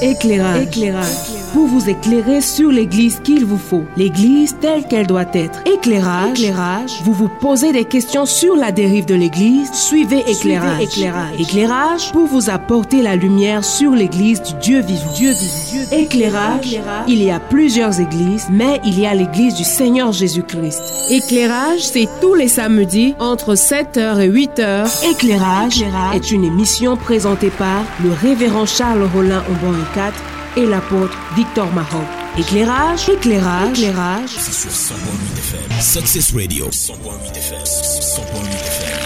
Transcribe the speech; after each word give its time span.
Éclairage. 0.00 1.37
Pour 1.52 1.66
vous 1.66 1.88
éclairer 1.88 2.40
sur 2.40 2.70
l'église 2.70 3.20
qu'il 3.20 3.46
vous 3.46 3.58
faut. 3.58 3.84
L'église 3.96 4.56
telle 4.60 4.86
qu'elle 4.86 5.06
doit 5.06 5.24
être. 5.32 5.60
Éclairage. 5.66 6.38
Éclairage. 6.40 7.00
Vous 7.04 7.12
vous 7.12 7.30
posez 7.40 7.72
des 7.72 7.84
questions 7.84 8.26
sur 8.26 8.54
la 8.54 8.70
dérive 8.70 9.06
de 9.06 9.14
l'église. 9.14 9.72
Suivez 9.72 10.22
éclairage. 10.28 10.82
éclairage. 10.82 11.40
Éclairage 11.40 12.12
pour 12.12 12.26
vous 12.26 12.50
apporter 12.50 13.00
la 13.00 13.16
lumière 13.16 13.64
sur 13.64 13.92
l'église 13.92 14.42
du 14.42 14.54
Dieu 14.54 14.80
vivant. 14.80 15.12
Dieu 15.14 15.32
vivant. 15.32 15.96
Éclairage. 15.96 16.78
Il 17.08 17.22
y 17.22 17.30
a 17.30 17.40
plusieurs 17.40 17.98
églises, 17.98 18.48
mais 18.50 18.80
il 18.84 19.00
y 19.00 19.06
a 19.06 19.14
l'église 19.14 19.54
du 19.54 19.64
Seigneur 19.64 20.12
Jésus-Christ. 20.12 20.82
Éclairage, 21.10 21.80
c'est 21.80 22.08
tous 22.20 22.34
les 22.34 22.48
samedis 22.48 23.14
entre 23.18 23.54
7h 23.54 24.20
et 24.20 24.28
8h. 24.28 25.10
Éclairage, 25.10 25.82
est 26.14 26.30
une 26.30 26.44
émission 26.44 26.96
présentée 26.96 27.50
par 27.50 27.84
le 28.04 28.12
révérend 28.12 28.66
Charles 28.66 29.08
Rollin 29.14 29.42
Aubon 29.50 29.74
4 29.94 30.12
et 30.56 30.66
l'apôtre 30.66 31.16
Victor 31.36 31.66
Mahon. 31.72 32.04
Éclairage, 32.38 33.08
éclairage, 33.08 33.80
éclairage. 33.80 34.30
C'est 34.38 34.52
sur 34.52 34.70
100.8 34.70 35.38
FM. 35.38 35.80
Success 35.80 36.32
Radio. 36.34 36.68
100.8 36.70 37.36
FM. 37.36 37.58
100.8 37.64 38.20
FM. 38.66 38.98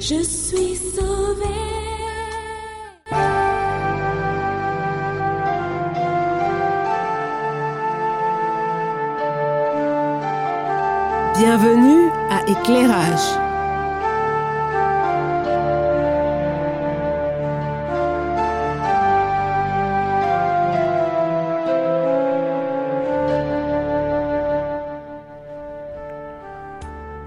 je 0.00 0.22
suis 0.24 0.74
sauvé. 0.76 1.69
Bienvenue 11.42 12.10
à 12.28 12.42
Éclairage. 12.46 13.38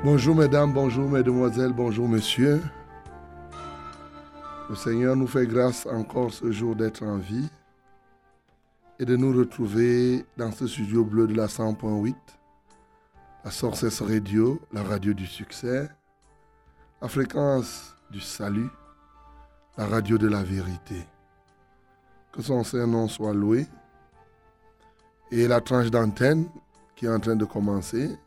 Bonjour 0.03 0.35
mesdames, 0.35 0.71
bonjour 0.73 1.09
mesdemoiselles, 1.09 1.73
bonjour 1.73 2.07
messieurs. 2.07 2.61
Le 4.69 4.75
Seigneur 4.75 5.15
nous 5.15 5.25
fait 5.25 5.47
grâce 5.47 5.87
encore 5.87 6.31
ce 6.31 6.51
jour 6.51 6.75
d'être 6.75 7.01
en 7.01 7.17
vie 7.17 7.49
et 8.99 9.05
de 9.05 9.15
nous 9.15 9.35
retrouver 9.35 10.23
dans 10.37 10.51
ce 10.51 10.67
studio 10.67 11.03
bleu 11.03 11.25
de 11.25 11.33
la 11.33 11.47
100.8, 11.47 12.13
la 13.43 13.51
Sources 13.51 14.01
Radio, 14.01 14.61
la 14.71 14.83
radio 14.83 15.13
du 15.13 15.25
succès, 15.25 15.89
la 17.01 17.09
fréquence 17.09 17.93
du 18.09 18.21
salut, 18.21 18.69
la 19.77 19.85
radio 19.85 20.17
de 20.17 20.29
la 20.29 20.43
vérité. 20.43 21.05
Que 22.31 22.41
son 22.41 22.63
Saint-Nom 22.63 23.09
soit 23.09 23.33
loué. 23.33 23.67
Et 25.29 25.47
la 25.47 25.59
tranche 25.59 25.91
d'antenne 25.91 26.47
qui 26.95 27.05
est 27.05 27.09
en 27.09 27.19
train 27.19 27.35
de 27.35 27.43
commencer 27.43 28.17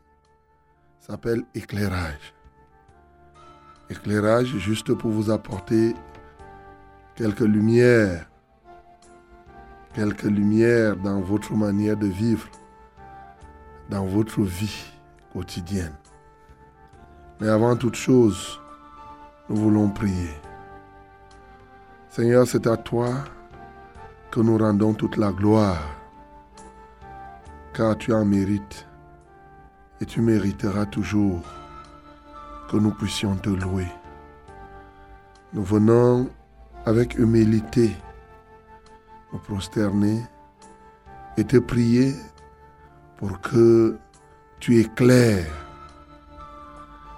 s'appelle 0.99 1.43
éclairage. 1.55 2.35
Éclairage 3.89 4.55
juste 4.57 4.93
pour 4.93 5.09
vous 5.09 5.31
apporter 5.31 5.95
quelques 7.15 7.39
lumières, 7.39 8.29
quelques 9.95 10.23
lumières 10.23 10.95
dans 10.95 11.21
votre 11.21 11.53
manière 11.53 11.97
de 11.97 12.07
vivre, 12.07 12.47
dans 13.89 14.05
votre 14.05 14.41
vie 14.41 14.96
Mais 17.39 17.47
avant 17.47 17.75
toute 17.75 17.95
chose, 17.95 18.59
nous 19.49 19.55
voulons 19.55 19.89
prier. 19.89 20.33
Seigneur, 22.09 22.47
c'est 22.47 22.65
à 22.65 22.77
toi 22.77 23.09
que 24.31 24.39
nous 24.39 24.57
rendons 24.57 24.93
toute 24.93 25.17
la 25.17 25.31
gloire, 25.31 25.83
car 27.73 27.97
tu 27.97 28.13
en 28.13 28.25
mérites 28.25 28.87
et 30.01 30.05
tu 30.05 30.21
mériteras 30.21 30.85
toujours 30.87 31.41
que 32.69 32.77
nous 32.77 32.91
puissions 32.91 33.35
te 33.35 33.49
louer. 33.49 33.87
Nous 35.53 35.63
venons 35.63 36.29
avec 36.85 37.17
humilité 37.17 37.95
nous 39.31 39.39
prosterner 39.39 40.23
et 41.37 41.43
te 41.43 41.57
prier 41.57 42.15
pour 43.17 43.39
que 43.41 43.97
tu 44.59 44.79
éclaires. 44.79 45.45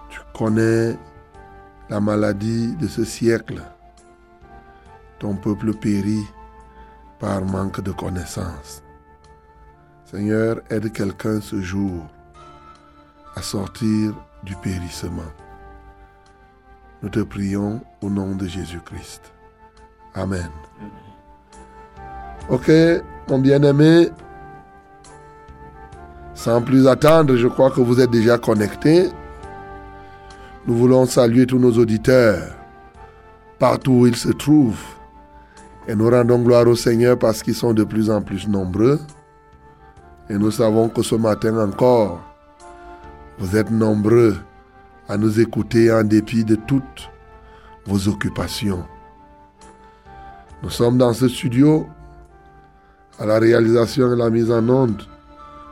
Tu 0.09 0.19
connais 0.33 0.97
la 1.89 1.99
maladie 1.99 2.75
de 2.75 2.87
ce 2.87 3.03
siècle. 3.03 3.61
Ton 5.19 5.35
peuple 5.35 5.73
périt 5.73 6.25
par 7.19 7.43
manque 7.43 7.81
de 7.81 7.91
connaissance. 7.91 8.83
Seigneur, 10.05 10.61
aide 10.69 10.91
quelqu'un 10.91 11.41
ce 11.41 11.61
jour 11.61 12.07
à 13.35 13.41
sortir 13.41 14.13
du 14.43 14.55
périssement. 14.55 15.31
Nous 17.01 17.09
te 17.09 17.19
prions 17.19 17.81
au 18.01 18.09
nom 18.09 18.35
de 18.35 18.47
Jésus-Christ. 18.47 19.31
Amen. 20.15 20.49
Ok, 22.49 22.71
mon 23.29 23.39
bien-aimé, 23.39 24.09
sans 26.39 26.61
plus 26.61 26.87
attendre, 26.87 27.35
je 27.35 27.47
crois 27.49 27.69
que 27.69 27.81
vous 27.81 27.99
êtes 27.99 28.11
déjà 28.11 28.37
connectés. 28.37 29.09
Nous 30.65 30.73
voulons 30.73 31.05
saluer 31.05 31.45
tous 31.45 31.59
nos 31.59 31.73
auditeurs, 31.73 32.55
partout 33.59 33.91
où 33.91 34.07
ils 34.07 34.15
se 34.15 34.29
trouvent. 34.29 34.81
Et 35.89 35.95
nous 35.95 36.09
rendons 36.09 36.41
gloire 36.41 36.65
au 36.65 36.77
Seigneur 36.77 37.19
parce 37.19 37.43
qu'ils 37.43 37.55
sont 37.55 37.73
de 37.73 37.83
plus 37.83 38.09
en 38.09 38.21
plus 38.21 38.47
nombreux. 38.47 39.01
Et 40.29 40.37
nous 40.37 40.51
savons 40.51 40.87
que 40.87 41.01
ce 41.01 41.15
matin 41.15 41.57
encore, 41.57 42.21
vous 43.37 43.57
êtes 43.57 43.69
nombreux 43.69 44.37
à 45.09 45.17
nous 45.17 45.41
écouter 45.41 45.91
en 45.91 46.05
dépit 46.05 46.45
de 46.45 46.55
toutes 46.55 47.11
vos 47.85 48.07
occupations. 48.07 48.85
Nous 50.63 50.69
sommes 50.69 50.97
dans 50.97 51.11
ce 51.11 51.27
studio. 51.27 51.85
À 53.19 53.25
la 53.25 53.39
réalisation 53.39 54.13
et 54.13 54.15
la 54.15 54.29
mise 54.29 54.49
en 54.49 54.69
onde, 54.69 55.03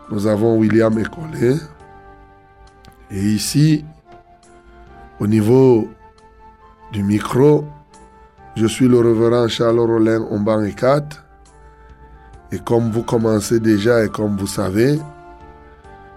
nous 0.10 0.28
avons 0.28 0.58
William 0.58 0.98
Ecolé. 0.98 1.56
Et 3.12 3.22
ici, 3.22 3.86
au 5.20 5.28
niveau 5.28 5.88
du 6.92 7.04
micro, 7.04 7.66
je 8.56 8.68
suis 8.68 8.88
le 8.88 9.00
révérend 9.00 9.48
Charles 9.48 9.80
Rollin 9.80 10.22
Omban 10.30 10.64
Ekat. 10.64 11.08
Et 12.52 12.60
comme 12.60 12.92
vous 12.92 13.04
commencez 13.04 13.60
déjà 13.60 14.06
et 14.06 14.10
comme 14.10 14.38
vous 14.38 14.48
savez, 14.48 15.00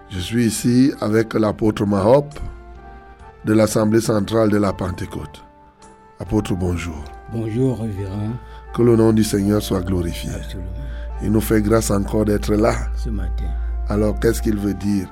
je 0.09 0.19
suis 0.19 0.45
ici 0.45 0.93
avec 1.01 1.33
l'apôtre 1.33 1.85
Mahop 1.85 2.27
de 3.45 3.53
l'Assemblée 3.53 4.01
centrale 4.01 4.49
de 4.49 4.57
la 4.57 4.71
Pentecôte. 4.71 5.43
Apôtre, 6.19 6.55
bonjour. 6.55 7.03
Bonjour, 7.33 7.79
révérend. 7.79 8.31
Que 8.73 8.81
le 8.81 8.95
nom 8.95 9.11
du 9.11 9.23
Seigneur 9.23 9.61
soit 9.61 9.81
glorifié. 9.81 10.29
Absolument. 10.33 10.69
Il 11.23 11.31
nous 11.31 11.41
fait 11.41 11.61
grâce 11.61 11.91
encore 11.91 12.25
d'être 12.25 12.53
là. 12.53 12.73
Ce 12.95 13.09
matin, 13.09 13.45
Alors, 13.91 14.17
qu'est-ce 14.21 14.41
qu'il 14.41 14.57
veut 14.57 14.73
dire 14.73 15.07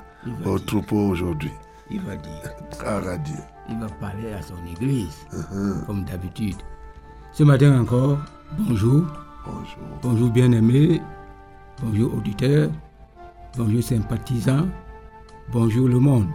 au 0.46 0.56
dire. 0.56 0.64
troupeau 0.66 1.08
aujourd'hui 1.08 1.52
il 1.90 2.00
va 2.00 2.16
dire, 2.16 2.32
à 2.86 3.18
Dieu. 3.18 3.34
il 3.68 3.78
va 3.78 3.88
parler 4.00 4.32
à 4.32 4.40
son 4.40 4.54
église, 4.74 5.18
Uh-huh. 5.34 5.84
comme 5.86 6.04
d'habitude. 6.04 6.56
Ce 7.32 7.42
matin 7.44 7.78
encore, 7.80 8.16
bonjour, 8.58 9.04
Bonjour. 9.44 9.84
bonjour 10.02 10.30
bien-aimés, 10.30 11.02
bonjour 11.82 12.14
auditeurs, 12.14 12.70
bonjour 13.58 13.82
sympathisants, 13.82 14.68
bonjour 15.52 15.88
le 15.88 15.98
monde. 15.98 16.28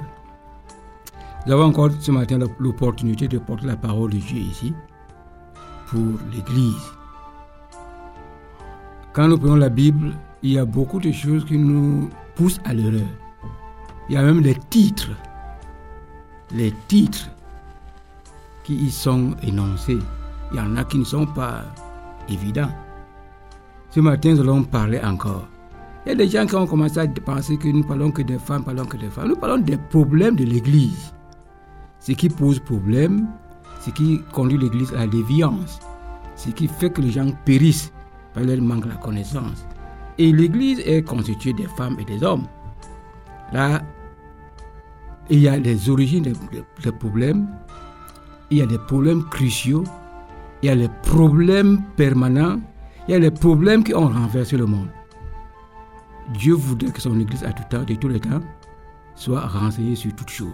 Nous 1.47 1.53
avons 1.53 1.65
encore 1.65 1.89
ce 1.99 2.11
matin 2.11 2.37
l'opportunité 2.59 3.27
de 3.27 3.39
porter 3.39 3.65
la 3.65 3.77
parole 3.77 4.11
de 4.11 4.17
Dieu 4.17 4.37
ici 4.39 4.73
pour 5.87 6.19
l'Église. 6.31 6.91
Quand 9.13 9.27
nous 9.29 9.37
prenons 9.37 9.55
la 9.55 9.69
Bible, 9.69 10.11
il 10.45 10.53
y 10.53 10.59
a 10.59 10.65
beaucoup 10.65 10.99
de 10.99 11.11
choses 11.11 11.43
qui 11.43 11.57
nous 11.57 12.07
poussent 12.35 12.59
à 12.65 12.73
l'erreur. 12.75 13.09
Il 14.07 14.13
y 14.13 14.17
a 14.17 14.21
même 14.21 14.41
les 14.41 14.53
titres, 14.69 15.09
les 16.53 16.71
titres 16.87 17.31
qui 18.63 18.75
y 18.75 18.91
sont 18.91 19.31
énoncés. 19.41 19.97
Il 20.51 20.57
y 20.57 20.59
en 20.59 20.77
a 20.77 20.83
qui 20.83 20.99
ne 20.99 21.03
sont 21.03 21.25
pas 21.25 21.63
évidents. 22.29 22.69
Ce 23.89 23.99
matin, 23.99 24.33
nous 24.33 24.41
allons 24.41 24.63
parler 24.63 24.99
encore. 25.03 25.47
Il 26.05 26.09
y 26.09 26.11
a 26.11 26.15
des 26.15 26.29
gens 26.29 26.45
qui 26.45 26.55
ont 26.55 26.67
commencé 26.67 26.99
à 26.99 27.07
penser 27.07 27.57
que 27.57 27.67
nous 27.67 27.83
parlons 27.83 28.11
que 28.11 28.21
des 28.21 28.37
femmes, 28.37 28.63
parlons 28.63 28.85
que 28.85 28.97
des 28.97 29.09
femmes. 29.09 29.29
Nous 29.29 29.37
parlons 29.37 29.57
des 29.57 29.77
problèmes 29.77 30.35
de 30.35 30.43
l'Église. 30.43 31.11
Ce 31.99 32.11
qui 32.11 32.29
pose 32.29 32.59
problème, 32.59 33.27
ce 33.81 33.89
qui 33.89 34.21
conduit 34.31 34.59
l'Église 34.59 34.93
à 34.93 34.97
la 34.97 35.07
déviance, 35.07 35.79
ce 36.35 36.51
qui 36.51 36.67
fait 36.67 36.91
que 36.91 37.01
les 37.01 37.09
gens 37.09 37.31
périssent 37.45 37.91
par 38.35 38.43
leur 38.43 38.61
manque 38.61 38.83
de 38.83 38.89
la 38.89 38.97
connaissance. 38.97 39.65
Et 40.17 40.31
l'Église 40.31 40.79
est 40.85 41.03
constituée 41.03 41.53
des 41.53 41.67
femmes 41.67 41.97
et 41.99 42.05
des 42.05 42.23
hommes. 42.23 42.45
Là, 43.51 43.81
il 45.29 45.39
y 45.39 45.47
a 45.47 45.57
les 45.57 45.89
origines 45.89 46.23
des, 46.23 46.91
problèmes, 46.91 47.47
il 48.49 48.57
y 48.59 48.61
a 48.61 48.65
des 48.65 48.77
problèmes 48.77 49.23
cruciaux, 49.25 49.83
il 50.61 50.67
y 50.67 50.69
a 50.69 50.75
les 50.75 50.89
problèmes 51.03 51.81
permanents, 51.95 52.59
il 53.07 53.11
y 53.11 53.15
a 53.15 53.19
les 53.19 53.31
problèmes 53.31 53.83
qui 53.83 53.93
ont 53.93 54.07
renversé 54.07 54.57
le 54.57 54.65
monde. 54.65 54.89
Dieu 56.33 56.53
voudrait 56.53 56.91
que 56.91 57.01
son 57.01 57.19
Église 57.19 57.43
à 57.43 57.51
tout 57.51 57.63
temps, 57.69 57.83
de 57.83 57.95
tous 57.95 58.07
les 58.07 58.19
temps, 58.19 58.41
soit 59.15 59.41
renseignée 59.41 59.95
sur 59.95 60.13
toutes 60.15 60.29
choses. 60.29 60.49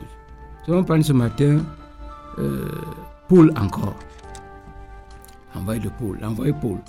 Nous 0.68 0.74
allons 0.74 0.84
prendre 0.84 1.04
ce 1.04 1.14
matin 1.14 1.60
euh, 2.40 2.70
Paul 3.28 3.52
encore. 3.58 3.96
Envoyé 5.56 5.80
de 5.82 5.90
Paul, 5.90 6.18
envoyé 6.24 6.54
Paul 6.54 6.80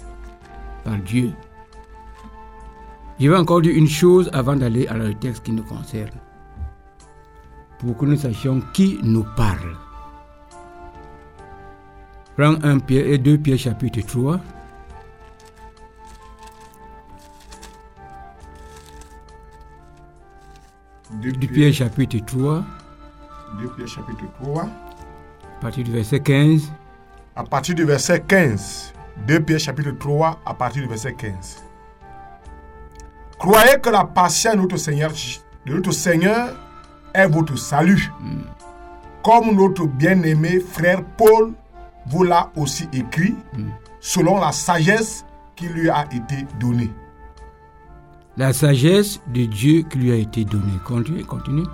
par 0.84 0.98
Dieu. 0.98 1.32
Je 3.20 3.28
vais 3.30 3.36
encore 3.36 3.60
dire 3.62 3.74
une 3.76 3.88
chose 3.88 4.28
avant 4.32 4.56
d'aller 4.56 4.86
à 4.88 4.94
le 4.94 5.14
texte 5.14 5.44
qui 5.44 5.52
nous 5.52 5.62
concerne. 5.62 6.10
Pour 7.78 7.96
que 7.96 8.04
nous 8.06 8.16
sachions 8.16 8.60
qui 8.72 8.98
nous 9.02 9.24
parle. 9.36 9.76
Prends 12.36 12.56
1 12.62 12.78
Pierre 12.80 13.06
et 13.06 13.18
2 13.18 13.38
Pierre 13.38 13.58
chapitre 13.58 14.00
3. 14.00 14.40
Deux 21.20 21.32
Du 21.32 21.46
Pierre 21.46 21.74
chapitre 21.74 22.18
3, 22.24 22.64
Deux 23.60 23.68
Pierre 23.76 23.88
chapitre 23.88 24.24
3. 24.40 24.62
à 24.62 25.60
partir 25.60 25.84
du 25.84 25.92
verset 25.92 26.20
15. 26.20 26.72
À 27.36 27.44
partir 27.44 27.74
du 27.74 27.84
verset 27.84 28.20
15. 28.26 28.94
2 29.28 29.40
Pierre 29.40 29.60
chapitre 29.60 29.90
3 29.90 30.40
à 30.46 30.54
partir 30.54 30.82
du 30.82 30.88
verset 30.88 31.12
15. 31.14 31.62
Croyez 33.42 33.80
que 33.82 33.90
la 33.90 34.04
patience 34.04 34.54
de 34.54 34.60
notre 34.60 34.76
Seigneur, 34.76 35.10
de 35.66 35.74
notre 35.74 35.90
Seigneur 35.90 36.54
est 37.12 37.26
votre 37.26 37.58
salut. 37.58 38.08
Comme 39.24 39.56
notre 39.56 39.84
bien-aimé 39.86 40.60
frère 40.60 41.02
Paul 41.16 41.52
vous 42.06 42.22
l'a 42.22 42.52
aussi 42.54 42.88
écrit, 42.92 43.34
selon 43.98 44.38
la 44.38 44.52
sagesse 44.52 45.24
qui 45.56 45.66
lui 45.66 45.90
a 45.90 46.04
été 46.12 46.46
donnée. 46.60 46.92
La 48.36 48.52
sagesse 48.52 49.20
de 49.26 49.44
Dieu 49.46 49.82
qui 49.90 49.98
lui 49.98 50.12
a 50.12 50.16
été 50.16 50.44
donnée. 50.44 50.78
Continue, 50.86 51.24
continue. 51.24 51.66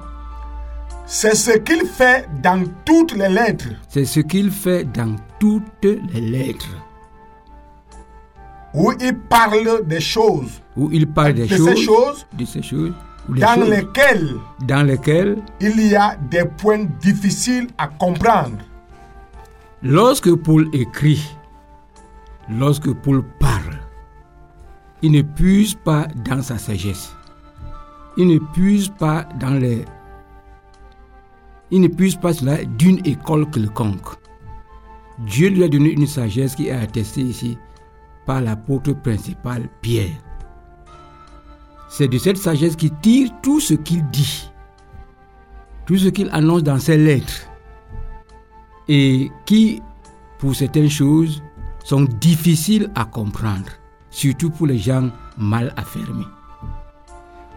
C'est 1.04 1.34
ce 1.34 1.50
qu'il 1.50 1.84
fait 1.84 2.26
dans 2.42 2.64
toutes 2.86 3.12
les 3.12 3.28
lettres 3.28 3.68
C'est 3.88 4.06
ce 4.06 4.20
qu'il 4.20 4.50
fait 4.50 4.84
dans 4.84 5.16
toutes 5.38 5.84
les 5.84 6.20
lettres. 6.22 6.70
où 8.74 8.90
il 9.00 9.14
parle 9.18 9.86
des 9.86 10.00
choses, 10.00 10.62
Où 10.78 10.88
il 10.92 11.06
parle 11.06 11.34
des 11.34 11.46
de 11.46 11.56
choses, 11.56 11.68
ces 11.68 11.76
choses 11.76 12.26
de 12.38 12.44
ces 12.44 12.62
choses, 12.62 12.92
ou 13.28 13.34
des 13.34 13.40
dans 13.40 13.56
choses 13.56 13.68
lesquelles 13.68 14.34
dans 14.64 14.86
lesquelles, 14.86 15.36
il 15.60 15.80
y 15.86 15.96
a 15.96 16.16
des 16.30 16.44
points 16.44 16.86
difficiles 17.00 17.66
à 17.76 17.88
comprendre. 17.88 18.58
lorsque 19.82 20.32
Paul 20.36 20.68
écrit, 20.72 21.20
lorsque 22.48 22.92
Paul 23.02 23.24
parle, 23.40 23.76
il 25.02 25.12
ne 25.12 25.22
puise 25.22 25.74
pas 25.74 26.06
dans 26.24 26.42
sa 26.42 26.58
sagesse. 26.58 27.12
Il 28.16 28.26
ne 28.28 28.38
puise 28.38 28.88
pas 28.88 29.28
dans 29.38 29.54
les. 29.60 29.84
Il 31.70 31.80
ne 31.80 31.88
puise 31.88 32.16
pas 32.16 32.32
cela 32.32 32.64
d'une 32.64 33.04
école 33.04 33.48
quelconque. 33.50 34.16
Dieu 35.20 35.50
lui 35.50 35.64
a 35.64 35.68
donné 35.68 35.90
une 35.90 36.06
sagesse 36.06 36.54
qui 36.54 36.68
est 36.68 36.72
attestée 36.72 37.22
ici 37.22 37.58
par 38.26 38.40
l'apôtre 38.40 38.92
principal 38.92 39.68
Pierre. 39.82 40.16
C'est 41.88 42.08
de 42.08 42.18
cette 42.18 42.36
sagesse 42.36 42.76
qu'il 42.76 42.92
tire 43.00 43.30
tout 43.42 43.60
ce 43.60 43.74
qu'il 43.74 44.04
dit, 44.10 44.50
tout 45.86 45.96
ce 45.96 46.08
qu'il 46.08 46.28
annonce 46.30 46.62
dans 46.62 46.78
ses 46.78 46.98
lettres, 46.98 47.46
et 48.88 49.30
qui, 49.46 49.82
pour 50.38 50.54
certaines 50.54 50.90
choses, 50.90 51.42
sont 51.84 52.04
difficiles 52.20 52.90
à 52.94 53.04
comprendre, 53.04 53.70
surtout 54.10 54.50
pour 54.50 54.66
les 54.66 54.78
gens 54.78 55.10
mal 55.38 55.72
affermés. 55.76 56.26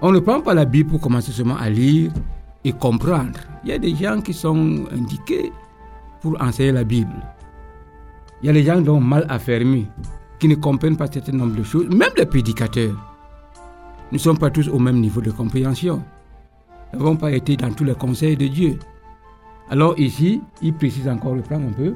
On 0.02 0.12
ne 0.12 0.20
prend 0.20 0.42
pas 0.42 0.54
la 0.54 0.66
Bible 0.66 0.90
pour 0.90 1.02
commencer 1.02 1.32
seulement 1.32 1.58
à 1.58 1.70
lire 1.70 2.12
et 2.64 2.72
comprendre. 2.72 3.40
Il 3.64 3.70
y 3.70 3.74
a 3.74 3.78
des 3.78 3.96
gens 3.96 4.22
qui 4.22 4.34
sont 4.34 4.86
indiqués 4.92 5.52
pour 6.22 6.42
enseigner 6.42 6.72
la 6.72 6.84
Bible. 6.84 7.14
Il 8.42 8.48
y 8.48 8.50
a 8.50 8.54
des 8.54 8.64
gens 8.64 8.82
mal 9.00 9.26
affermés, 9.30 9.88
qui 10.40 10.48
ne 10.48 10.56
comprennent 10.56 10.98
pas 10.98 11.08
certain 11.08 11.34
nombre 11.34 11.56
de 11.56 11.64
choses, 11.64 11.88
même 11.90 12.12
les 12.18 12.26
prédicateurs. 12.26 13.11
Nous 14.12 14.18
ne 14.18 14.22
sommes 14.22 14.38
pas 14.38 14.50
tous 14.50 14.68
au 14.68 14.80
même 14.80 15.00
niveau 15.00 15.22
de 15.22 15.32
compréhension. 15.32 16.04
Nous 16.94 17.00
n'avons 17.00 17.16
pas 17.16 17.32
été 17.32 17.56
dans 17.56 17.72
tous 17.72 17.84
les 17.86 17.94
conseils 17.96 18.36
de 18.36 18.48
Dieu. 18.48 18.78
Alors 19.70 19.98
ici, 19.98 20.42
il 20.62 20.74
précise 20.74 21.08
encore, 21.08 21.34
reprend 21.34 21.56
un 21.56 21.72
peu. 21.72 21.94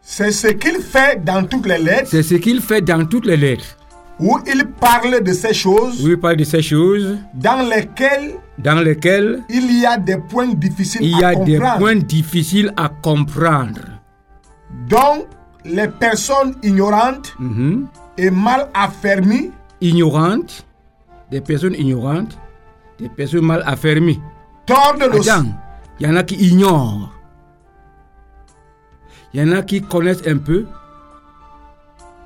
C'est 0.00 0.32
ce 0.32 0.48
qu'il 0.48 0.80
fait 0.80 1.22
dans 1.24 1.44
toutes 1.46 1.66
les 1.66 1.78
lettres 1.78 2.08
C'est 2.10 2.24
ce 2.24 2.34
qu'il 2.34 2.60
fait 2.60 2.80
dans 2.82 3.06
toutes 3.06 3.26
les 3.26 3.36
lettres. 3.36 3.76
où 4.18 4.36
il 4.52 4.64
parle 4.80 5.22
de 5.22 5.32
ces 5.32 5.54
choses 5.54 6.04
Où 6.04 6.08
il 6.08 6.18
parle 6.18 6.36
de 6.36 6.44
ces 6.44 6.60
choses 6.62 7.16
dans 7.34 7.62
lesquelles 7.68 8.34
dans 8.58 8.80
lesquelles 8.80 9.42
il 9.48 9.80
y 9.80 9.86
a 9.86 9.96
des 9.96 10.18
points 10.18 10.52
difficiles 10.54 11.00
il 11.02 11.18
y 11.18 11.22
à 11.24 11.28
a 11.28 11.34
des 11.36 11.56
comprendre. 11.56 11.78
points 11.78 11.94
difficiles 11.96 12.72
à 12.76 12.88
comprendre. 12.88 13.80
Donc, 14.88 15.26
les 15.64 15.88
personnes 15.88 16.54
ignorantes 16.62 17.34
Mhm. 17.38 17.86
et 18.18 18.30
mal 18.30 18.68
affermies 18.74 19.50
Ignorantes, 19.82 20.64
des 21.30 21.40
personnes 21.40 21.74
ignorantes, 21.74 22.38
des 22.98 23.08
personnes 23.08 23.44
mal 23.44 23.62
affermies. 23.66 24.20
il 24.68 26.06
y 26.06 26.06
en 26.06 26.16
a 26.16 26.22
qui 26.22 26.36
ignorent. 26.36 27.12
Il 29.34 29.40
y 29.40 29.42
en 29.42 29.52
a 29.56 29.62
qui 29.62 29.82
connaissent 29.82 30.26
un 30.26 30.38
peu, 30.38 30.66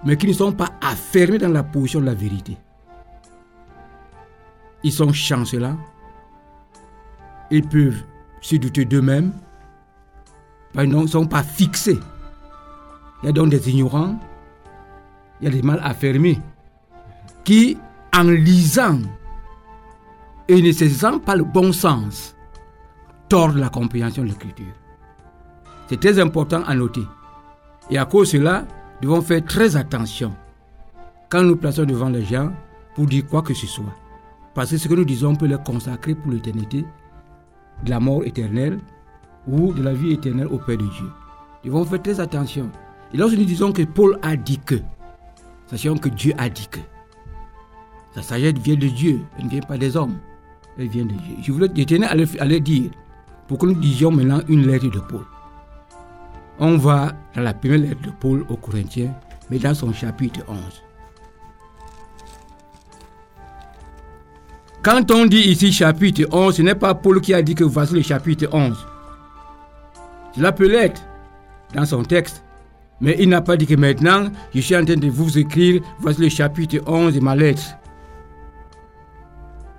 mais 0.04 0.16
qui 0.16 0.26
ne 0.26 0.32
sont 0.34 0.52
pas 0.52 0.70
affermés 0.82 1.38
dans 1.38 1.48
la 1.48 1.62
position 1.62 2.00
de 2.00 2.06
la 2.06 2.14
vérité. 2.14 2.58
Ils 4.82 4.92
sont 4.92 5.12
chancelants. 5.12 5.78
Ils 7.50 7.66
peuvent 7.66 8.02
se 8.40 8.56
douter 8.56 8.84
d'eux-mêmes. 8.84 9.32
Ils 10.74 10.88
ne 10.88 11.06
sont 11.06 11.26
pas 11.26 11.42
fixés. 11.42 11.98
Il 13.22 13.26
y 13.26 13.28
a 13.30 13.32
donc 13.32 13.48
des 13.48 13.70
ignorants, 13.70 14.18
il 15.40 15.44
y 15.46 15.48
a 15.48 15.50
des 15.50 15.62
mal 15.62 15.80
affermés, 15.82 16.38
qui, 17.46 17.78
en 18.12 18.24
lisant 18.24 18.98
et 20.48 20.60
ne 20.60 20.72
saisissant 20.72 21.20
pas 21.20 21.36
le 21.36 21.44
bon 21.44 21.72
sens, 21.72 22.36
tordent 23.28 23.56
la 23.56 23.68
compréhension 23.68 24.24
de 24.24 24.28
l'écriture. 24.28 24.74
C'est 25.88 26.00
très 26.00 26.18
important 26.18 26.64
à 26.64 26.74
noter. 26.74 27.04
Et 27.88 27.98
à 27.98 28.04
cause 28.04 28.32
de 28.32 28.38
cela, 28.38 28.66
nous 29.00 29.10
devons 29.10 29.22
faire 29.22 29.44
très 29.44 29.76
attention 29.76 30.34
quand 31.28 31.42
nous 31.44 31.56
plaçons 31.56 31.84
devant 31.84 32.08
les 32.08 32.24
gens 32.24 32.52
pour 32.96 33.06
dire 33.06 33.24
quoi 33.26 33.42
que 33.42 33.54
ce 33.54 33.66
soit. 33.68 33.94
Parce 34.52 34.70
que 34.72 34.78
ce 34.78 34.88
que 34.88 34.94
nous 34.94 35.04
disons 35.04 35.36
peut 35.36 35.46
les 35.46 35.58
consacrer 35.64 36.16
pour 36.16 36.32
l'éternité, 36.32 36.84
de 37.84 37.90
la 37.90 38.00
mort 38.00 38.24
éternelle 38.24 38.80
ou 39.46 39.72
de 39.72 39.82
la 39.82 39.92
vie 39.92 40.12
éternelle 40.12 40.48
auprès 40.48 40.76
de 40.76 40.82
Dieu. 40.86 41.10
Nous 41.62 41.70
devons 41.70 41.84
faire 41.84 42.02
très 42.02 42.18
attention. 42.18 42.70
Et 43.14 43.16
lorsque 43.16 43.36
nous 43.36 43.44
disons 43.44 43.70
que 43.70 43.82
Paul 43.82 44.18
a 44.22 44.34
dit 44.34 44.58
que, 44.58 44.76
sachant 45.68 45.96
que 45.96 46.08
Dieu 46.08 46.32
a 46.38 46.48
dit 46.48 46.66
que. 46.68 46.80
La 48.16 48.22
sagesse 48.22 48.54
vient 48.54 48.76
de 48.76 48.88
Dieu, 48.88 49.20
elle 49.38 49.44
ne 49.44 49.50
vient 49.50 49.60
pas 49.60 49.76
des 49.76 49.94
hommes. 49.94 50.16
Elle 50.78 50.88
vient 50.88 51.04
de 51.04 51.12
Dieu. 51.12 51.36
Je 51.42 51.52
voulais 51.52 51.68
je 51.76 51.82
tenais 51.84 52.06
à 52.06 52.14
le 52.14 52.60
dire 52.60 52.90
pour 53.46 53.58
que 53.58 53.66
nous 53.66 53.74
disions 53.74 54.10
maintenant 54.10 54.40
une 54.48 54.66
lettre 54.66 54.90
de 54.90 54.98
Paul. 54.98 55.24
On 56.58 56.78
va 56.78 57.12
dans 57.34 57.42
la 57.42 57.52
première 57.52 57.78
lettre 57.78 58.00
de 58.00 58.10
Paul 58.10 58.46
aux 58.48 58.56
Corinthiens, 58.56 59.14
mais 59.50 59.58
dans 59.58 59.74
son 59.74 59.92
chapitre 59.92 60.40
11. 60.48 60.58
Quand 64.82 65.10
on 65.10 65.26
dit 65.26 65.50
ici 65.50 65.70
chapitre 65.70 66.22
11, 66.32 66.56
ce 66.56 66.62
n'est 66.62 66.74
pas 66.74 66.94
Paul 66.94 67.20
qui 67.20 67.34
a 67.34 67.42
dit 67.42 67.54
que 67.54 67.64
voici 67.64 67.92
le 67.92 68.02
chapitre 68.02 68.48
11. 68.50 68.86
Cela 70.34 70.52
peut 70.52 70.68
l'être 70.68 71.02
dans 71.74 71.84
son 71.84 72.02
texte, 72.02 72.42
mais 73.00 73.16
il 73.18 73.28
n'a 73.28 73.42
pas 73.42 73.58
dit 73.58 73.66
que 73.66 73.74
maintenant, 73.74 74.30
je 74.54 74.60
suis 74.60 74.76
en 74.76 74.84
train 74.86 74.96
de 74.96 75.08
vous 75.08 75.36
écrire, 75.36 75.82
voici 75.98 76.22
le 76.22 76.30
chapitre 76.30 76.78
11 76.86 77.14
de 77.14 77.20
ma 77.20 77.36
lettre. 77.36 77.76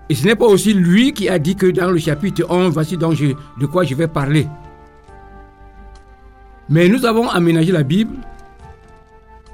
Et 0.10 0.16
ce 0.16 0.26
n'est 0.26 0.36
pas 0.36 0.46
aussi 0.46 0.74
lui 0.74 1.12
qui 1.14 1.28
a 1.28 1.38
dit 1.38 1.56
que 1.56 1.68
dans 1.68 1.92
le 1.92 1.98
chapitre 2.00 2.46
11, 2.50 2.74
voici 2.74 2.98
donc 2.98 3.14
je- 3.16 3.34
de 3.60 3.66
quoi 3.66 3.84
je 3.84 3.94
vais 3.96 4.08
parler. 4.08 4.48
Mais 6.70 6.88
nous 6.90 7.06
avons 7.06 7.30
aménagé 7.30 7.72
la 7.72 7.84
Bible 7.84 8.16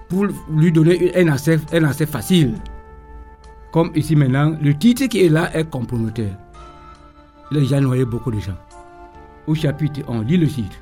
pour 0.09 0.27
lui 0.55 0.71
donner 0.71 1.15
un 1.15 1.27
accès, 1.29 1.59
un 1.71 1.83
accès 1.83 2.05
facile. 2.05 2.55
Comme 3.71 3.91
ici 3.95 4.15
maintenant, 4.15 4.55
le 4.61 4.73
titre 4.75 5.05
qui 5.07 5.25
est 5.25 5.29
là 5.29 5.49
est 5.55 5.67
comprometteur. 5.69 6.31
Il 7.51 7.57
a 7.57 7.59
déjà 7.61 7.79
noyé 7.81 8.05
beaucoup 8.05 8.31
de 8.31 8.39
gens. 8.39 8.57
Au 9.47 9.55
chapitre 9.55 10.01
11, 10.07 10.25
lis 10.27 10.37
le 10.37 10.47
titre. 10.47 10.75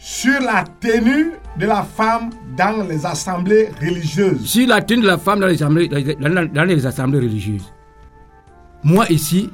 sur 0.00 0.40
la 0.40 0.62
tenue 0.78 1.32
de 1.58 1.66
la 1.66 1.82
femme 1.82 2.30
dans 2.56 2.86
les 2.88 3.04
assemblées 3.04 3.68
religieuses. 3.80 4.44
Sur 4.46 4.68
la 4.68 4.80
tenue 4.80 5.02
de 5.02 5.06
la 5.08 5.18
femme 5.18 5.40
dans 5.40 5.48
les 5.48 5.60
assemblées, 5.60 5.88
dans- 5.88 6.48
dans 6.52 6.64
les 6.64 6.86
assemblées 6.86 7.18
religieuses. 7.18 7.72
Moi 8.84 9.06
ici, 9.10 9.50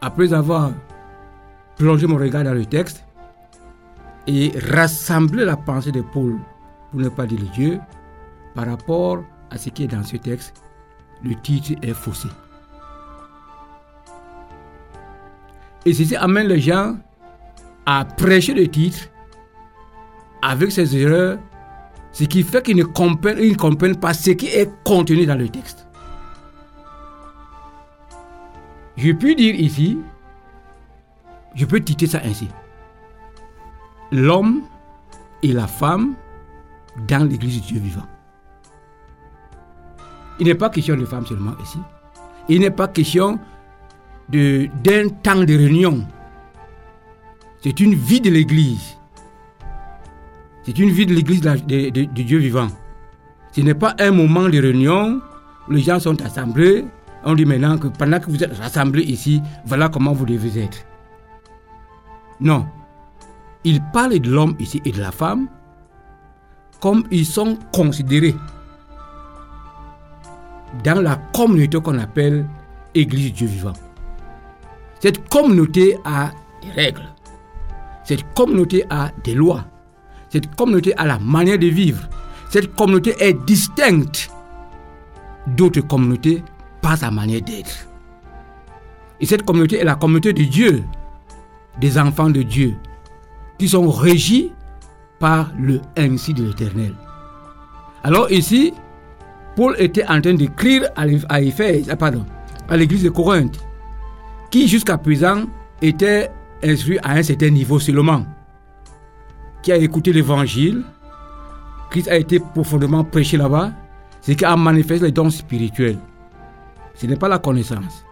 après 0.00 0.32
avoir 0.32 0.72
plongé 1.76 2.06
mon 2.06 2.16
regard 2.16 2.44
dans 2.44 2.54
le 2.54 2.66
texte 2.66 3.04
et 4.26 4.52
rassemblé 4.70 5.44
la 5.44 5.56
pensée 5.56 5.92
de 5.92 6.02
Paul, 6.02 6.38
pour 6.90 7.00
ne 7.00 7.08
pas 7.08 7.26
dire 7.26 7.40
Dieu, 7.54 7.80
par 8.54 8.66
rapport 8.66 9.22
à 9.50 9.56
ce 9.56 9.68
qui 9.70 9.84
est 9.84 9.88
dans 9.88 10.02
ce 10.02 10.16
texte, 10.16 10.62
le 11.22 11.34
titre 11.36 11.72
est 11.82 11.94
faussé. 11.94 12.28
Et 15.86 15.94
ceci 15.94 16.16
amène 16.16 16.48
les 16.48 16.60
gens 16.60 16.96
à 17.86 18.04
prêcher 18.04 18.52
le 18.52 18.68
titre 18.68 18.98
avec 20.42 20.72
ses 20.72 20.96
erreurs, 20.96 21.38
ce 22.12 22.24
qui 22.24 22.42
fait 22.42 22.62
qu'ils 22.62 22.76
ne 22.76 22.84
comprennent, 22.84 23.38
ne 23.38 23.54
comprennent 23.54 23.98
pas 23.98 24.12
ce 24.12 24.30
qui 24.32 24.46
est 24.46 24.70
contenu 24.84 25.24
dans 25.24 25.36
le 25.36 25.48
texte. 25.48 25.79
Je 29.00 29.12
peux 29.12 29.34
dire 29.34 29.54
ici, 29.54 29.98
je 31.54 31.64
peux 31.64 31.80
titrer 31.80 32.06
ça 32.06 32.20
ainsi. 32.22 32.48
L'homme 34.12 34.60
et 35.42 35.52
la 35.52 35.66
femme 35.66 36.14
dans 37.08 37.26
l'église 37.26 37.62
du 37.62 37.72
Dieu 37.72 37.80
vivant. 37.80 38.06
Il 40.38 40.46
n'est 40.46 40.54
pas 40.54 40.68
question 40.68 40.96
de 40.96 41.06
femme 41.06 41.24
seulement 41.24 41.54
ici. 41.62 41.78
Il 42.50 42.60
n'est 42.60 42.70
pas 42.70 42.88
question 42.88 43.38
d'un 44.28 45.08
temps 45.22 45.44
de 45.44 45.56
réunion. 45.56 46.06
C'est 47.62 47.80
une 47.80 47.94
vie 47.94 48.20
de 48.20 48.28
l'église. 48.28 48.98
C'est 50.64 50.78
une 50.78 50.90
vie 50.90 51.06
de 51.06 51.14
l'église 51.14 51.40
du 51.40 52.24
Dieu 52.24 52.38
vivant. 52.38 52.68
Ce 53.52 53.62
n'est 53.62 53.74
pas 53.74 53.94
un 53.98 54.10
moment 54.10 54.46
de 54.46 54.58
réunion 54.58 55.22
où 55.68 55.72
les 55.72 55.80
gens 55.80 56.00
sont 56.00 56.20
assemblés. 56.20 56.84
On 57.24 57.34
dit 57.34 57.44
maintenant 57.44 57.76
que 57.78 57.88
pendant 57.88 58.18
que 58.18 58.30
vous 58.30 58.42
êtes 58.42 58.56
rassemblés 58.56 59.02
ici, 59.02 59.42
voilà 59.66 59.88
comment 59.88 60.12
vous 60.12 60.24
devez 60.26 60.62
être. 60.62 60.78
Non. 62.40 62.66
Il 63.64 63.82
parle 63.92 64.18
de 64.18 64.30
l'homme 64.30 64.56
ici 64.58 64.80
et 64.84 64.92
de 64.92 65.00
la 65.00 65.12
femme 65.12 65.48
comme 66.80 67.04
ils 67.10 67.26
sont 67.26 67.58
considérés 67.74 68.34
dans 70.82 71.02
la 71.02 71.16
communauté 71.34 71.78
qu'on 71.80 71.98
appelle 71.98 72.46
Église 72.94 73.34
Dieu 73.34 73.46
vivant. 73.46 73.74
Cette 75.00 75.28
communauté 75.28 75.98
a 76.04 76.30
des 76.62 76.70
règles. 76.70 77.08
Cette 78.04 78.24
communauté 78.34 78.84
a 78.88 79.10
des 79.24 79.34
lois. 79.34 79.64
Cette 80.30 80.54
communauté 80.54 80.94
a 80.96 81.06
la 81.06 81.18
manière 81.18 81.58
de 81.58 81.66
vivre. 81.66 82.08
Cette 82.48 82.74
communauté 82.74 83.14
est 83.20 83.34
distincte 83.44 84.30
d'autres 85.46 85.80
communautés 85.82 86.42
par 86.80 86.96
sa 86.96 87.10
manière 87.10 87.42
d'être. 87.42 87.86
Et 89.20 89.26
cette 89.26 89.44
communauté 89.44 89.78
est 89.78 89.84
la 89.84 89.96
communauté 89.96 90.32
de 90.32 90.44
Dieu, 90.44 90.82
des 91.80 91.98
enfants 91.98 92.30
de 92.30 92.42
Dieu, 92.42 92.74
qui 93.58 93.68
sont 93.68 93.88
régis 93.90 94.46
par 95.18 95.50
le 95.58 95.80
ainsi 95.96 96.32
de 96.32 96.44
l'Éternel. 96.44 96.94
Alors 98.02 98.30
ici, 98.30 98.72
Paul 99.56 99.74
était 99.78 100.06
en 100.06 100.20
train 100.20 100.34
d'écrire 100.34 100.88
à 101.28 101.40
Éphèse, 101.42 101.88
ah, 101.90 101.96
pardon, 101.96 102.24
à 102.68 102.76
l'église 102.76 103.02
de 103.02 103.10
Corinthe, 103.10 103.60
qui 104.50 104.66
jusqu'à 104.66 104.96
présent 104.96 105.42
était 105.82 106.30
instruit 106.62 106.98
à 107.02 107.12
un 107.12 107.22
certain 107.22 107.50
niveau 107.50 107.78
seulement, 107.78 108.24
qui 109.62 109.72
a 109.72 109.76
écouté 109.76 110.12
l'évangile, 110.12 110.82
Christ 111.90 112.08
a 112.08 112.16
été 112.16 112.38
profondément 112.38 113.04
prêché 113.04 113.36
là-bas, 113.36 113.72
c'est 114.22 114.34
qui 114.34 114.44
a 114.44 114.56
manifesté 114.56 115.06
les 115.06 115.12
dons 115.12 115.28
spirituels. 115.28 115.98
Ce 117.00 117.06
n'est 117.06 117.16
pas 117.16 117.28
la 117.28 117.38
connaissance. 117.38 118.04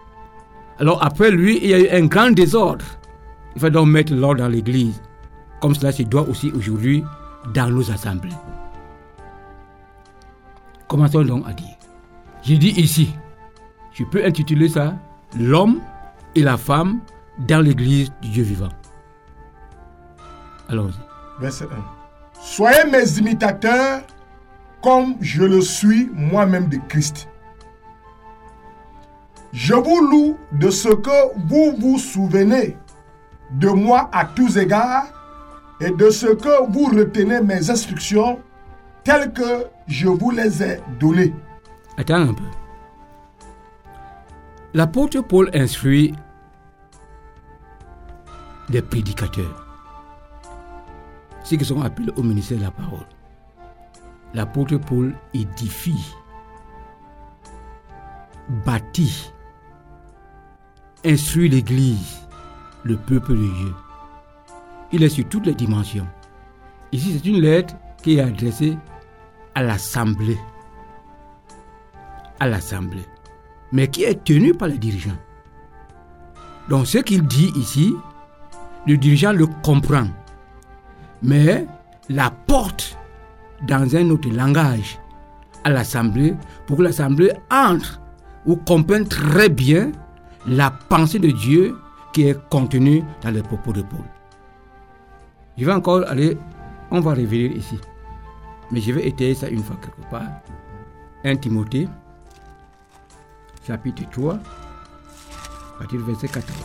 Alors 0.79 1.03
après 1.03 1.29
lui, 1.29 1.59
il 1.61 1.69
y 1.69 1.73
a 1.75 1.79
eu 1.79 1.89
un 1.89 2.07
grand 2.07 2.31
désordre. 2.31 2.85
Il 3.55 3.61
faut 3.61 3.69
donc 3.69 3.87
mettre 3.87 4.15
l'ordre 4.15 4.39
dans 4.39 4.47
l'église, 4.47 4.99
comme 5.61 5.75
cela 5.75 5.91
se 5.91 6.01
doit 6.01 6.27
aussi 6.27 6.51
aujourd'hui 6.55 7.03
dans 7.53 7.69
nos 7.69 7.91
assemblées. 7.91 8.33
Commençons 10.87 11.21
donc 11.21 11.47
à 11.47 11.53
dire. 11.53 11.75
J'ai 12.41 12.57
dit 12.57 12.71
ici, 12.77 13.13
je 13.93 14.03
peux 14.05 14.25
intituler 14.25 14.69
ça 14.69 14.95
L'homme 15.37 15.81
et 16.33 16.41
la 16.41 16.57
femme 16.57 17.01
dans 17.47 17.63
l'église 17.63 18.11
du 18.23 18.29
Dieu 18.29 18.43
vivant. 18.43 18.69
Allons-y. 20.67 21.41
Verset 21.41 21.65
1. 21.65 21.67
Soyez 22.41 22.89
mes 22.91 23.19
imitateurs 23.19 24.01
comme 24.81 25.15
je 25.21 25.43
le 25.43 25.61
suis 25.61 26.09
moi-même 26.11 26.69
de 26.69 26.79
Christ. 26.87 27.27
Je 29.51 29.73
vous 29.73 30.01
loue 30.01 30.37
de 30.51 30.69
ce 30.69 30.89
que 30.89 31.37
vous 31.47 31.75
vous 31.79 31.97
souvenez 31.97 32.77
de 33.51 33.69
moi 33.69 34.09
à 34.13 34.25
tous 34.25 34.57
égards 34.57 35.07
et 35.81 35.91
de 35.91 36.09
ce 36.09 36.27
que 36.27 36.71
vous 36.71 36.85
retenez 36.85 37.41
mes 37.41 37.69
instructions 37.69 38.39
telles 39.03 39.33
que 39.33 39.65
je 39.87 40.07
vous 40.07 40.31
les 40.31 40.61
ai 40.61 40.79
données. 40.99 41.33
Attends 41.97 42.15
un 42.29 42.33
peu. 42.33 42.43
L'apôtre 44.73 45.21
Paul 45.21 45.49
instruit 45.53 46.13
des 48.69 48.83
prédicateurs, 48.83 49.65
ceux 51.43 51.57
qui 51.57 51.65
sont 51.65 51.81
appelés 51.81 52.13
au 52.15 52.21
ministère 52.21 52.59
de 52.59 52.63
la 52.63 52.71
parole. 52.71 53.07
L'apôtre 54.35 54.77
Paul 54.77 55.15
édifie, 55.33 56.13
bâtit, 58.63 59.31
instruit 61.05 61.49
l'Église, 61.49 62.27
le 62.83 62.97
peuple 62.97 63.33
de 63.33 63.53
Dieu. 63.57 63.73
Il 64.91 65.03
est 65.03 65.09
sur 65.09 65.27
toutes 65.27 65.45
les 65.45 65.55
dimensions. 65.55 66.07
Ici, 66.91 67.13
c'est 67.13 67.29
une 67.29 67.41
lettre 67.41 67.75
qui 68.01 68.17
est 68.17 68.21
adressée 68.21 68.77
à 69.55 69.63
l'Assemblée 69.63 70.37
à 72.39 72.47
l'Assemblée, 72.47 73.05
mais 73.71 73.87
qui 73.87 74.03
est 74.03 74.23
tenu 74.23 74.53
par 74.53 74.67
les 74.67 74.77
dirigeants. 74.77 75.17
Donc 76.69 76.87
ce 76.87 76.99
qu'il 76.99 77.23
dit 77.23 77.51
ici, 77.55 77.93
le 78.87 78.97
dirigeant 78.97 79.33
le 79.33 79.47
comprend, 79.47 80.07
mais 81.21 81.65
l'apporte 82.07 82.97
dans 83.67 83.95
un 83.95 84.09
autre 84.09 84.29
langage 84.29 84.99
à 85.63 85.69
l'Assemblée 85.69 86.35
pour 86.65 86.77
que 86.77 86.83
l'Assemblée 86.83 87.33
entre 87.51 87.99
ou 88.45 88.55
comprenne 88.55 89.07
très 89.07 89.49
bien 89.49 89.91
la 90.47 90.71
pensée 90.71 91.19
de 91.19 91.31
Dieu 91.31 91.77
qui 92.13 92.27
est 92.27 92.49
contenue 92.49 93.03
dans 93.21 93.31
les 93.31 93.43
propos 93.43 93.73
de 93.73 93.81
Paul. 93.81 93.99
Je 95.57 95.65
vais 95.65 95.73
encore 95.73 96.07
aller, 96.07 96.37
on 96.91 97.01
va 97.01 97.11
revenir 97.11 97.51
ici, 97.51 97.77
mais 98.71 98.79
je 98.81 98.91
vais 98.93 99.07
étayer 99.07 99.35
ça 99.35 99.49
une 99.49 99.63
fois 99.63 99.75
quelque 99.81 100.09
part. 100.09 100.29
1 101.25 101.35
Timothée 101.35 101.87
chapitre 103.67 104.03
3, 104.09 104.33
à 104.35 104.37
partir 105.79 105.99
du 105.99 106.05
verset 106.05 106.27
14. 106.29 106.57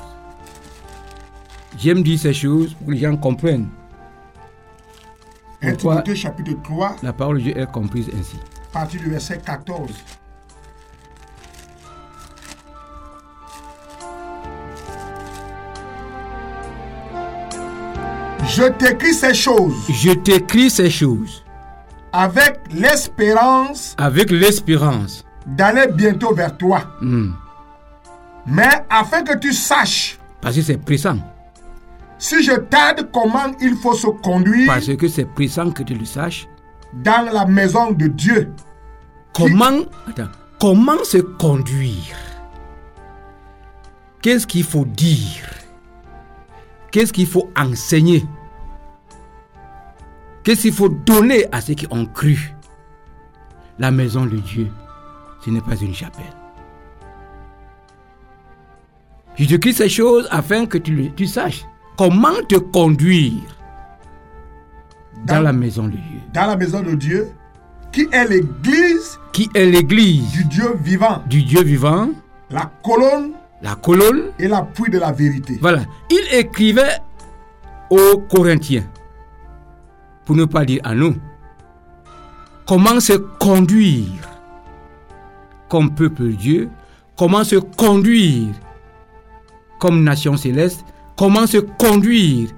J'aime 1.77 2.03
dire 2.03 2.19
ces 2.19 2.33
choses 2.33 2.73
pour 2.75 2.87
que 2.87 2.93
les 2.93 2.99
gens 2.99 3.17
comprennent 3.17 3.69
1 5.61 5.73
Pourquoi 5.73 5.95
Timothée 6.03 6.17
chapitre 6.17 6.53
3, 6.63 6.97
la 7.03 7.13
parole 7.13 7.39
de 7.39 7.43
Dieu 7.43 7.59
est 7.59 7.71
comprise 7.71 8.09
ainsi. 8.17 8.39
partir 8.73 9.01
du 9.01 9.11
verset 9.11 9.41
14. 9.45 9.91
Je 18.57 18.65
t'écris 18.79 19.15
ces 19.15 19.35
choses 19.35 19.75
Je 19.89 20.13
t'écris 20.13 20.71
ces 20.71 20.91
choses 20.91 21.43
avec 22.13 22.61
l'espérance 22.73 23.95
avec 23.99 24.31
l'espérance. 24.31 25.25
d'aller 25.47 25.87
bientôt 25.93 26.33
vers 26.35 26.57
toi. 26.57 26.83
Hmm. 27.01 27.33
Mais 28.47 28.85
afin 28.89 29.23
que 29.23 29.37
tu 29.39 29.53
saches, 29.53 30.19
Parce 30.41 30.55
que 30.57 30.63
c'est 30.63 30.77
pressant. 30.77 31.19
si 32.19 32.43
je 32.43 32.53
t'aide 32.53 33.11
comment 33.13 33.51
il 33.61 33.75
faut 33.77 33.95
se 33.95 34.07
conduire 34.07 34.67
Parce 34.73 34.95
que 34.95 35.09
c'est 35.09 35.25
pressant 35.25 35.71
que 35.71 35.83
tu 35.83 35.95
le 35.95 36.05
saches. 36.05 36.47
dans 36.93 37.25
la 37.33 37.45
maison 37.47 37.91
de 37.91 38.07
Dieu. 38.07 38.53
Comment, 39.33 39.81
attends, 40.09 40.29
comment 40.61 41.03
se 41.03 41.19
conduire? 41.19 42.15
Qu'est-ce 44.23 44.47
qu'il 44.47 44.63
faut 44.65 44.85
dire? 44.85 45.43
Qu'est-ce 46.93 47.13
qu'il 47.13 47.27
faut 47.27 47.51
enseigner? 47.57 48.25
Qu'est-ce 50.45 50.63
qu'il 50.63 50.73
faut 50.73 50.89
donner 50.91 51.47
à 51.53 51.61
ceux 51.61 51.75
qui 51.75 51.87
ont 51.91 52.07
cru 52.07 52.55
La 53.79 53.91
maison 53.91 54.27
de 54.27 54.37
Dieu, 54.37 54.69
ce 55.45 55.51
n'est 55.51 55.61
pas 55.63 55.77
une 55.77 55.95
chapelle. 55.95 56.25
Je 59.37 59.47
te 59.47 59.55
crie 59.57 59.73
ces 59.73 59.89
choses 59.89 60.29
afin 60.31 60.67
que 60.67 60.79
tu, 60.79 61.27
saches 61.27 61.65
comment 61.97 62.35
te 62.49 62.57
conduire 62.57 63.33
dans 65.27 65.37
Dans- 65.37 65.41
la 65.43 65.53
maison 65.53 65.85
de 65.85 65.91
Dieu, 65.97 66.21
Dans 66.33 66.47
la 66.47 66.57
maison 66.57 66.83
de 66.83 66.95
Dieu, 66.95 67.29
qui 67.91 68.07
est 68.13 68.29
l'église 68.29 69.19
qui 69.33 69.49
est 69.55 69.67
l'église 69.67 70.31
du 70.33 70.45
Dieu 70.45 70.75
vivant, 70.81 71.23
du 71.27 71.43
Dieu 71.43 71.63
vivant, 71.63 72.11
la 72.51 72.71
colonne 72.85 73.33
la 73.63 73.75
colonne. 73.77 74.31
et 74.39 74.47
l'appui 74.47 74.91
de 74.91 74.99
la 74.99 75.11
vérité. 75.11 75.59
Voilà. 75.61 75.81
Il 76.11 76.37
écrivait 76.39 76.99
aux 77.91 78.19
Corinthiens, 78.31 78.85
pour 80.25 80.37
ne 80.37 80.45
pas 80.45 80.65
dire 80.65 80.81
à 80.85 80.95
nous, 80.95 81.15
comment 82.67 83.01
se 83.01 83.15
conduire 83.15 84.07
comme 85.69 85.95
peuple 85.95 86.29
Dieu, 86.31 86.69
comment 87.17 87.45
se 87.45 87.57
conduire 87.57 88.55
comme 89.79 90.03
nation 90.03 90.37
céleste, 90.37 90.85
comment 91.17 91.47
se 91.47 91.59
conduire 91.59 92.51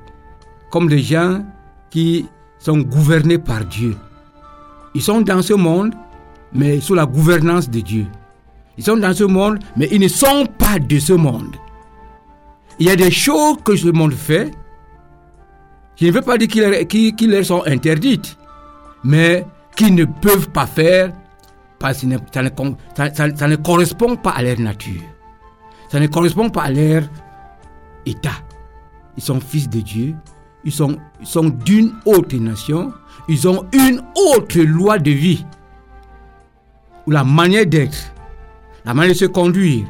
comme 0.70 0.88
des 0.88 1.00
gens 1.00 1.44
qui 1.90 2.26
sont 2.58 2.78
gouvernés 2.78 3.38
par 3.38 3.64
Dieu? 3.64 3.96
Ils 4.94 5.02
sont 5.02 5.20
dans 5.20 5.42
ce 5.42 5.54
monde, 5.54 5.94
mais 6.52 6.80
sous 6.80 6.94
la 6.94 7.06
gouvernance 7.06 7.68
de 7.68 7.80
Dieu. 7.80 8.06
Ils 8.78 8.85
sont 8.85 8.96
dans 8.96 9.14
ce 9.14 9.25
monde, 9.25 9.58
mais 9.76 9.88
ils 9.90 10.00
ne 10.00 10.08
sont 10.08 10.46
pas 10.58 10.78
de 10.78 10.99
ce 10.99 11.12
monde. 11.12 11.56
Il 12.78 12.87
y 12.87 12.90
a 12.90 12.96
des 12.96 13.11
choses 13.11 13.56
que 13.64 13.75
ce 13.75 13.88
monde 13.88 14.12
fait. 14.12 14.50
Je 15.96 16.06
ne 16.06 16.10
veux 16.12 16.22
pas 16.22 16.36
dire 16.38 16.48
qu'il 16.48 17.30
leur- 17.30 17.44
sont 17.44 17.62
interdites, 17.66 18.36
mais 19.04 19.46
qu'ils 19.76 19.94
ne 19.94 20.04
peuvent 20.04 20.50
pas 20.50 20.66
faire 20.66 21.12
parce 21.78 22.00
que 22.02 22.06
ça 22.32 22.42
ne- 23.48 23.56
correspond 23.56 24.16
pas 24.16 24.30
à 24.30 24.42
leur 24.42 24.58
nature. 24.60 25.00
Ça 25.88 26.00
ne 26.00 26.06
correspond 26.06 26.48
pas 26.50 26.64
à 26.64 26.70
leur 26.70 27.02
état. 28.04 28.30
Ils 29.16 29.22
sont 29.22 29.40
fils 29.40 29.68
de 29.68 29.80
Dieu. 29.80 30.14
Ils 30.64 30.72
sont, 30.72 30.98
sont 31.22 31.48
d'une 31.48 31.92
autre 32.04 32.36
nation. 32.36 32.92
Ils 33.28 33.46
ont 33.48 33.64
une 33.72 34.02
autre 34.34 34.58
loi 34.60 34.98
de 34.98 35.10
vie. 35.12 35.44
Ou 37.06 37.12
la 37.12 37.24
manière 37.24 37.66
d'être, 37.66 38.12
la 38.84 38.92
manière 38.92 39.12
de 39.14 39.18
se 39.18 39.24
conduire 39.26 39.86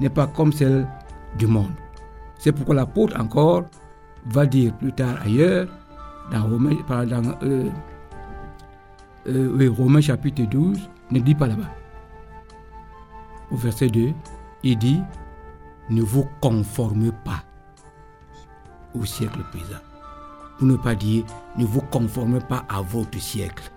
n'est 0.00 0.08
pas 0.08 0.26
comme 0.26 0.52
celle 0.52 0.86
du 1.38 1.46
monde. 1.46 1.72
C'est 2.38 2.52
pourquoi 2.52 2.74
l'apôtre 2.74 3.20
encore 3.20 3.64
va 4.28 4.46
dire 4.46 4.72
plus 4.74 4.92
tard 4.92 5.16
ailleurs, 5.24 5.68
dans 6.30 6.48
dans, 6.48 7.38
euh, 7.42 7.70
euh, 9.26 9.74
Romains 9.76 10.00
chapitre 10.00 10.42
12, 10.42 10.78
ne 11.10 11.20
dit 11.20 11.34
pas 11.34 11.46
là-bas. 11.46 11.70
Au 13.50 13.56
verset 13.56 13.88
2, 13.88 14.12
il 14.62 14.78
dit, 14.78 15.00
ne 15.90 16.02
vous 16.02 16.26
conformez 16.40 17.12
pas 17.24 17.42
au 18.94 19.04
siècle 19.04 19.40
présent. 19.50 19.80
Pour 20.58 20.66
ne 20.66 20.76
pas 20.76 20.94
dire, 20.94 21.24
ne 21.56 21.64
vous 21.64 21.80
conformez 21.82 22.40
pas 22.40 22.64
à 22.68 22.82
votre 22.82 23.18
siècle. 23.18 23.70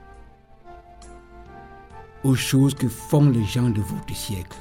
Aux 2.24 2.36
choses 2.36 2.74
que 2.74 2.88
font 2.88 3.29
les 3.29 3.43
gens 3.46 3.70
de 3.70 3.81
votre 3.81 4.15
siècle. 4.15 4.58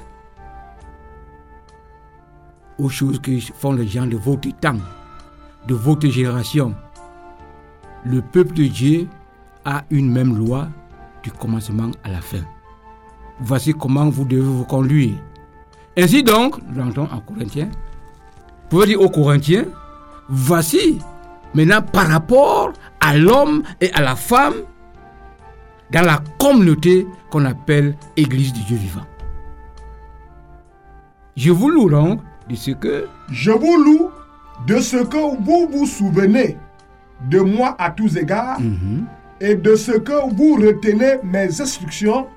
Aux 2.79 2.89
choses 2.89 3.19
que 3.19 3.39
font 3.39 3.73
les 3.73 3.87
gens 3.87 4.07
de 4.07 4.17
votre 4.17 4.49
temps, 4.59 4.77
de 5.67 5.73
votre 5.75 6.07
génération. 6.07 6.73
Le 8.03 8.21
peuple 8.21 8.53
de 8.53 8.63
Dieu 8.65 9.07
a 9.65 9.83
une 9.89 10.11
même 10.11 10.35
loi 10.37 10.67
du 11.23 11.31
commencement 11.31 11.91
à 12.03 12.09
la 12.09 12.21
fin. 12.21 12.41
Voici 13.39 13.73
comment 13.73 14.09
vous 14.09 14.25
devez 14.25 14.41
vous 14.41 14.65
conduire. 14.65 15.15
Ainsi 15.97 16.23
donc, 16.23 16.55
rentrons 16.75 17.07
en 17.11 17.19
Corinthiens. 17.19 17.69
Vous 17.69 18.69
pouvez 18.69 18.87
dire 18.87 19.01
aux 19.01 19.09
Corinthiens, 19.09 19.65
voici 20.29 20.99
maintenant 21.53 21.81
par 21.81 22.07
rapport 22.07 22.71
à 22.99 23.17
l'homme 23.17 23.63
et 23.81 23.91
à 23.93 24.01
la 24.01 24.15
femme 24.15 24.55
dans 25.91 26.05
la 26.05 26.21
communauté 26.39 27.05
qu'on 27.29 27.45
appelle 27.45 27.95
Église 28.15 28.53
du 28.53 28.61
Dieu 28.63 28.77
vivant. 28.77 29.05
Je 31.35 31.51
vous 31.51 31.69
loue 31.69 31.89
donc 31.89 32.21
de 32.49 32.55
ce 32.55 32.71
que 32.71 33.07
Je 33.29 33.51
vous 33.51 33.77
loue 33.83 34.09
de 34.67 34.79
ce 34.79 34.97
que 34.97 35.17
vous 35.43 35.67
vous 35.71 35.85
souvenez 35.85 36.57
de 37.29 37.39
moi 37.39 37.75
à 37.79 37.89
tous 37.91 38.17
égards 38.17 38.59
et 39.39 39.55
de 39.55 39.75
ce 39.75 39.91
que 39.91 40.33
vous 40.35 40.55
retenez 40.55 41.17
mes 41.23 41.61
instructions 41.61 42.27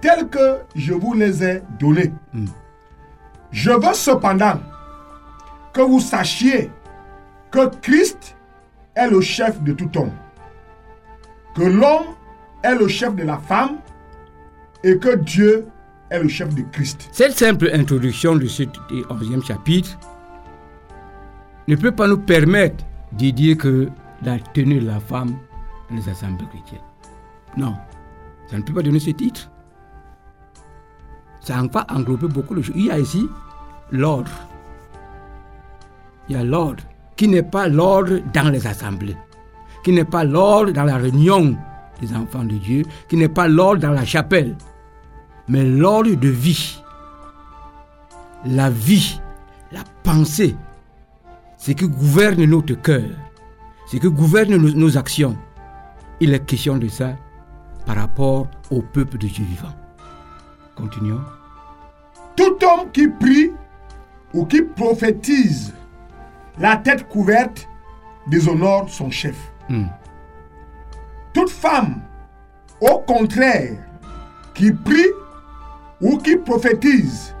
telles 0.00 0.28
que 0.28 0.58
je 0.74 0.94
vous 0.94 1.14
les 1.14 1.42
ai 1.44 1.62
données. 1.78 2.12
Je 3.50 3.70
veux 3.70 3.94
cependant 3.94 4.60
que 5.72 5.80
vous 5.80 6.00
sachiez 6.00 6.70
que 7.50 7.68
Christ 7.80 8.36
est 8.94 9.08
le 9.08 9.20
chef 9.20 9.60
de 9.62 9.72
tout 9.72 9.90
homme, 9.98 10.12
que 11.54 11.62
l'homme 11.62 12.14
est 12.62 12.74
le 12.74 12.88
chef 12.88 13.14
de 13.14 13.24
la 13.24 13.38
femme 13.38 13.76
et 14.84 14.98
que 14.98 15.16
Dieu 15.16 15.66
est 16.10 16.20
le 16.20 16.28
chef 16.28 16.54
de 16.54 16.62
Christ. 16.72 17.08
cette 17.12 17.38
simple 17.38 17.70
introduction 17.72 18.34
de 18.36 18.46
ce 18.46 18.64
11e 18.64 19.44
chapitre 19.46 19.98
ne 21.70 21.76
peut 21.76 21.92
pas 21.92 22.08
nous 22.08 22.18
permettre 22.18 22.84
de 23.12 23.30
dire 23.30 23.56
que 23.56 23.88
la 24.22 24.38
tenue 24.38 24.80
de 24.80 24.86
la 24.86 25.00
femme 25.00 25.36
dans 25.88 25.96
les 25.96 26.08
assemblées 26.08 26.46
chrétiennes. 26.46 26.80
Non, 27.56 27.74
ça 28.48 28.56
ne 28.56 28.62
peut 28.62 28.74
pas 28.74 28.82
donner 28.82 29.00
ce 29.00 29.10
titre. 29.10 29.50
Ça 31.40 31.62
va 31.72 31.86
englober 31.90 32.28
beaucoup 32.28 32.54
de 32.54 32.62
choses. 32.62 32.76
Il 32.76 32.86
y 32.86 32.90
a 32.90 32.98
ici 32.98 33.26
l'ordre. 33.90 34.30
Il 36.28 36.36
y 36.36 36.38
a 36.38 36.44
l'ordre 36.44 36.82
qui 37.16 37.28
n'est 37.28 37.42
pas 37.42 37.68
l'ordre 37.68 38.18
dans 38.32 38.50
les 38.50 38.66
assemblées, 38.66 39.16
qui 39.84 39.92
n'est 39.92 40.04
pas 40.04 40.24
l'ordre 40.24 40.72
dans 40.72 40.84
la 40.84 40.96
réunion 40.96 41.56
des 42.00 42.14
enfants 42.14 42.44
de 42.44 42.56
Dieu, 42.56 42.84
qui 43.08 43.16
n'est 43.16 43.28
pas 43.28 43.48
l'ordre 43.48 43.82
dans 43.82 43.90
la 43.90 44.04
chapelle, 44.04 44.56
mais 45.48 45.64
l'ordre 45.64 46.14
de 46.14 46.28
vie. 46.28 46.82
La 48.44 48.70
vie, 48.70 49.20
la 49.70 49.84
pensée, 50.02 50.56
ce 51.60 51.72
qui 51.72 51.86
gouverne 51.86 52.42
notre 52.46 52.72
cœur, 52.74 53.10
ce 53.86 53.98
qui 53.98 54.08
gouverne 54.08 54.56
nos, 54.56 54.72
nos 54.72 54.96
actions. 54.96 55.36
Il 56.18 56.32
est 56.32 56.46
question 56.46 56.78
de 56.78 56.88
ça 56.88 57.16
par 57.84 57.96
rapport 57.96 58.48
au 58.70 58.80
peuple 58.80 59.18
de 59.18 59.26
Dieu 59.26 59.44
vivant. 59.44 59.74
Continuons. 60.74 61.20
Tout 62.34 62.56
homme 62.64 62.90
qui 62.92 63.08
prie 63.08 63.52
ou 64.32 64.46
qui 64.46 64.62
prophétise 64.62 65.74
la 66.58 66.78
tête 66.78 67.06
couverte 67.08 67.68
déshonore 68.26 68.88
son 68.88 69.10
chef. 69.10 69.36
Hmm. 69.68 69.84
Toute 71.34 71.50
femme, 71.50 72.00
au 72.80 73.00
contraire, 73.00 73.76
qui 74.54 74.72
prie 74.72 75.10
ou 76.00 76.16
qui 76.16 76.36
prophétise 76.36 77.34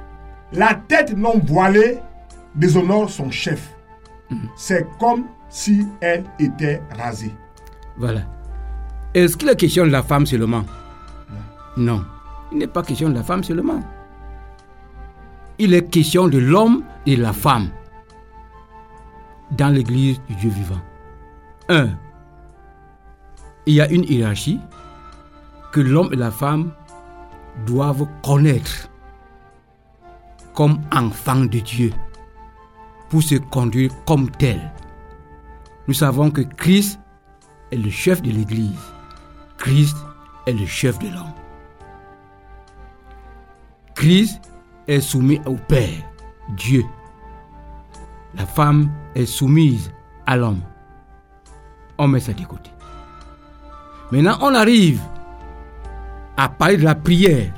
la 0.52 0.74
tête 0.74 1.16
non 1.16 1.38
voilée 1.42 2.00
déshonore 2.54 3.08
son 3.08 3.30
chef. 3.30 3.79
C'est 4.56 4.86
comme 4.98 5.24
si 5.48 5.86
elle 6.00 6.24
était 6.38 6.82
rasée. 6.96 7.34
Voilà. 7.96 8.22
Est-ce 9.14 9.36
qu'il 9.36 9.48
est 9.48 9.56
question 9.56 9.84
de 9.84 9.90
la 9.90 10.02
femme 10.02 10.26
seulement? 10.26 10.64
Non. 11.76 12.04
Il 12.52 12.58
n'est 12.58 12.66
pas 12.66 12.82
question 12.82 13.08
de 13.08 13.14
la 13.14 13.22
femme 13.22 13.42
seulement. 13.42 13.82
Il 15.58 15.74
est 15.74 15.90
question 15.90 16.28
de 16.28 16.38
l'homme 16.38 16.84
et 17.06 17.16
de 17.16 17.22
la 17.22 17.32
femme 17.32 17.68
dans 19.50 19.68
l'église 19.68 20.20
du 20.28 20.34
Dieu 20.36 20.50
vivant. 20.50 20.80
Un, 21.68 21.90
il 23.66 23.74
y 23.74 23.80
a 23.80 23.90
une 23.90 24.04
hiérarchie 24.04 24.60
que 25.72 25.80
l'homme 25.80 26.10
et 26.12 26.16
la 26.16 26.30
femme 26.30 26.72
doivent 27.66 28.06
connaître 28.22 28.88
comme 30.54 30.80
enfants 30.92 31.44
de 31.44 31.58
Dieu 31.58 31.92
pour 33.10 33.22
se 33.22 33.34
conduire 33.34 33.90
comme 34.06 34.30
tels. 34.30 34.72
Nous 35.88 35.94
savons 35.94 36.30
que 36.30 36.40
Christ 36.40 36.98
est 37.72 37.76
le 37.76 37.90
chef 37.90 38.22
de 38.22 38.30
l'Église. 38.30 38.78
Christ 39.58 39.96
est 40.46 40.52
le 40.52 40.64
chef 40.64 40.98
de 41.00 41.08
l'homme. 41.08 41.34
Christ 43.94 44.40
est 44.88 45.00
soumis 45.00 45.40
au 45.44 45.56
Père, 45.56 46.02
Dieu. 46.56 46.84
La 48.34 48.46
femme 48.46 48.90
est 49.14 49.26
soumise 49.26 49.92
à 50.26 50.36
l'homme. 50.36 50.62
On 51.98 52.08
met 52.08 52.20
ça 52.20 52.32
de 52.32 52.44
côté. 52.44 52.70
Maintenant, 54.12 54.38
on 54.40 54.54
arrive 54.54 55.00
à 56.36 56.48
parler 56.48 56.76
de 56.76 56.84
la 56.84 56.94
prière. 56.94 57.52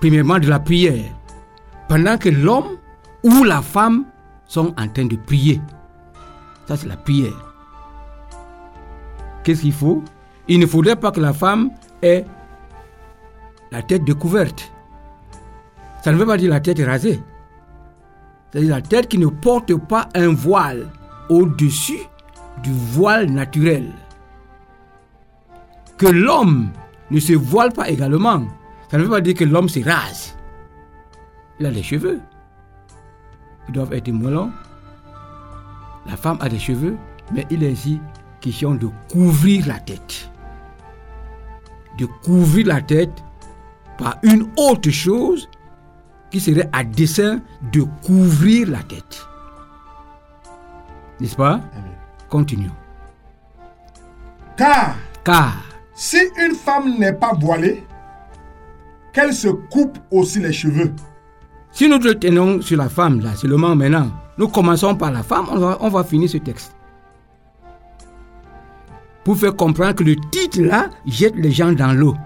Premièrement, 0.00 0.38
de 0.38 0.48
la 0.48 0.58
prière. 0.58 1.04
Pendant 1.90 2.16
que 2.18 2.28
l'homme 2.28 2.76
ou 3.24 3.42
la 3.42 3.62
femme 3.62 4.04
sont 4.46 4.72
en 4.78 4.86
train 4.86 5.06
de 5.06 5.16
prier. 5.16 5.60
Ça, 6.68 6.76
c'est 6.76 6.86
la 6.86 6.96
prière. 6.96 7.32
Qu'est-ce 9.42 9.62
qu'il 9.62 9.72
faut? 9.72 10.04
Il 10.46 10.60
ne 10.60 10.66
faudrait 10.66 10.94
pas 10.94 11.10
que 11.10 11.18
la 11.18 11.32
femme 11.32 11.72
ait 12.00 12.24
la 13.72 13.82
tête 13.82 14.04
découverte. 14.04 14.70
Ça 16.04 16.12
ne 16.12 16.16
veut 16.16 16.26
pas 16.26 16.36
dire 16.36 16.50
la 16.50 16.60
tête 16.60 16.78
rasée. 16.78 17.20
C'est-à-dire 18.52 18.76
la 18.76 18.82
tête 18.82 19.08
qui 19.08 19.18
ne 19.18 19.26
porte 19.26 19.74
pas 19.74 20.08
un 20.14 20.32
voile 20.32 20.86
au-dessus 21.28 22.02
du 22.62 22.70
voile 22.72 23.32
naturel. 23.32 23.90
Que 25.98 26.06
l'homme 26.06 26.70
ne 27.10 27.18
se 27.18 27.32
voile 27.32 27.72
pas 27.72 27.88
également. 27.88 28.44
Ça 28.92 28.96
ne 28.96 29.02
veut 29.02 29.10
pas 29.10 29.20
dire 29.20 29.34
que 29.34 29.44
l'homme 29.44 29.68
se 29.68 29.80
rase. 29.80 30.36
Il 31.60 31.66
a 31.66 31.70
des 31.70 31.82
cheveux. 31.82 32.20
Ils 33.68 33.74
doivent 33.74 33.92
être 33.92 34.10
moins 34.10 34.30
longs. 34.30 34.52
La 36.06 36.16
femme 36.16 36.38
a 36.40 36.48
des 36.48 36.58
cheveux, 36.58 36.96
mais 37.32 37.46
il 37.50 37.62
est 37.62 37.72
ici 37.72 38.00
question 38.40 38.74
de 38.74 38.88
couvrir 39.12 39.66
la 39.66 39.78
tête. 39.78 40.30
De 41.98 42.06
couvrir 42.24 42.66
la 42.66 42.80
tête 42.80 43.22
par 43.98 44.16
une 44.22 44.48
autre 44.56 44.90
chose 44.90 45.48
qui 46.30 46.40
serait 46.40 46.68
à 46.72 46.82
dessein 46.82 47.40
de 47.70 47.82
couvrir 48.04 48.70
la 48.70 48.82
tête. 48.82 49.26
N'est-ce 51.20 51.36
pas? 51.36 51.60
Continuons. 52.30 52.74
Car 54.56 54.94
Car 55.22 55.62
si 55.94 56.16
une 56.38 56.54
femme 56.54 56.98
n'est 56.98 57.12
pas 57.12 57.34
voilée, 57.38 57.84
qu'elle 59.12 59.34
se 59.34 59.48
coupe 59.48 59.98
aussi 60.10 60.40
les 60.40 60.52
cheveux. 60.52 60.94
Si 61.72 61.88
nous 61.88 61.98
te 61.98 62.12
tenons 62.12 62.60
sur 62.60 62.76
la 62.76 62.88
femme, 62.88 63.20
là, 63.20 63.30
c'est 63.36 63.46
le 63.46 63.56
moment 63.56 63.76
maintenant, 63.76 64.10
nous 64.38 64.48
commençons 64.48 64.94
par 64.94 65.12
la 65.12 65.22
femme, 65.22 65.46
on 65.50 65.58
va, 65.58 65.78
on 65.80 65.88
va 65.88 66.04
finir 66.04 66.28
ce 66.28 66.38
texte. 66.38 66.74
Pour 69.24 69.36
faire 69.36 69.54
comprendre 69.54 69.94
que 69.94 70.04
le 70.04 70.16
titre 70.30 70.60
là 70.62 70.88
jette 71.06 71.36
les 71.36 71.52
gens 71.52 71.72
dans 71.72 71.92
l'eau. 71.92 72.16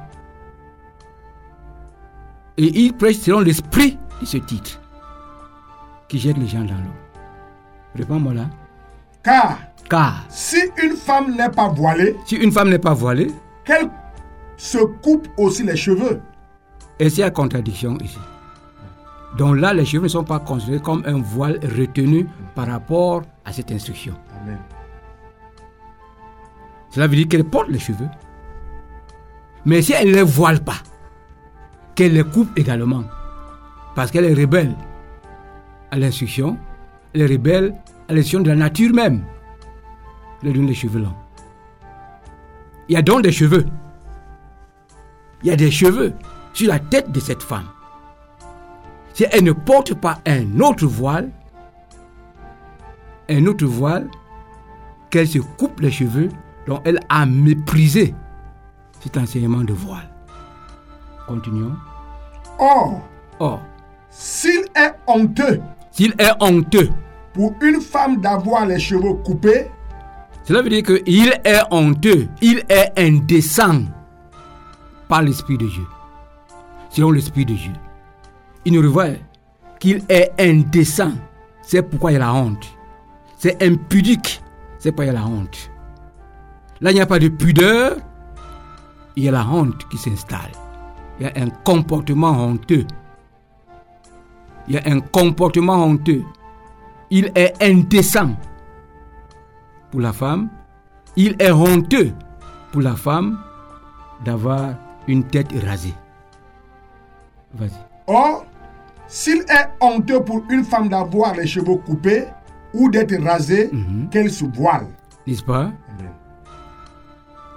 Et 2.57 2.85
il 2.85 2.93
prêche 2.95 3.19
selon 3.19 3.41
l'esprit 3.41 3.99
de 4.21 4.27
ce 4.27 4.37
titre 4.39 4.81
qui 6.09 6.19
jette 6.19 6.39
les 6.39 6.47
gens 6.47 6.61
dans 6.61 6.75
l'eau. 6.75 6.95
Réponds-moi 7.97 8.35
là. 8.35 8.47
Car 9.23 9.59
Car 9.91 10.25
si 10.29 10.59
une 10.83 10.97
femme 10.97 11.35
n'est 11.37 11.51
pas 11.51 11.69
voilée, 11.69 12.17
si 12.27 12.37
une 12.37 12.53
femme 12.53 12.71
n'est 12.71 12.79
pas 12.79 12.95
voilée, 12.95 13.31
qu'elle 13.65 13.91
se 14.57 14.79
coupe 14.79 15.29
aussi 15.37 15.65
les 15.65 15.77
cheveux. 15.77 16.21
Et 16.99 17.11
c'est 17.11 17.23
la 17.23 17.31
contradiction 17.31 17.99
ici. 17.99 18.19
Donc 19.37 19.57
là, 19.57 19.75
les 19.75 19.85
cheveux 19.85 20.05
ne 20.05 20.09
sont 20.09 20.25
pas 20.25 20.39
considérés 20.39 20.81
comme 20.81 21.03
un 21.07 21.21
voile 21.21 21.59
retenu 21.63 22.29
par 22.55 22.69
rapport 22.69 23.23
à 23.45 23.53
cette 23.53 23.73
instruction. 23.73 24.15
Amen. 24.43 24.59
Cela 26.91 27.09
veut 27.09 27.17
dire 27.17 27.29
qu'elle 27.29 27.45
porte 27.45 27.69
les 27.69 27.81
cheveux. 27.81 28.09
Mais 29.65 29.83
si 29.83 29.93
elle 29.93 30.11
ne 30.11 30.15
les 30.15 30.23
voile 30.23 30.61
pas, 30.61 30.77
qu'elle 31.95 32.13
les 32.13 32.23
coupe 32.23 32.57
également, 32.57 33.05
parce 33.97 34.11
qu'elle 34.11 34.25
est 34.25 34.35
rebelle 34.35 34.75
à 35.91 35.99
l'instruction, 35.99 36.57
elle 37.13 37.23
est 37.23 37.27
rebelle 37.27 37.75
à 38.09 38.13
l'instruction 38.13 38.41
de 38.41 38.51
la 38.51 38.57
nature 38.57 38.93
même. 38.95 39.25
Elle 40.43 40.53
donne 40.53 40.67
les 40.67 40.75
cheveux 40.75 41.01
longs. 41.01 41.15
Il 42.89 42.95
y 42.95 42.97
a 42.97 43.03
donc 43.03 43.23
des 43.23 43.33
cheveux. 43.33 43.67
Il 45.43 45.49
y 45.49 45.53
a 45.53 45.57
des 45.57 45.71
cheveux 45.71 46.13
sur 46.53 46.69
la 46.69 46.79
tête 46.79 47.11
de 47.11 47.19
cette 47.19 47.43
femme. 47.43 47.67
Si 49.15 49.25
elle 49.31 49.45
ne 49.45 49.53
porte 49.53 49.95
pas 49.95 50.19
un 50.27 50.61
autre 50.61 50.87
voile, 50.87 51.31
un 53.31 53.47
autre 53.47 53.65
voile, 53.65 54.09
qu'elle 55.09 55.29
se 55.29 55.39
coupe 55.39 55.81
les 55.81 55.93
cheveux, 55.93 56.29
donc 56.67 56.81
elle 56.85 56.99
a 57.09 57.25
méprisé 57.25 58.15
cet 59.01 59.17
enseignement 59.17 59.63
de 59.63 59.73
voile. 59.73 60.11
Continuons. 61.29 61.77
Or, 62.59 63.01
Or, 63.39 63.61
s'il 64.11 64.65
est 64.77 64.95
honteux 65.07 65.61
s'il 65.91 66.13
est 66.19 66.33
honteux, 66.41 66.91
pour 67.33 67.55
une 67.63 67.81
femme 67.81 68.21
d'avoir 68.21 68.67
les 68.67 68.81
cheveux 68.81 69.15
coupés, 69.25 69.71
cela 70.43 70.61
veut 70.61 70.69
dire 70.69 70.83
qu'il 70.83 71.29
est 71.45 71.63
honteux, 71.71 72.29
il 72.43 72.65
est 72.69 72.93
indécent 72.99 73.83
par 75.09 75.23
l'Esprit 75.23 75.57
de 75.57 75.67
Dieu. 75.67 75.87
Selon 76.91 77.13
l'Esprit 77.13 77.47
de 77.47 77.55
Dieu. 77.55 77.73
Il 78.65 78.73
nous 78.73 78.83
revoit 78.83 79.17
qu'il 79.79 80.03
est 80.09 80.33
indécent. 80.39 81.13
C'est 81.63 81.83
pourquoi 81.83 82.11
il 82.13 82.15
y 82.15 82.17
a 82.17 82.21
la 82.21 82.35
honte. 82.35 82.67
C'est 83.39 83.63
impudique. 83.63 84.43
C'est 84.79 84.93
pourquoi 84.93 85.07
il 85.07 85.11
a 85.11 85.13
la 85.13 85.27
honte. 85.27 85.71
Là, 86.81 86.91
il 86.91 86.95
n'y 86.95 87.01
a 87.01 87.07
pas 87.07 87.19
de 87.19 87.29
pudeur. 87.29 87.97
Il 89.17 89.25
y 89.25 89.29
a 89.29 89.33
la 89.33 89.47
honte 89.47 89.87
qui 89.89 89.99
s'installe. 89.99 90.53
Il 91.21 91.27
y 91.27 91.29
a 91.29 91.33
un 91.37 91.51
comportement 91.51 92.31
honteux. 92.31 92.87
Il 94.67 94.75
y 94.75 94.79
a 94.79 94.83
un 94.87 95.01
comportement 95.01 95.85
honteux. 95.85 96.23
Il 97.11 97.31
est 97.35 97.55
indécent 97.63 98.31
pour 99.91 100.01
la 100.01 100.13
femme. 100.13 100.49
Il 101.17 101.37
est 101.39 101.53
honteux 101.53 102.13
pour 102.73 102.83
la 102.83 102.97
femme 102.97 103.39
d'avoir 104.25 104.75
une 105.07 105.25
tête 105.25 105.53
rasée. 105.65 105.95
Vas-y. 107.55 107.95
or, 108.07 108.45
s'il 109.15 109.43
est 109.43 109.69
honteux 109.81 110.21
pour 110.25 110.43
une 110.51 110.65
femme 110.65 110.89
d'avoir 110.89 111.35
les 111.37 111.47
cheveux 111.47 111.77
coupés 111.77 112.25
ou 112.73 112.91
d'être 112.91 113.15
rasée, 113.23 113.71
Mhm. 113.73 114.09
qu'elle 114.11 114.29
se 114.31 114.45
voile. 114.45 114.89
N'est-ce 115.25 115.45
pas? 115.45 115.71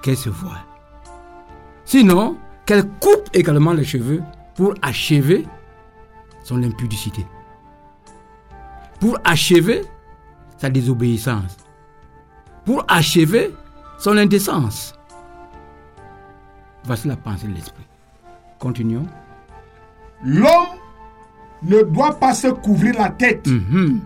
Qu'elle 0.04 0.16
se 0.18 0.30
voile. 0.30 0.64
Sinon, 1.84 2.38
qu'elle 2.66 2.88
coupe 3.00 3.28
également 3.34 3.74
les 3.74 3.84
cheveux 3.84 4.22
pour 4.54 4.76
achever 4.84 5.48
son 6.44 6.62
impudicité. 6.62 7.26
Pour 9.00 9.18
achever 9.24 9.82
sa 10.58 10.70
désobéissance. 10.70 11.58
Pour 12.66 12.86
achever 12.88 13.52
son 13.98 14.16
indécence. 14.16 14.94
Voici 16.84 17.08
la 17.08 17.16
pensée 17.18 17.48
de 17.48 17.54
l'esprit. 17.54 17.88
Continuons. 18.60 19.08
L'homme 20.24 20.78
ne 21.64 21.82
doit 21.84 22.14
pas 22.20 22.34
se 22.34 22.48
couvrir 22.48 22.96
la 22.98 23.10
tête, 23.10 23.48
Mhm. 23.48 24.00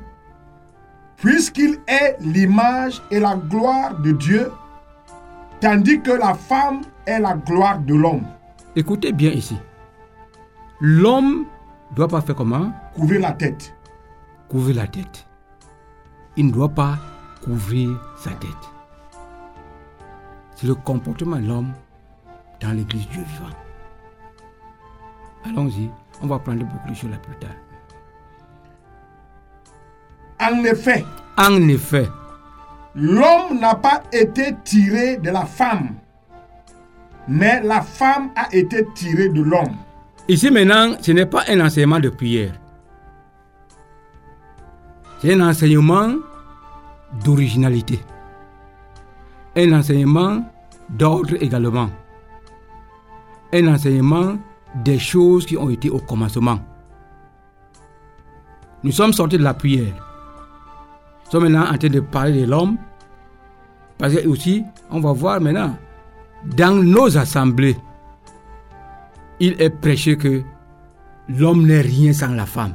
puisqu'il 1.17 1.79
est 1.87 2.17
l'image 2.21 3.01
et 3.11 3.19
la 3.19 3.35
gloire 3.35 3.95
de 3.99 4.11
Dieu, 4.11 4.51
tandis 5.59 6.01
que 6.01 6.11
la 6.11 6.33
femme 6.33 6.81
est 7.05 7.19
la 7.19 7.33
gloire 7.35 7.79
de 7.79 7.93
l'homme. 7.95 8.23
Écoutez 8.75 9.11
bien 9.11 9.31
ici. 9.31 9.57
L'homme 10.79 11.45
doit 11.95 12.07
pas 12.07 12.21
faire 12.21 12.35
comment? 12.35 12.71
Couvrir 12.95 13.21
la 13.21 13.31
tête. 13.33 13.75
Couvrir 14.49 14.77
la 14.77 14.87
tête. 14.87 15.27
Il 16.37 16.47
ne 16.47 16.51
doit 16.51 16.69
pas 16.69 16.97
couvrir 17.43 17.89
sa 18.17 18.31
tête. 18.31 18.49
C'est 20.55 20.67
le 20.67 20.75
comportement 20.75 21.37
de 21.37 21.47
l'homme 21.47 21.73
dans 22.61 22.71
l'église 22.71 23.07
Dieu 23.09 23.21
vivant. 23.23 23.53
Allons-y, 25.45 25.89
on 26.21 26.27
va 26.27 26.39
prendre 26.39 26.63
beaucoup 26.65 26.89
de 26.89 26.93
choses 26.95 27.09
là 27.11 27.17
plus 27.17 27.35
tard. 27.35 27.49
En 30.39 30.63
effet, 30.63 31.05
En 31.37 31.67
effet, 31.67 32.07
l'homme 32.95 33.59
n'a 33.59 33.75
pas 33.75 34.03
été 34.11 34.55
tiré 34.63 35.17
de 35.17 35.29
la 35.29 35.45
femme, 35.45 35.95
mais 37.27 37.61
la 37.63 37.81
femme 37.81 38.31
a 38.35 38.53
été 38.53 38.85
tirée 38.95 39.29
de 39.29 39.41
l'homme. 39.41 39.75
ici 40.27 40.49
maintenant, 40.51 40.95
ce 40.99 41.11
n'est 41.11 41.25
pas 41.25 41.43
un 41.47 41.59
enseignement 41.61 41.99
de 41.99 42.09
prière. 42.09 42.53
C'est 45.19 45.33
un 45.33 45.47
enseignement 45.47 46.15
d'originalité. 47.23 47.99
Un 49.55 49.71
enseignement 49.73 50.43
d'ordre 50.89 51.35
également. 51.39 51.89
Un 53.53 53.67
enseignement 53.67 54.37
des 54.75 54.99
choses 54.99 55.45
qui 55.45 55.57
ont 55.57 55.69
été 55.69 55.89
au 55.89 55.99
commencement. 55.99 56.59
Nous 58.83 58.91
sommes 58.91 59.13
sortis 59.13 59.37
de 59.37 59.43
la 59.43 59.53
prière. 59.53 59.93
Nous 61.25 61.31
sommes 61.31 61.43
maintenant 61.43 61.71
en 61.71 61.77
train 61.77 61.89
de 61.89 61.99
parler 61.99 62.41
de 62.41 62.49
l'homme. 62.49 62.77
Parce 63.97 64.15
que 64.15 64.27
aussi, 64.27 64.63
on 64.89 64.99
va 64.99 65.13
voir 65.13 65.39
maintenant, 65.39 65.77
dans 66.57 66.83
nos 66.83 67.17
assemblées, 67.17 67.77
il 69.39 69.61
est 69.61 69.69
prêché 69.69 70.17
que 70.17 70.41
l'homme 71.29 71.67
n'est 71.67 71.81
rien 71.81 72.13
sans 72.13 72.33
la 72.33 72.45
femme. 72.45 72.73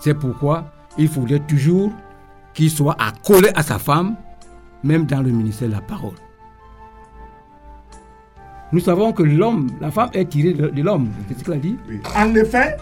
C'est 0.00 0.14
pourquoi 0.14 0.64
il 0.98 1.08
faudrait 1.08 1.38
toujours 1.40 1.92
qu'il 2.54 2.70
soit 2.70 2.96
accolé 3.00 3.50
à 3.54 3.62
sa 3.62 3.78
femme, 3.78 4.16
même 4.82 5.06
dans 5.06 5.22
le 5.22 5.30
ministère 5.30 5.68
de 5.68 5.74
la 5.74 5.80
parole. 5.80 6.16
Nous 8.72 8.80
savons 8.80 9.12
que 9.12 9.22
l'homme, 9.22 9.68
la 9.80 9.90
femme 9.90 10.08
est 10.14 10.24
tirée 10.30 10.54
de, 10.54 10.68
de 10.68 10.82
l'homme. 10.82 11.08
C'est 11.28 11.38
ce 11.38 11.44
qu'il 11.44 11.52
a 11.52 11.56
dit. 11.56 11.76
En 12.16 12.34
effet, 12.34 12.76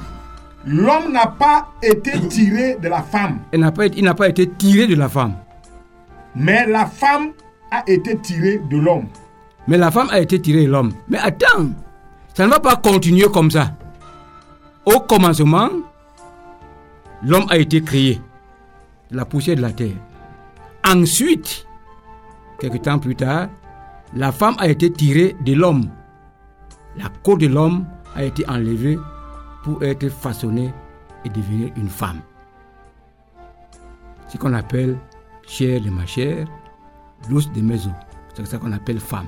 l'homme 0.64 1.12
n'a 1.12 1.26
pas 1.26 1.68
été 1.82 2.12
tiré 2.28 2.76
de 2.80 2.88
la 2.88 3.02
femme, 3.02 3.38
n'a 3.52 3.72
pas 3.72 3.86
il 3.86 4.04
n'a 4.04 4.14
pas 4.14 4.28
été 4.28 4.48
tiré 4.48 4.86
de 4.86 4.94
la 4.94 5.08
femme. 5.08 5.34
mais 6.36 6.66
la 6.66 6.86
femme 6.86 7.32
a 7.72 7.82
été 7.88 8.16
tirée 8.18 8.60
de 8.70 8.76
l'homme. 8.76 9.06
Mais 9.66 9.78
la 9.78 9.90
femme 9.90 10.08
a 10.10 10.20
été 10.20 10.40
tirée 10.40 10.66
de 10.66 10.70
l'homme. 10.70 10.92
Mais 11.08 11.18
attends, 11.18 11.70
ça 12.34 12.46
ne 12.46 12.50
va 12.50 12.60
pas 12.60 12.76
continuer 12.76 13.26
comme 13.32 13.50
ça. 13.50 13.72
Au 14.86 15.00
commencement, 15.00 15.68
l'homme 17.22 17.46
a 17.50 17.58
été 17.58 17.82
créé 17.82 18.20
la 19.10 19.24
poussière 19.24 19.56
de 19.56 19.62
la 19.62 19.72
terre. 19.72 19.96
Ensuite, 20.86 21.66
quelques 22.58 22.82
temps 22.82 22.98
plus 22.98 23.16
tard, 23.16 23.48
la 24.14 24.32
femme 24.32 24.56
a 24.58 24.68
été 24.68 24.92
tirée 24.92 25.36
de 25.44 25.54
l'homme. 25.54 25.88
La 26.96 27.08
côte 27.22 27.40
de 27.40 27.46
l'homme 27.46 27.86
a 28.14 28.24
été 28.24 28.48
enlevée 28.48 28.98
pour 29.62 29.82
être 29.82 30.08
façonnée 30.08 30.72
et 31.24 31.28
devenir 31.28 31.70
une 31.76 31.88
femme. 31.88 32.20
Ce 34.28 34.36
qu'on 34.36 34.54
appelle 34.54 34.98
chair 35.46 35.80
de 35.80 35.90
ma 35.90 36.06
chair, 36.06 36.46
l'os 37.28 37.50
de 37.52 37.60
mes 37.60 37.86
os. 37.86 37.92
C'est 38.34 38.46
ça 38.46 38.58
qu'on 38.58 38.72
appelle 38.72 39.00
femme. 39.00 39.26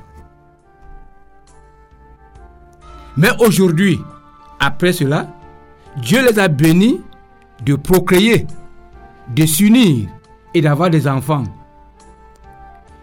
Mais 3.17 3.31
aujourd'hui, 3.41 4.01
après 4.59 4.93
cela, 4.93 5.29
Dieu 5.99 6.27
les 6.27 6.39
a 6.39 6.49
bénis 6.49 7.01
de 7.65 7.75
procréer, 7.75 8.47
de 9.29 9.45
s'unir 9.45 10.09
et 10.55 10.61
d'avoir 10.61 10.89
des 10.91 11.07
enfants. 11.07 11.45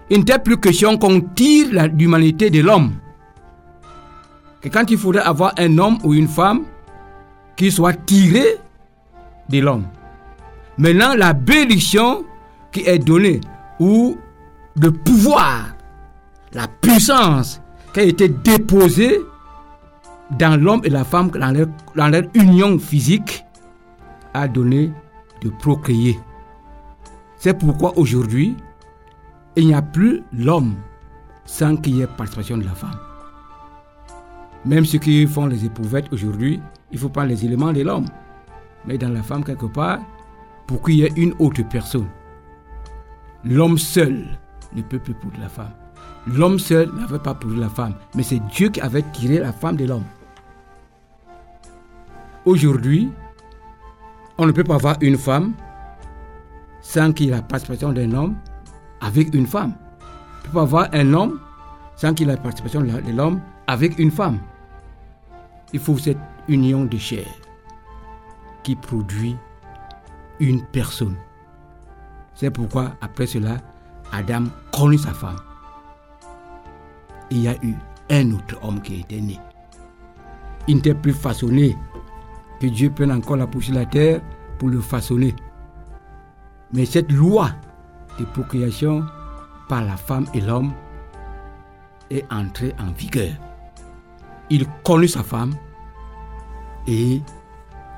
Il 0.10 0.20
n'était 0.20 0.40
plus 0.40 0.58
question 0.58 0.98
qu'on 0.98 1.22
tire 1.22 1.88
l'humanité 1.96 2.50
de 2.50 2.62
l'homme. 2.62 2.94
Que 4.62 4.70
quand 4.70 4.90
il 4.90 4.98
faudrait 4.98 5.22
avoir 5.22 5.54
un 5.58 5.78
homme 5.78 6.00
ou 6.04 6.14
une 6.14 6.28
femme 6.28 6.64
qui 7.56 7.72
soit 7.72 7.94
tiré 7.94 8.58
de 9.50 9.60
l'homme. 9.60 9.86
Maintenant, 10.78 11.14
la 11.16 11.34
bénédiction 11.34 12.24
qui 12.72 12.82
est 12.82 13.00
donnée, 13.00 13.42
ou 13.80 14.18
le 14.80 14.92
pouvoir, 14.92 15.76
la 16.54 16.68
puissance 16.68 17.62
qui 17.94 18.00
a 18.00 18.04
été 18.04 18.30
déposée 18.30 19.20
dans 20.38 20.60
l'homme 20.62 20.82
et 20.84 20.90
la 20.90 21.04
femme, 21.04 21.32
dans 21.32 21.52
leur, 21.52 21.68
dans 21.96 22.08
leur 22.08 22.24
union 22.34 22.78
physique, 22.80 23.44
a 24.34 24.48
donné 24.48 24.92
de 25.42 25.50
procréer. 25.50 26.20
C'est 27.38 27.58
pourquoi 27.58 27.98
aujourd'hui, 27.98 28.56
il 29.60 29.68
n'y 29.68 29.74
a 29.74 29.82
plus 29.82 30.24
l'homme 30.34 30.76
sans 31.46 31.76
qu'il 31.76 31.98
y 31.98 32.02
ait 32.02 32.08
participation 32.08 32.58
de 32.58 32.64
la 32.64 32.72
femme. 32.72 32.98
Même 34.66 34.86
ceux 34.86 35.00
qui 35.00 35.26
font 35.28 35.48
les 35.48 35.66
éprouvettes 35.66 36.12
aujourd'hui, 36.12 36.62
il 36.92 36.98
faut 36.98 37.10
prendre 37.10 37.28
les 37.30 37.46
éléments 37.46 37.74
de 37.74 37.82
l'homme. 37.82 38.06
Mais 38.86 38.98
dans 38.98 39.10
la 39.10 39.24
femme, 39.24 39.44
quelque 39.44 39.66
part, 39.66 40.00
pour 40.68 40.82
qu'il 40.84 40.96
y 40.96 41.04
ait 41.04 41.14
une 41.16 41.34
autre 41.40 41.62
personne. 41.64 42.08
L'homme 43.44 43.78
seul 43.78 44.26
ne 44.74 44.82
peut 44.82 45.00
plus 45.00 45.14
pour 45.14 45.32
la 45.42 45.50
femme. 45.50 45.72
L'homme 46.28 46.60
seul 46.60 46.90
n'avait 46.94 47.20
pas 47.20 47.34
pour 47.34 47.52
la 47.52 47.70
femme, 47.70 47.96
mais 48.16 48.24
c'est 48.24 48.40
Dieu 48.48 48.70
qui 48.70 48.82
avait 48.82 49.04
tiré 49.14 49.40
la 49.40 49.52
femme 49.52 49.78
de 49.78 49.86
l'homme. 49.86 50.04
Aujourd'hui, 52.46 53.10
on 54.38 54.46
ne 54.46 54.52
peut 54.52 54.64
pas 54.64 54.76
avoir 54.76 54.98
une 55.02 55.18
femme 55.18 55.54
sans 56.82 57.12
qu'il 57.12 57.28
y 57.28 57.30
ait 57.30 57.36
la 57.36 57.42
participation 57.42 57.92
d'un 57.92 58.12
homme 58.14 58.36
avec 59.02 59.34
une 59.34 59.48
femme. 59.48 59.74
Ne 60.44 60.48
peut 60.48 60.54
pas 60.54 60.62
avoir 60.62 60.88
un 60.94 61.14
homme 61.14 61.40
sans 61.96 62.14
qu'il 62.14 62.30
ait 62.30 62.34
la 62.34 62.38
participation 62.38 62.82
de 62.82 63.12
l'homme 63.12 63.42
avec 63.68 64.00
une 64.00 64.12
femme. 64.12 64.40
Il 65.74 65.80
faut 65.80 65.98
cette 65.98 66.18
union 66.48 66.86
de 66.86 66.98
chair 66.98 67.28
qui 68.64 68.76
produit 68.76 69.36
une 70.40 70.64
personne. 70.64 71.16
C'est 72.34 72.50
pourquoi, 72.50 72.92
après 73.02 73.28
cela, 73.28 73.58
Adam 74.12 74.46
connut 74.72 74.98
sa 74.98 75.14
femme. 75.14 75.36
Il 77.32 77.42
y 77.42 77.48
a 77.48 77.56
eu 77.64 77.76
un 78.10 78.32
autre 78.32 78.58
homme 78.64 78.82
qui 78.82 79.02
était 79.02 79.22
né. 79.22 79.40
Il 80.68 80.78
n'était 80.78 80.96
plus 80.96 81.14
façonné 81.14 81.78
que 82.60 82.68
Dieu 82.68 82.90
prenne 82.90 83.12
encore 83.12 83.38
la 83.38 83.48
poussière 83.48 83.76
de 83.76 83.80
la 83.82 83.86
terre 83.86 84.22
pour 84.58 84.70
le 84.70 84.82
façonner. 84.82 85.36
Mais 86.74 86.86
cette 86.86 87.12
loi 87.12 87.52
de 88.20 88.26
procréation 88.26 89.06
par 89.68 89.84
la 89.84 89.98
femme 89.98 90.26
et 90.34 90.42
l'homme 90.42 90.74
est 92.10 92.26
entrée 92.32 92.74
en 92.80 92.92
vigueur. 92.92 93.34
Il 94.50 94.66
connut 94.84 95.08
sa 95.08 95.24
femme 95.24 95.54
et 96.88 97.22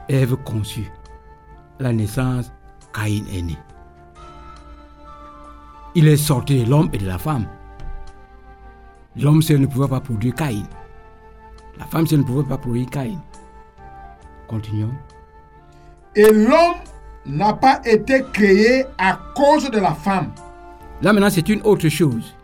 Ève 0.09 0.35
conçut. 0.43 0.91
La 1.79 1.93
naissance, 1.93 2.51
Caïn 2.93 3.23
est 3.33 3.41
né. 3.41 3.57
Il 5.95 6.07
est 6.07 6.17
sorti 6.17 6.63
de 6.63 6.69
l'homme 6.69 6.89
et 6.93 6.97
de 6.97 7.07
la 7.07 7.17
femme. 7.17 7.45
L'homme 9.15 9.41
seul 9.41 9.59
ne 9.61 9.65
pouvait 9.65 9.87
pas 9.87 10.01
produire 10.01 10.35
Caïn. 10.35 10.65
La 11.77 11.85
femme 11.85 12.05
seule 12.05 12.19
ne 12.19 12.23
pouvait 12.23 12.47
pas 12.47 12.57
produire 12.57 12.89
Caïn. 12.89 13.21
Continuons. 14.47 14.93
Et 16.15 16.31
l'homme 16.31 16.80
n'a 17.25 17.53
pas 17.53 17.81
été 17.85 18.23
créé 18.33 18.85
à 18.97 19.19
cause 19.35 19.69
de 19.69 19.79
la 19.79 19.93
femme. 19.93 20.31
Là 21.01 21.13
maintenant, 21.13 21.29
c'est 21.29 21.47
une 21.49 21.61
autre 21.63 21.89
chose. 21.89 22.35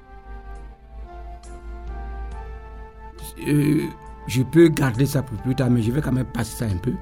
Euh, 3.48 3.88
je 4.28 4.44
peux 4.44 4.68
garder 4.68 5.06
ça 5.06 5.22
pour 5.22 5.38
plus 5.38 5.56
tard, 5.56 5.70
mais 5.70 5.82
je 5.82 5.92
vais 5.92 6.02
quand 6.02 6.12
même 6.12 6.26
passer 6.26 6.58
ça 6.58 6.66
un 6.66 6.78
peu. 6.78 6.94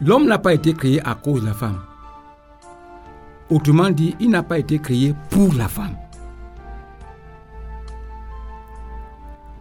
L'homme 0.00 0.26
n'a 0.26 0.38
pas 0.38 0.54
été 0.54 0.74
créé 0.74 1.00
à 1.06 1.14
cause 1.14 1.42
de 1.42 1.46
la 1.46 1.54
femme. 1.54 1.80
Autrement 3.50 3.90
dit, 3.90 4.16
il 4.18 4.30
n'a 4.30 4.42
pas 4.42 4.58
été 4.58 4.78
créé 4.78 5.14
pour 5.30 5.54
la 5.54 5.68
femme. 5.68 5.96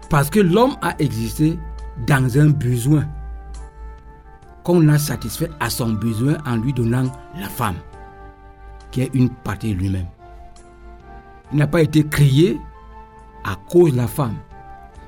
Parce 0.10 0.30
que 0.30 0.40
l'homme 0.40 0.76
a 0.82 0.96
existé 1.00 1.60
dans 2.08 2.38
un 2.38 2.50
besoin 2.50 3.06
qu'on 4.72 4.88
a 4.88 4.98
satisfait 4.98 5.50
à 5.60 5.70
son 5.70 5.90
besoin 5.90 6.38
en 6.46 6.56
lui 6.56 6.72
donnant 6.72 7.04
la 7.38 7.50
femme 7.50 7.76
qui 8.90 9.02
est 9.02 9.10
une 9.14 9.30
partie 9.30 9.74
lui-même. 9.74 10.06
Il 11.52 11.58
n'a 11.58 11.68
pas 11.68 11.82
été 11.82 12.06
créé 12.06 12.58
à 13.44 13.58
cause 13.70 13.92
de 13.92 13.98
la 13.98 14.08
femme, 14.08 14.36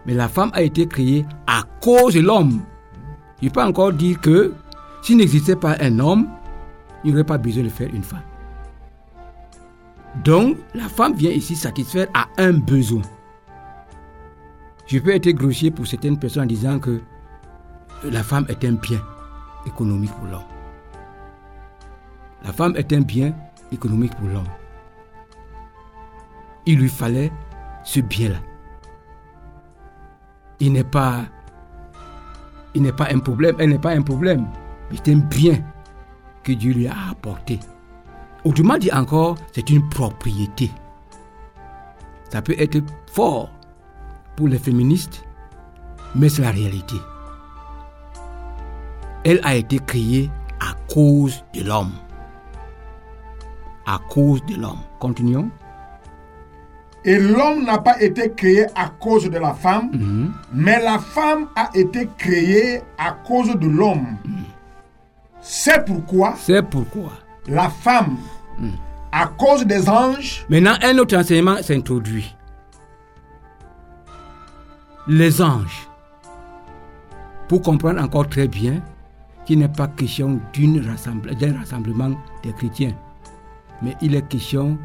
mais 0.06 0.16
la 0.16 0.28
femme 0.28 0.52
a 0.54 0.64
été 0.64 0.86
créée 0.86 1.26
à 1.48 1.64
cause 1.82 2.16
de 2.16 2.20
l'homme. 2.20 2.60
Je 3.42 3.48
peux 3.48 3.62
encore 3.62 3.94
dire 3.94 4.20
que 4.20 4.54
s'il 5.02 5.16
n'existait 5.16 5.56
pas 5.56 5.78
un 5.80 5.98
homme, 6.00 6.28
il 7.06 7.12
n'y 7.12 7.14
aurait 7.14 7.24
pas 7.24 7.38
besoin 7.38 7.64
de 7.64 7.70
faire 7.70 7.90
une 7.94 8.04
femme. 8.04 8.24
Donc, 10.26 10.58
la 10.76 10.90
femme 10.90 11.14
vient 11.14 11.32
ici 11.32 11.56
satisfaire 11.56 12.08
à 12.14 12.28
un 12.38 12.52
besoin. 12.52 13.02
Je 14.88 15.00
peux 15.00 15.16
être 15.16 15.30
grossier 15.30 15.72
pour 15.72 15.88
certaines 15.88 16.20
personnes 16.20 16.44
en 16.44 16.48
disant 16.48 16.80
que 16.80 17.00
la 18.04 18.24
femme 18.24 18.46
est 18.50 18.66
un 18.66 18.74
bien 18.74 19.00
économique 19.66 20.12
pour 20.14 20.28
l'homme. 20.28 20.42
La 22.44 22.52
femme 22.52 22.76
est 22.76 22.92
un 22.94 23.02
bien 23.02 23.34
économique 23.72 24.16
pour 24.16 24.28
l'homme. 24.28 24.48
Il 26.66 26.80
lui 26.80 26.90
fallait 26.90 27.32
ce 27.84 28.00
bien-là. 28.00 28.38
Il 30.60 30.74
n'est 30.74 30.84
pas, 30.84 31.26
il 32.74 32.82
n'est 32.82 32.94
pas 32.94 33.08
un 33.12 33.20
problème, 33.20 33.56
elle 33.60 33.70
n'est 33.70 33.80
pas 33.80 33.92
un 33.92 34.02
problème. 34.02 34.48
C'est 34.92 35.14
un 35.14 35.18
bien 35.18 35.64
que 36.44 36.52
Dieu 36.52 36.74
lui 36.74 36.88
a 36.88 36.96
apporté. 37.12 37.60
Autrement 38.44 38.78
dit 38.78 38.92
encore, 38.92 39.38
c'est 39.54 39.70
une 39.70 39.88
propriété. 39.90 40.70
Ça 42.30 42.42
peut 42.42 42.56
être 42.58 42.80
fort 43.12 43.50
pour 44.36 44.48
les 44.48 44.58
féministes, 44.58 45.24
mais 46.16 46.30
c'est 46.30 46.42
la 46.42 46.52
réalité. 46.52 46.96
Elle 49.26 49.40
a 49.44 49.56
été 49.56 49.80
créée 49.80 50.30
à 50.60 50.74
cause 50.94 51.44
de 51.54 51.64
l'homme. 51.64 51.92
À 53.86 54.00
cause 54.10 54.44
de 54.46 54.56
l'homme. 54.56 54.80
Continuons. 55.00 55.50
Et 57.06 57.20
l'homme 57.20 57.66
n'a 57.66 57.80
pas 57.80 58.02
été 58.02 58.32
créé 58.32 58.66
à 58.76 58.88
cause 58.88 59.30
de 59.30 59.38
la 59.38 59.54
femme, 59.54 59.90
Mhm. 59.92 60.34
mais 60.54 60.82
la 60.82 61.00
femme 61.00 61.48
a 61.56 61.70
été 61.74 62.08
créée 62.18 62.82
à 62.98 63.12
cause 63.12 63.54
de 63.56 63.68
l'homme. 63.68 64.18
C'est 65.42 65.84
pourquoi 65.86 66.36
C'est 66.38 66.62
pourquoi. 66.64 67.12
la 67.48 67.68
femme, 67.70 68.18
à 69.12 69.28
cause 69.28 69.66
des 69.66 69.90
anges, 69.90 70.46
Maintenant, 70.50 70.76
un 70.82 70.98
autre 70.98 71.18
enseignement 71.18 71.62
s'introduit. 71.62 72.34
Les 75.08 75.42
anges. 75.42 75.90
Pour 77.50 77.62
comprendre 77.62 78.02
encore 78.02 78.30
très 78.30 78.48
bien 78.48 78.82
qu'il 79.46 79.60
n'est 79.60 79.68
pas 79.68 79.88
question 79.88 80.40
d'un 80.56 81.58
rassemblement 81.58 82.12
des 82.44 82.54
chrétiens, 82.54 82.94
mais 83.82 83.96
il 84.02 84.16
est 84.16 84.28
question 84.28 84.78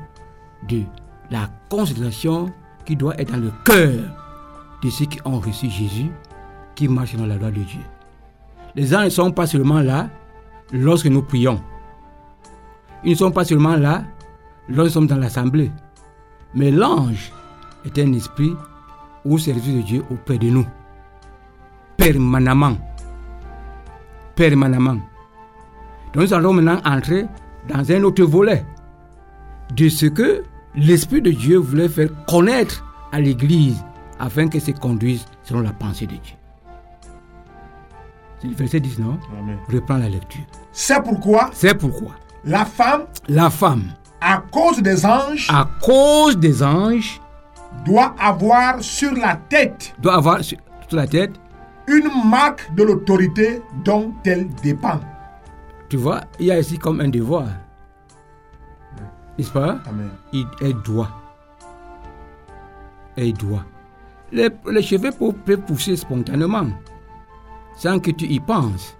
de 0.68 0.82
la 1.30 1.48
considération 1.68 2.52
qui 2.84 2.96
doit 2.96 3.18
être 3.20 3.32
dans 3.32 3.38
le 3.38 3.52
cœur 3.64 3.92
de 4.82 4.90
ceux 4.90 5.06
qui 5.06 5.18
ont 5.24 5.38
reçu 5.40 5.68
Jésus, 5.68 6.10
qui 6.74 6.88
marchent 6.88 7.16
dans 7.16 7.26
la 7.26 7.36
loi 7.36 7.50
de 7.50 7.62
Dieu. 7.62 7.80
Les 8.74 8.94
anges 8.94 9.04
ne 9.04 9.10
sont 9.10 9.30
pas 9.32 9.46
seulement 9.46 9.80
là 9.80 10.08
lorsque 10.72 11.06
nous 11.06 11.22
prions. 11.22 11.60
Ils 13.04 13.10
ne 13.10 13.16
sont 13.16 13.30
pas 13.30 13.44
seulement 13.44 13.76
là 13.76 14.04
lorsque 14.68 14.88
nous 14.88 14.92
sommes 14.92 15.06
dans 15.06 15.16
l'assemblée. 15.16 15.70
Mais 16.54 16.70
l'ange 16.70 17.32
est 17.84 17.98
un 17.98 18.12
esprit 18.12 18.52
au 19.24 19.38
service 19.38 19.74
de 19.74 19.82
Dieu 19.82 20.04
auprès 20.10 20.38
de 20.38 20.48
nous. 20.48 20.66
Permanemment. 21.96 22.76
Permanemment. 24.38 25.00
Donc 26.12 26.22
nous 26.22 26.32
allons 26.32 26.52
maintenant 26.52 26.80
entrer 26.84 27.26
dans 27.68 27.90
un 27.90 28.04
autre 28.04 28.22
volet 28.22 28.64
de 29.74 29.88
ce 29.88 30.06
que 30.06 30.44
l'Esprit 30.76 31.20
de 31.20 31.32
Dieu 31.32 31.58
voulait 31.58 31.88
faire 31.88 32.08
connaître 32.26 32.84
à 33.10 33.18
l'Église 33.18 33.84
afin 34.20 34.46
qu'elle 34.46 34.60
se 34.60 34.70
conduise 34.70 35.24
selon 35.42 35.62
la 35.62 35.72
pensée 35.72 36.06
de 36.06 36.12
Dieu. 36.12 36.36
C'est 38.40 38.46
le 38.46 38.54
verset 38.54 38.78
10, 38.78 39.00
non? 39.00 39.18
Amen. 39.40 39.58
Reprends 39.72 39.96
la 39.96 40.08
lecture. 40.08 40.44
C'est 40.70 41.02
pourquoi 41.02 41.50
C'est 41.52 41.74
pourquoi 41.74 42.12
la 42.44 42.64
femme, 42.64 43.06
la 43.26 43.50
femme, 43.50 43.88
à 44.20 44.40
cause 44.52 44.80
des 44.80 45.04
anges, 45.04 45.48
à 45.50 45.68
cause 45.82 46.38
des 46.38 46.62
anges, 46.62 47.20
doit 47.84 48.14
avoir 48.20 48.80
sur 48.84 49.12
la 49.14 49.34
tête 49.34 49.96
doit 49.98 50.14
avoir 50.14 50.44
sur 50.44 50.58
sur 50.88 50.96
la 50.96 51.08
tête, 51.08 51.32
une 51.88 52.28
marque 52.28 52.72
de 52.74 52.82
l'autorité 52.82 53.62
dont 53.84 54.12
elle 54.24 54.48
dépend. 54.62 55.00
tu 55.88 55.96
vois, 55.96 56.20
il 56.38 56.46
y 56.46 56.52
a 56.52 56.58
ici 56.60 56.78
comme 56.78 57.00
un 57.00 57.08
devoir. 57.08 57.46
N'est-ce 59.38 59.50
pas? 59.50 59.80
Amen. 59.88 60.10
il, 60.32 60.46
Elle 60.60 60.74
doit. 60.82 61.10
Elle 63.16 63.32
doit. 63.32 63.64
Les, 64.32 64.48
les 64.70 64.82
cheveux 64.82 65.12
peuvent 65.12 65.32
peuvent 65.44 65.60
pousser 65.62 65.96
spontanément, 65.96 66.68
sans 67.76 67.98
que 67.98 68.10
tu 68.10 68.26
y 68.26 68.40
penses. 68.40 68.96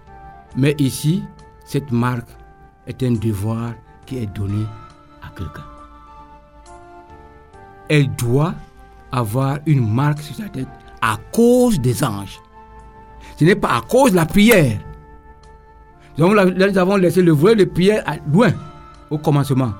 Mais 0.55 0.75
ici, 0.79 1.23
cette 1.65 1.91
marque 1.91 2.29
est 2.87 3.03
un 3.03 3.11
devoir 3.11 3.73
qui 4.05 4.17
est 4.17 4.25
donné 4.25 4.65
à 5.21 5.29
quelqu'un. 5.37 5.65
Elle 7.89 8.09
doit 8.15 8.55
avoir 9.11 9.59
une 9.65 9.87
marque 9.93 10.21
sur 10.21 10.35
sa 10.35 10.49
tête 10.49 10.67
à 11.01 11.17
cause 11.31 11.79
des 11.79 12.03
anges. 12.03 12.39
Ce 13.39 13.45
n'est 13.45 13.55
pas 13.55 13.77
à 13.77 13.81
cause 13.81 14.11
de 14.11 14.17
la 14.17 14.25
prière. 14.25 14.77
Nous 16.17 16.25
avons, 16.77 16.97
laissé 16.97 17.21
le 17.21 17.31
volet 17.31 17.55
de 17.63 17.69
prière 17.69 18.03
loin, 18.29 18.51
au 19.09 19.17
commencement. 19.17 19.71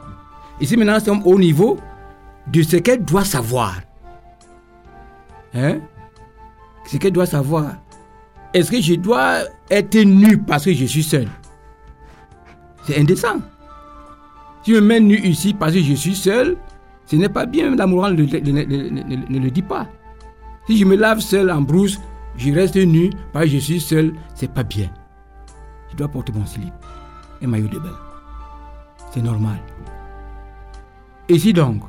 Ici 0.61 0.77
maintenant, 0.77 0.93
nous 0.93 0.99
sommes 1.03 1.21
au 1.25 1.37
niveau 1.37 1.77
de 2.47 2.61
ce 2.63 2.77
qu'elle 2.77 3.03
doit 3.03 3.25
savoir. 3.25 3.75
Hein? 5.53 5.79
Ce 6.85 6.95
qu'elle 6.95 7.11
doit 7.11 7.25
savoir. 7.25 7.73
Est-ce 8.53 8.71
que 8.71 8.79
je 8.81 8.93
dois 8.95 9.39
être 9.69 9.97
nu 10.05 10.37
parce 10.37 10.63
que 10.63 10.73
je 10.73 10.85
suis 10.85 11.03
seul? 11.03 11.27
C'est 12.85 12.97
indécent. 12.97 13.39
Si 14.63 14.71
je 14.73 14.79
me 14.79 14.81
mets 14.85 14.99
nu 15.01 15.17
ici 15.19 15.53
parce 15.53 15.73
que 15.73 15.81
je 15.81 15.93
suis 15.95 16.15
seul, 16.15 16.55
ce 17.05 17.17
n'est 17.17 17.27
pas 17.29 17.45
bien. 17.45 17.75
La 17.75 17.85
morale 17.85 18.15
ne- 18.15 18.23
ne 18.23 19.39
le 19.39 19.51
dit 19.51 19.61
pas. 19.61 19.85
Si 20.67 20.77
je 20.77 20.85
me 20.85 20.95
lave 20.95 21.19
seul 21.19 21.51
en 21.51 21.61
brousse, 21.61 21.99
je 22.37 22.51
reste 22.53 22.77
nu 22.77 23.09
parce 23.33 23.45
que 23.45 23.51
je 23.51 23.57
suis 23.57 23.79
seul, 23.79 24.13
c'est 24.35 24.51
pas 24.51 24.63
bien. 24.63 24.89
Je 25.91 25.95
dois 25.95 26.07
porter 26.07 26.31
mon 26.33 26.45
slip 26.45 26.73
et 27.41 27.47
maillot 27.47 27.67
de 27.67 27.79
bain. 27.79 27.97
C'est 29.11 29.21
normal. 29.21 29.59
Ici 31.27 31.53
donc, 31.53 31.81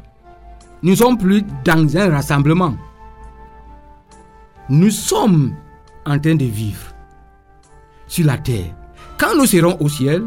nous 0.83 0.91
ne 0.91 0.97
sommes 0.97 1.19
plus 1.19 1.45
dans 1.65 1.97
un 1.97 2.11
rassemblement. 2.11 2.75
Nous 4.69 4.91
sommes 4.91 5.55
en 6.07 6.19
train 6.19 6.35
de 6.35 6.45
vivre 6.45 6.95
sur 8.07 8.27
la 8.27 8.39
terre. 8.39 8.75
Quand 9.19 9.37
nous 9.37 9.47
serons 9.47 9.77
au 9.81 9.89
ciel, 9.89 10.25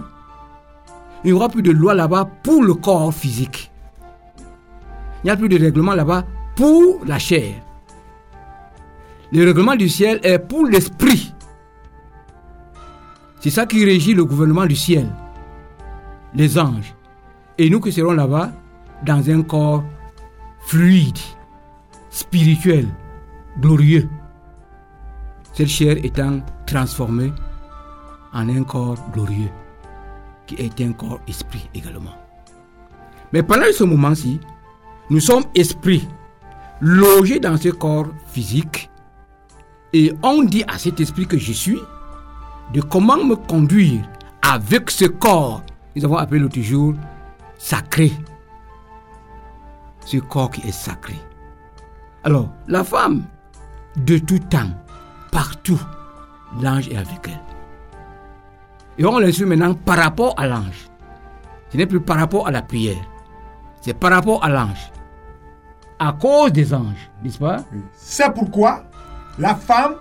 il 1.24 1.28
n'y 1.28 1.34
aura 1.34 1.50
plus 1.50 1.64
de 1.64 1.72
loi 1.72 1.94
là-bas 1.94 2.30
pour 2.44 2.64
le 2.64 2.74
corps 2.74 3.14
physique. 3.14 3.72
Il 5.24 5.28
n'y 5.28 5.32
a 5.32 5.38
plus 5.38 5.50
de 5.50 5.60
règlement 5.60 5.96
là-bas 5.96 6.26
pour 6.56 7.04
la 7.06 7.18
chair. 7.18 7.56
Le 9.34 9.46
règlement 9.46 9.76
du 9.76 9.90
ciel 9.90 10.20
est 10.22 10.38
pour 10.38 10.68
l'esprit. 10.68 11.34
C'est 13.40 13.50
ça 13.50 13.66
qui 13.66 13.84
régit 13.84 14.14
le 14.14 14.26
gouvernement 14.26 14.68
du 14.68 14.76
ciel. 14.76 15.10
Les 16.36 16.60
anges. 16.60 16.94
Et 17.58 17.68
nous 17.68 17.80
qui 17.80 17.92
serons 17.92 18.14
là-bas 18.14 18.52
dans 19.04 19.28
un 19.32 19.42
corps 19.42 19.84
fluide, 20.68 21.18
spirituel, 22.12 22.88
glorieux. 23.60 24.08
Cette 25.54 25.68
chair 25.68 25.98
étant 26.04 26.42
transformée 26.68 27.34
en 28.34 28.48
un 28.50 28.64
corps 28.64 28.98
glorieux, 29.14 29.50
qui 30.46 30.56
est 30.56 30.80
un 30.82 30.94
corps 30.94 31.20
esprit 31.28 31.68
également. 31.74 32.16
Mais 33.32 33.42
pendant 33.42 33.66
ce 33.74 33.84
moment-ci, 33.84 34.40
nous 35.10 35.20
sommes 35.20 35.46
esprits, 35.56 36.08
logés 36.82 37.40
dans 37.40 37.58
ce 37.58 37.70
corps 37.70 38.08
physique, 38.28 38.92
et 39.94 40.12
on 40.24 40.44
dit 40.44 40.64
à 40.68 40.78
cet 40.78 41.00
esprit 41.00 41.28
que 41.28 41.38
je 41.38 41.54
suis, 41.54 41.80
de 42.74 42.82
comment 42.82 43.24
me 43.24 43.36
conduire 43.36 44.02
avec 44.42 44.90
ce 44.90 45.06
corps, 45.06 45.62
nous 45.96 46.04
avons 46.04 46.18
appelé 46.18 46.40
l'autre 46.42 46.60
jour, 46.60 46.96
sacré. 47.58 48.12
Ce 50.06 50.18
corps 50.18 50.50
qui 50.50 50.68
est 50.68 50.72
sacré. 50.72 51.16
Alors, 52.24 52.50
la 52.68 52.84
femme, 52.84 53.24
de 53.96 54.18
tout 54.18 54.40
temps, 54.40 54.72
partout, 55.32 55.80
l'ange 56.62 56.90
est 56.90 56.98
avec 56.98 57.20
elle. 57.26 57.40
Et 58.98 59.06
on 59.06 59.20
l'instruit 59.20 59.46
maintenant 59.46 59.74
par 59.74 59.98
rapport 59.98 60.34
à 60.38 60.48
l'ange. 60.48 60.90
Ce 61.70 61.78
n'est 61.78 61.86
plus 61.86 62.00
par 62.00 62.18
rapport 62.18 62.48
à 62.48 62.52
la 62.52 62.62
prière. 62.62 63.04
C'est 63.82 63.94
par 63.94 64.12
rapport 64.12 64.44
à 64.44 64.50
l'ange. 64.50 64.92
À 66.00 66.14
cause 66.14 66.52
des 66.52 66.74
anges, 66.74 67.10
n'est-ce 67.24 67.40
pas? 67.40 67.64
C'est 67.94 68.34
pourquoi 68.34 68.84
la 69.40 69.56
femme, 69.56 69.96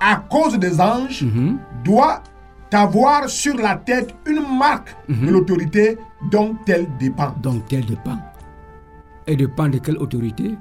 à 0.00 0.16
cause 0.16 0.58
des 0.58 0.80
anges, 0.80 1.22
Mhm. 1.22 1.58
doit 1.84 2.22
avoir 2.72 3.28
sur 3.28 3.54
la 3.56 3.76
tête 3.76 4.14
une 4.26 4.42
marque 4.58 4.94
de 5.08 5.30
l'autorité 5.30 5.96
dont 6.30 6.56
elle 6.66 6.88
dépend. 6.98 7.32
Donc, 7.40 7.72
elle 7.72 7.86
dépend. 7.86 8.18
Elle 9.26 9.36
dépend 9.36 9.68
de 9.68 9.78
quelle 9.78 9.96
autorité? 9.98 10.56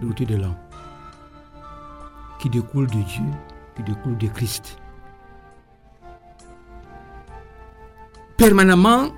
De 0.00 0.06
l'autorité 0.06 0.34
de 0.34 0.42
l'homme. 0.42 0.54
Qui 2.38 2.50
découle 2.50 2.86
de 2.88 3.00
Dieu, 3.02 3.24
qui 3.74 3.82
découle 3.84 4.18
de 4.18 4.26
Christ. 4.28 4.76
Permanemment, 8.36 9.08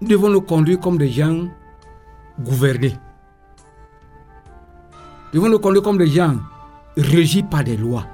nous 0.00 0.08
devons 0.08 0.28
nous 0.28 0.40
conduire 0.42 0.78
comme 0.78 0.98
des 0.98 1.08
gens 1.08 1.48
gouvernés. 2.38 2.94
Nous 5.32 5.40
devons 5.40 5.48
nous 5.50 5.58
conduire 5.58 5.82
comme 5.82 5.98
des 5.98 6.06
gens 6.06 6.36
régis 6.96 7.44
par 7.48 7.64
des 7.64 7.76
lois. 7.76 8.06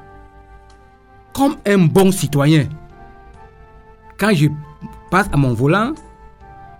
Comme 1.32 1.56
un 1.66 1.78
bon 1.78 2.10
citoyen. 2.12 2.68
Quand 4.18 4.34
je 4.34 4.48
passe 5.10 5.28
à 5.32 5.36
mon 5.36 5.54
volant, 5.54 5.92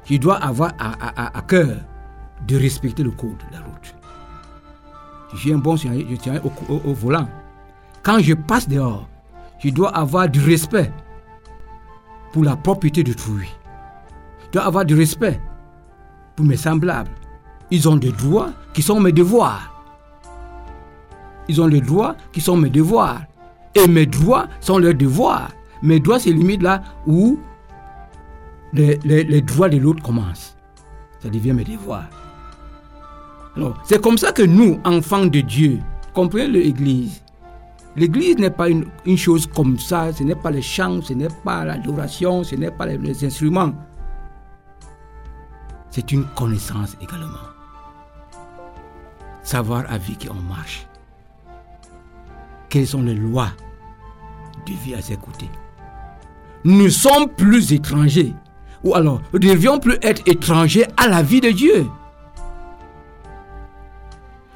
je 0.05 0.17
dois 0.17 0.37
avoir 0.37 0.73
à, 0.79 1.43
cœur 1.43 1.77
de 2.47 2.57
respecter 2.57 3.03
le 3.03 3.11
code 3.11 3.37
de 3.51 3.53
la 3.57 3.61
route. 3.61 3.95
Je 5.33 5.39
suis 5.39 5.53
un 5.53 5.59
bon 5.59 5.77
citoyen, 5.77 6.05
je 6.11 6.17
tiens 6.17 6.41
au 6.69 6.93
volant. 6.95 7.29
Quand 8.03 8.19
je 8.19 8.35
passe 8.35 8.69
dehors, 8.69 9.07
je 9.59 9.71
dois 9.71 9.91
avoir 9.91 10.29
du 10.29 10.41
respect 10.41 10.91
pour 12.33 12.45
la 12.45 12.57
propriété 12.57 13.03
d'autrui. 13.03 13.49
Je 14.47 14.53
dois 14.53 14.63
avoir 14.63 14.85
du 14.85 14.95
respect 14.95 15.41
pour 16.35 16.47
mes 16.47 16.57
semblables. 16.57 17.11
Ils 17.71 17.89
ont 17.89 17.97
des 17.97 18.13
droits 18.13 18.51
qui 18.73 18.83
sont 18.83 19.01
mes 19.01 19.13
devoirs. 19.13 19.80
Ils 21.51 21.61
ont 21.61 21.67
des 21.69 21.81
droits 21.81 22.15
qui 22.33 22.41
sont 22.41 22.57
mes 22.57 22.71
devoirs. 22.71 23.23
Et 23.75 23.89
mes 23.89 24.07
droits 24.07 24.47
sont 24.61 24.79
leurs 24.79 24.95
devoirs. 24.95 25.51
Mes 25.83 25.99
droits 25.99 26.21
se 26.21 26.31
limitent 26.31 26.63
là 26.63 26.81
où 27.09 27.39
les, 28.73 28.99
les- 29.05 29.25
les 29.25 29.41
droits 29.43 29.69
de 29.69 29.79
l'autre 29.79 30.01
commencent. 30.03 30.57
Ça 31.19 31.29
devient 31.29 31.53
mes 31.53 31.65
devoirs. 31.65 32.09
Alors, 33.57 33.77
c'est 33.83 34.01
comme 34.01 34.17
ça 34.17 34.31
que 34.31 34.43
nous, 34.45 34.79
enfants 34.85 35.27
de 35.27 35.41
Dieu, 35.41 35.81
comprenez 36.15 36.47
l'Église. 36.47 37.21
L'Église 37.97 38.39
n'est 38.39 38.51
pas 38.51 38.69
une, 38.69 38.87
chose 39.17 39.49
comme 39.49 39.77
ça, 39.77 40.13
ce 40.13 40.23
n'est 40.23 40.37
pas 40.37 40.53
les 40.53 40.63
chants, 40.63 41.03
ce 41.03 41.13
n'est 41.15 41.35
pas 41.45 41.65
l'adoration, 41.65 42.45
ce 42.45 42.55
n'est 42.55 42.71
pas 42.71 42.87
les, 42.87 42.97
les 42.97 43.25
instruments. 43.25 43.73
C'est 45.91 46.13
une 46.13 46.25
connaissance 46.37 46.97
également. 47.01 47.49
Savoir 49.43 49.85
avec 49.91 50.19
qui 50.19 50.29
on 50.31 50.35
marche. 50.49 50.87
Quelles 52.71 52.87
sont 52.87 53.03
les 53.03 53.15
lois 53.15 53.51
de 54.67 54.73
vie 54.73 54.95
à 54.95 55.03
ses 55.03 55.17
côtés. 55.17 55.51
Nous 56.65 56.89
sommes 56.89 57.29
plus 57.29 57.73
étrangers. 57.73 58.35
Ou 58.85 58.95
alors, 58.95 59.21
nous 59.33 59.39
ne 59.39 59.49
devions 59.49 59.79
plus 59.79 59.99
être 60.03 60.23
étrangers 60.27 60.87
à 60.97 61.09
la 61.09 61.23
vie 61.23 61.41
de 61.41 61.51
Dieu. 61.51 61.87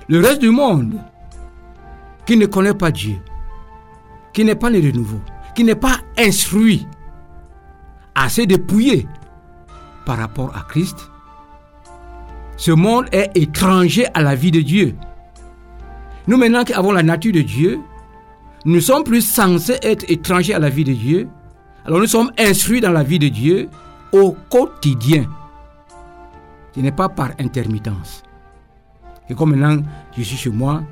Le 0.08 0.20
reste 0.20 0.40
du 0.40 0.50
monde 0.50 0.98
qui 2.26 2.36
ne 2.36 2.46
connaît 2.46 2.74
pas 2.74 2.90
Dieu, 2.90 3.16
qui 4.32 4.44
n'est 4.44 4.54
pas 4.54 4.70
né 4.70 4.80
de 4.80 4.90
nouveau, 4.90 5.20
qui 5.54 5.64
n'est 5.64 5.74
pas 5.74 5.96
instruit, 6.18 6.86
assez 8.14 8.46
dépouillé 8.46 9.08
par 10.06 10.18
rapport 10.18 10.54
à 10.56 10.60
Christ, 10.68 11.10
ce 12.56 12.70
monde 12.70 13.06
est 13.12 13.30
étranger 13.34 14.06
à 14.14 14.22
la 14.22 14.34
vie 14.34 14.50
de 14.50 14.60
Dieu. 14.60 14.94
Nous 16.26 16.36
maintenant 16.36 16.64
qui 16.64 16.72
avons 16.72 16.92
la 16.92 17.02
nature 17.02 17.32
de 17.32 17.42
Dieu, 17.42 17.80
nous 18.64 18.76
ne 18.76 18.80
sommes 18.80 19.04
plus 19.04 19.20
censés 19.20 19.78
être 19.82 20.10
étrangers 20.10 20.54
à 20.54 20.58
la 20.58 20.70
vie 20.70 20.84
de 20.84 20.92
Dieu. 20.92 21.28
Alors 21.84 22.00
nous 22.00 22.06
sommes 22.06 22.32
instruits 22.38 22.80
dans 22.80 22.92
la 22.92 23.02
vie 23.02 23.18
de 23.18 23.28
Dieu 23.28 23.68
au 24.10 24.34
quotidien. 24.48 25.26
Ce 26.74 26.80
n'est 26.80 26.92
pas 26.92 27.10
par 27.10 27.30
intermittence. 27.38 28.22
Et 29.28 29.34
comme 29.34 29.54
maintenant 29.54 29.82
je 30.16 30.22
suis 30.22 30.36
chez 30.36 30.50
moi, 30.50 30.82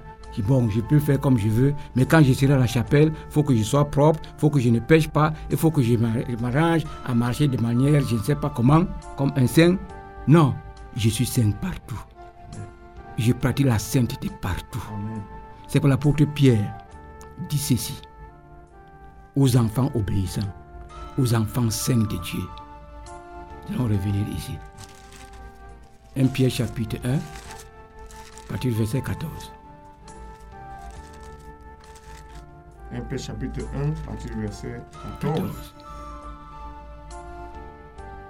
bon, 0.41 0.69
je 0.69 0.81
peux 0.81 0.99
faire 0.99 1.19
comme 1.19 1.39
je 1.39 1.49
veux, 1.49 1.75
mais 1.97 2.05
quand 2.05 2.23
je 2.23 2.35
serai 2.35 2.53
à 2.53 2.59
la 2.59 2.67
chapelle, 2.67 3.13
il 3.15 3.33
faut 3.33 3.43
que 3.43 3.55
je 3.55 3.63
sois 3.63 3.87
propre, 3.87 4.21
il 4.23 4.41
faut 4.41 4.51
que 4.51 4.61
je 4.61 4.69
ne 4.69 4.79
pêche 4.79 5.09
pas, 5.09 5.33
il 5.51 5.57
faut 5.57 5.71
que 5.71 5.83
je 5.83 5.97
m'arrange 5.97 6.83
à 7.07 7.15
marcher 7.15 7.49
de 7.49 7.61
manière, 7.61 8.03
je 8.07 8.17
ne 8.17 8.23
sais 8.23 8.35
pas 8.35 8.53
comment, 8.55 8.85
comme 9.17 9.33
un 9.37 9.47
saint. 9.47 9.77
Non, 10.29 10.55
je 10.95 11.09
suis 11.09 11.27
saint 11.27 11.51
partout. 11.53 12.01
Je 13.19 13.33
pratique 13.33 13.67
la 13.67 13.79
sainteté 13.79 14.31
partout. 14.41 14.83
C'est 15.69 15.81
pour 15.81 15.89
l'apôtre 15.89 16.25
Pierre 16.25 16.82
dit 17.49 17.59
ceci 17.59 18.01
aux 19.37 19.57
enfants 19.57 19.91
obéissants, 19.95 20.41
aux 21.19 21.35
enfants 21.35 21.71
saints 21.71 21.97
de 21.97 22.17
Dieu. 22.19 22.41
Nous 23.71 23.77
allons 23.77 23.85
revenir 23.85 24.27
ici. 24.37 24.59
1 26.17 26.27
Pierre 26.27 26.51
chapitre 26.51 26.97
1, 27.05 27.15
à 27.15 27.19
partir 28.49 28.71
du 28.73 28.77
verset 28.79 29.01
14. 29.01 29.53
1 32.93 33.01
Pierre 33.03 33.19
chapitre 33.21 33.61
1, 33.75 33.89
à 33.91 34.07
partir 34.07 34.35
du 34.35 34.41
verset 34.43 34.81
14. 35.21 35.35
14. 35.41 35.75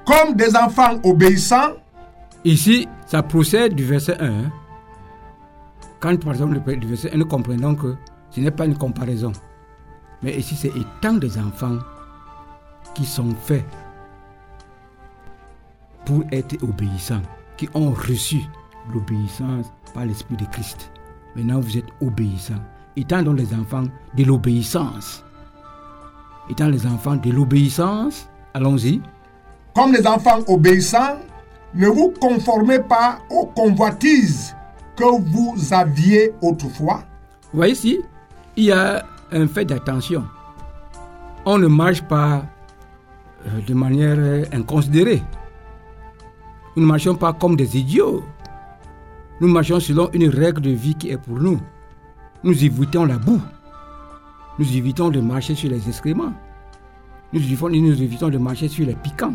Comme 0.07 0.35
des 0.35 0.57
enfants 0.57 0.99
obéissants, 1.05 1.75
Ici, 2.45 2.89
ça 3.07 3.23
procède 3.23 3.73
du 3.77 3.85
verset 3.85 4.21
1. 4.21 4.27
hein. 4.47 4.51
Quand, 6.01 6.21
par 6.21 6.33
exemple, 6.33 6.61
le- 6.67 6.77
du 6.77 6.89
verset 6.89 7.13
1, 7.15 7.19
nous 7.19 7.27
comprenons 7.27 7.77
que 7.77 7.95
ce 8.35 8.41
n'est 8.41 8.51
pas 8.51 8.67
une 8.67 8.77
comparaison. 8.77 9.33
Mais 10.23 10.37
ici, 10.39 10.57
c'est 10.57 10.73
étant 10.77 11.15
des 11.15 11.39
enfants 11.39 11.79
qui 12.95 13.05
sont 13.05 13.35
faits 13.35 13.65
pour 16.05 16.23
être 16.33 16.63
obéissants, 16.63 17.23
qui 17.57 17.69
ont 17.75 17.91
reçu 17.93 18.41
l'obéissance 18.93 19.67
par 19.95 20.07
l'Esprit 20.07 20.37
de 20.37 20.45
Christ. 20.47 20.91
Maintenant, 21.37 21.61
vous 21.61 21.77
êtes 21.77 21.89
obéissants. 22.01 22.61
Étant 22.97 23.23
donc 23.23 23.39
les 23.39 23.55
enfants 23.55 23.85
de 24.15 24.25
l'obéissance. 24.25 25.25
Étant 26.51 26.69
les 26.69 26.87
enfants 26.87 27.17
de 27.17 27.31
l'obéissance, 27.31 28.29
allons-y. 28.55 29.01
comme 29.75 29.93
des 29.93 30.07
enfants 30.07 30.41
obéissants, 30.49 31.17
ne 31.75 31.87
vous 31.89 32.13
conformez 32.21 32.81
pas 32.81 33.19
aux 33.31 33.47
convoitises 33.47 34.55
que 34.97 35.05
vous 35.05 35.57
aviez 35.73 36.33
autrefois. 36.43 37.05
Vous 37.53 37.59
voyez 37.59 37.73
ici, 37.73 38.01
il 38.57 38.65
y 38.65 38.73
a 38.73 39.05
un 39.33 39.47
fait 39.47 39.65
d'attention. 39.65 40.25
On 41.45 41.59
ne 41.59 41.67
marche 41.67 42.03
pas 42.03 42.45
euh, 43.47 43.61
de 43.67 43.75
manière 43.75 44.47
inconsidérée. 44.53 45.23
Nous 46.77 46.83
ne 46.83 46.87
marchons 46.89 47.15
pas 47.15 47.33
comme 47.33 47.57
des 47.57 47.77
idiots. 47.79 48.25
Nous 49.41 49.49
marchons 49.49 49.81
selon 49.81 50.09
une 50.13 50.29
règle 50.29 50.61
de 50.61 50.71
vie 50.71 50.95
qui 50.95 51.11
est 51.11 51.19
pour 51.19 51.39
nous. 51.39 51.61
Nous 52.45 52.65
évitons 52.65 53.05
la 53.05 53.19
boue. 53.19 53.41
Nous 54.59 54.77
évitons 54.77 55.09
de 55.11 55.21
marcher 55.21 55.55
sur 55.55 55.71
les 55.71 55.89
excréments. 55.89 56.33
Nous 57.33 57.41
évitons, 57.41 57.69
nous 57.71 58.03
évitons 58.03 58.29
de 58.29 58.39
marcher 58.39 58.69
sur 58.69 58.87
les 58.87 58.95
piquants. 58.95 59.35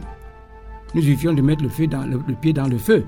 Nous 0.93 1.01
évitons 1.01 1.33
de 1.33 1.41
mettre 1.41 1.63
le, 1.63 1.69
feu 1.69 1.87
dans 1.87 2.05
le- 2.05 2.21
le 2.27 2.33
pied 2.35 2.53
dans 2.53 2.67
le 2.67 2.77
feu. 2.77 3.03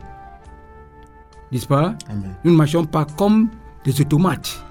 N'est-ce 1.51 1.67
pas? 1.67 1.95
Amen. 2.09 2.35
nous 2.43 2.51
ne 2.51 2.57
marchons 2.57 2.85
pas 2.85 3.05
comme 3.17 3.49
des 3.83 3.99
automates, 4.01 4.63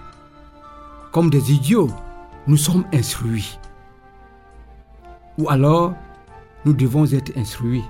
comme 1.13 1.31
des 1.31 1.53
idiots. 1.53 1.91
Nous 2.47 2.57
sommes 2.57 2.85
instruits. 2.93 3.59
Ou 5.39 5.49
alors, 5.49 5.95
nous 6.65 6.73
devons 6.73 7.07
être 7.13 7.37
instruits. 7.37 7.85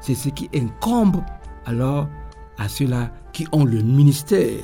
C'est 0.00 0.14
ce 0.14 0.28
qui 0.28 0.48
incombe 0.54 1.22
alors 1.66 2.08
à 2.58 2.68
ceux-là 2.68 3.10
qui 3.32 3.46
ont 3.52 3.64
le 3.64 3.82
ministère 3.82 4.62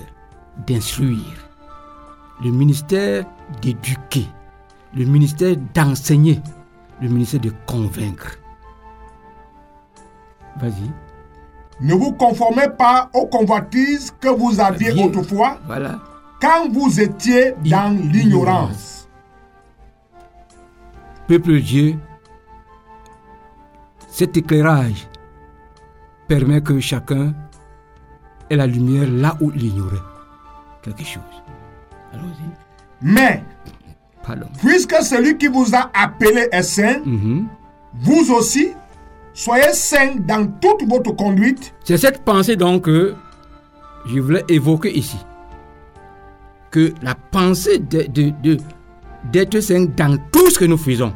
d'instruire, 0.67 1.49
le 2.45 2.51
ministère 2.51 3.25
d'éduquer, 3.63 4.27
le 4.95 5.05
ministère 5.05 5.57
d'enseigner, 5.75 6.41
le 7.01 7.09
ministère 7.09 7.41
de 7.41 7.53
convaincre. 7.67 8.39
Vas-y. 10.61 10.91
Ne 11.81 11.95
vous 11.95 12.13
conformez 12.13 12.69
pas 12.79 13.11
aux 13.15 13.27
convoitises 13.27 14.13
que 14.21 14.29
vous 14.29 14.61
aviez 14.61 14.93
autrefois 15.03 15.59
Voilà. 15.67 15.99
Quand 16.41 16.71
vous 16.73 17.01
étiez 17.01 17.55
dans 17.65 17.97
l'ignorance. 18.13 19.09
Peuple 21.27 21.61
Dieu, 21.61 21.95
cet 24.09 24.37
éclairage 24.37 25.07
permet 26.27 26.61
que 26.61 26.81
chacun 26.81 27.35
ait 28.49 28.57
la 28.57 28.67
lumière 28.67 29.09
là 29.11 29.37
où 29.41 29.53
il 29.55 29.65
ignorait 29.67 29.97
quelque 30.83 31.05
chose. 31.05 31.23
Allons-y. 32.13 32.51
Mais, 33.03 33.43
Pardon. 34.27 34.47
puisque 34.59 34.95
celui 35.03 35.37
qui 35.39 35.47
vous 35.47 35.75
a 35.75 35.91
appelé 35.95 36.49
est 36.51 36.63
saint, 36.63 37.01
Mhm. 37.05 37.47
vous 37.95 38.33
aussi, 38.33 38.73
soyez 39.33 39.73
saints 39.73 40.17
dans 40.19 40.47
toute 40.61 40.89
votre 40.89 41.13
conduite, 41.13 41.73
C'est 41.85 41.97
cette 41.99 42.25
pensée 42.25 42.57
donc 42.57 42.83
que 42.85 43.15
je 44.07 44.19
voulais 44.21 44.45
évoquer 44.49 44.97
ici. 44.97 45.19
Que 46.71 46.93
la 47.03 47.15
pensée 47.15 47.79
de- 47.79 48.07
de- 48.43 48.57
d'être 49.33 49.61
saint 49.61 49.87
dans 49.97 50.17
tout 50.33 50.51
ce 50.51 50.59
que 50.59 50.65
nous 50.65 50.79
faisons. 50.79 51.13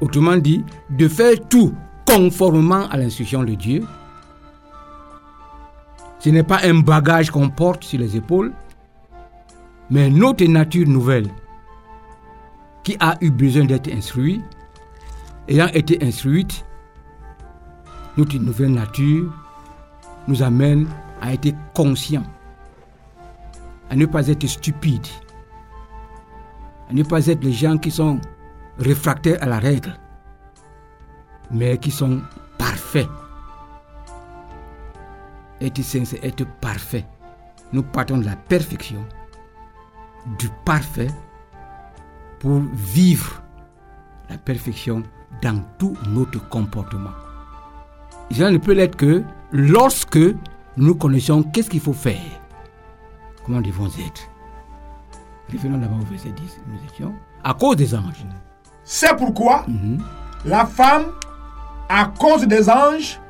Autrement 0.00 0.36
dit, 0.36 0.64
de 0.90 1.08
faire 1.08 1.34
tout 1.48 1.72
conformément 2.06 2.86
à 2.90 2.96
l'instruction 2.98 3.42
de 3.42 3.54
Dieu. 3.54 3.82
Ce 6.18 6.28
n'est 6.28 6.42
pas 6.42 6.60
un 6.64 6.80
bagage 6.80 7.30
qu'on 7.30 7.48
porte 7.48 7.84
sur 7.84 7.98
les 7.98 8.16
épaules, 8.16 8.52
mais 9.90 10.10
notre 10.10 10.44
nature 10.44 10.86
nouvelle 10.88 11.28
qui 12.82 12.96
a 13.00 13.16
eu 13.20 13.30
besoin 13.30 13.64
d'être 13.64 13.90
instruite, 13.92 14.42
ayant 15.48 15.68
été 15.68 16.02
instruite, 16.04 16.64
notre 18.16 18.36
nouvelle 18.38 18.72
nature 18.72 19.32
nous 20.28 20.42
amène 20.42 20.86
à 21.22 21.32
être 21.34 21.54
conscients, 21.74 22.24
à 23.90 23.96
ne 23.96 24.06
pas 24.06 24.28
être 24.28 24.46
stupides, 24.46 25.06
à 26.90 26.92
ne 26.92 27.02
pas 27.02 27.26
être 27.26 27.42
les 27.42 27.52
gens 27.52 27.78
qui 27.78 27.90
sont 27.90 28.20
réfractaires 28.78 29.42
à 29.42 29.46
la 29.46 29.58
règle, 29.58 29.94
mais 31.50 31.78
qui 31.78 31.90
sont 31.90 32.20
parfaits. 32.58 33.08
Être 35.60 35.82
saint, 35.82 36.04
c'est 36.04 36.22
être 36.24 36.44
parfait. 36.60 37.06
Nous 37.72 37.82
partons 37.82 38.18
de 38.18 38.24
la 38.24 38.36
perfection, 38.36 39.04
du 40.38 40.48
parfait, 40.64 41.08
pour 42.40 42.60
vivre 42.74 43.42
la 44.28 44.36
perfection 44.36 45.02
dans 45.42 45.62
tout 45.78 45.96
notre 46.08 46.46
comportement. 46.48 47.10
Cela 48.30 48.50
ne 48.50 48.58
peut 48.58 48.72
l'être 48.72 48.96
que 48.96 49.22
lorsque 49.52 50.18
nous 50.76 50.94
connaissons 50.94 51.42
qu'est-ce 51.42 51.70
qu'il 51.70 51.80
faut 51.80 51.92
faire. 51.92 52.20
Comment 53.46 53.60
devons 53.60 53.86
être? 53.86 54.28
Revenons 55.52 55.78
d'abord 55.78 55.98
au 56.00 56.04
verset 56.06 56.30
10. 56.30 56.60
Nous 56.66 56.78
étions 56.90 57.14
à 57.44 57.54
cause 57.54 57.76
des 57.76 57.94
anges. 57.94 58.26
C'est 58.82 59.16
pourquoi 59.16 59.64
Mhm. 59.68 60.02
la 60.44 60.66
femme, 60.66 61.04
à 61.88 62.06
cause 62.18 62.46
des 62.46 62.68
anges, 62.68 63.20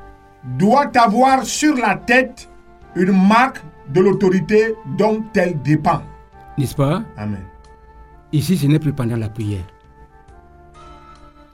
doit 0.43 0.89
avoir 0.97 1.43
sur 1.45 1.75
la 1.75 1.95
tête 1.95 2.49
une 2.95 3.11
marque 3.27 3.61
de 3.89 4.01
l'autorité 4.01 4.75
dont 4.97 5.23
elle 5.35 5.61
dépend. 5.61 6.01
N'est-ce 6.57 6.75
pas? 6.75 7.03
Amen. 7.15 7.43
Ici, 8.31 8.57
ce 8.57 8.65
n'est 8.65 8.79
plus 8.79 8.93
pendant 8.93 9.15
la 9.17 9.29
prière. 9.29 9.63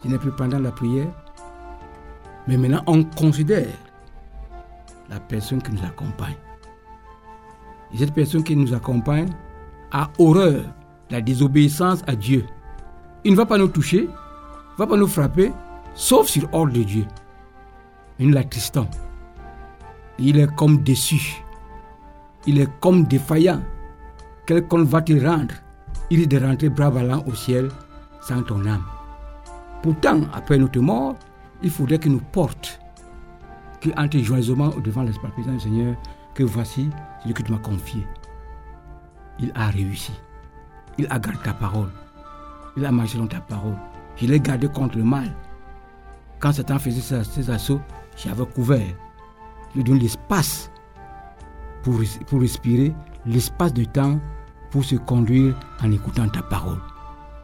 Ce 0.02 0.08
n'est 0.08 0.18
plus 0.18 0.32
pendant 0.32 0.60
la 0.60 0.72
prière. 0.72 1.08
Mais 2.48 2.58
maintenant, 2.58 2.84
on 2.88 3.04
considère 3.04 3.68
la 5.10 5.20
personne 5.20 5.62
qui 5.62 5.72
nous 5.72 5.84
accompagne. 5.86 6.36
Et 7.94 7.98
cette 7.98 8.14
personne 8.14 8.44
qui 8.44 8.56
nous 8.56 8.74
accompagne 8.74 9.30
a 9.92 10.10
horreur 10.18 10.64
de 11.10 11.14
la 11.14 11.22
désobéissance 11.22 12.02
à 12.08 12.16
Dieu. 12.16 12.46
Il 13.24 13.32
ne 13.32 13.38
va 13.38 13.46
pas 13.46 13.58
nous 13.58 13.68
toucher, 13.68 14.04
ne 14.04 14.78
va 14.78 14.88
pas 14.88 14.98
nous 14.98 15.08
frapper, 15.08 15.52
sauf 15.94 16.28
sur 16.28 16.52
ordre 16.54 16.74
de 16.74 16.84
Dieu. 16.84 17.06
Et 18.20 18.26
nous 18.26 18.34
l'attestons. 18.34 18.88
Il 20.20 20.40
est 20.40 20.54
comme 20.56 20.84
déçu. 20.84 21.44
Il 22.46 22.60
est 22.60 22.70
comme 22.80 23.06
défaillant. 23.06 23.62
Quelqu'un 24.46 24.84
va 24.84 25.02
te 25.02 25.14
rendre. 25.14 25.54
Il 26.10 26.22
est 26.22 26.28
de 26.28 26.38
rentrer 26.38 26.70
bras 26.70 26.92
ballants 26.92 27.24
au 27.28 27.34
ciel 27.34 27.70
sans 28.22 28.42
ton 28.44 28.66
âme. 28.66 28.84
Pourtant, 29.82 30.22
après 30.34 30.58
notre 30.58 30.80
mort, 30.80 31.16
il 31.62 31.70
faudrait 31.70 32.00
qu'il 32.00 32.12
nous 32.12 32.22
porte, 32.32 32.80
qu'il 33.80 33.94
entre 33.98 34.18
joyeusement 34.20 34.70
devant 34.84 35.04
l'Esprit 35.04 35.32
présent 35.32 35.54
du 35.54 35.60
Seigneur, 35.60 35.96
que 36.34 36.44
voici 36.44 36.90
celui 37.22 37.34
que 37.34 37.44
tu 37.44 37.52
m'as 37.52 37.60
confié. 37.60 38.08
Il 39.40 39.52
a 39.56 39.68
réussi. 39.68 40.14
Il 40.98 41.06
a 41.10 41.20
gardé 41.20 41.40
ta 41.44 41.54
parole. 41.54 41.90
Il 42.78 42.86
a 42.86 42.92
marché 42.92 43.18
dans 43.18 43.28
ta 43.28 43.40
parole. 43.40 43.76
Je 44.16 44.28
l'ai 44.28 44.40
gardé 44.40 44.68
contre 44.68 44.98
le 44.98 45.04
mal. 45.04 45.32
Quand 46.40 46.52
Satan 46.52 46.80
faisait 46.80 47.24
ses, 47.24 47.50
assauts, 47.50 47.82
j'avais 48.16 48.46
couvert. 48.46 48.96
Je 49.72 49.78
lui 49.78 49.84
donne 49.84 50.00
l'espace 50.00 50.70
pour, 51.84 52.02
pour 52.28 52.42
respirer 52.42 52.94
l'espace 53.26 53.74
de 53.74 53.86
temps 53.86 54.20
pour 54.70 54.84
se 54.84 54.96
conduire 54.96 55.58
en 55.84 55.92
écoutant 55.92 56.28
ta 56.28 56.42
parole. 56.42 56.80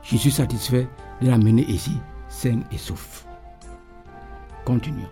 Je 0.03 0.17
suis 0.17 0.31
satisfait 0.31 0.87
de 1.21 1.27
l'amener 1.27 1.63
ici, 1.63 1.97
saine 2.27 2.63
et 2.71 2.77
sauf. 2.77 3.25
Continuons. 4.65 5.09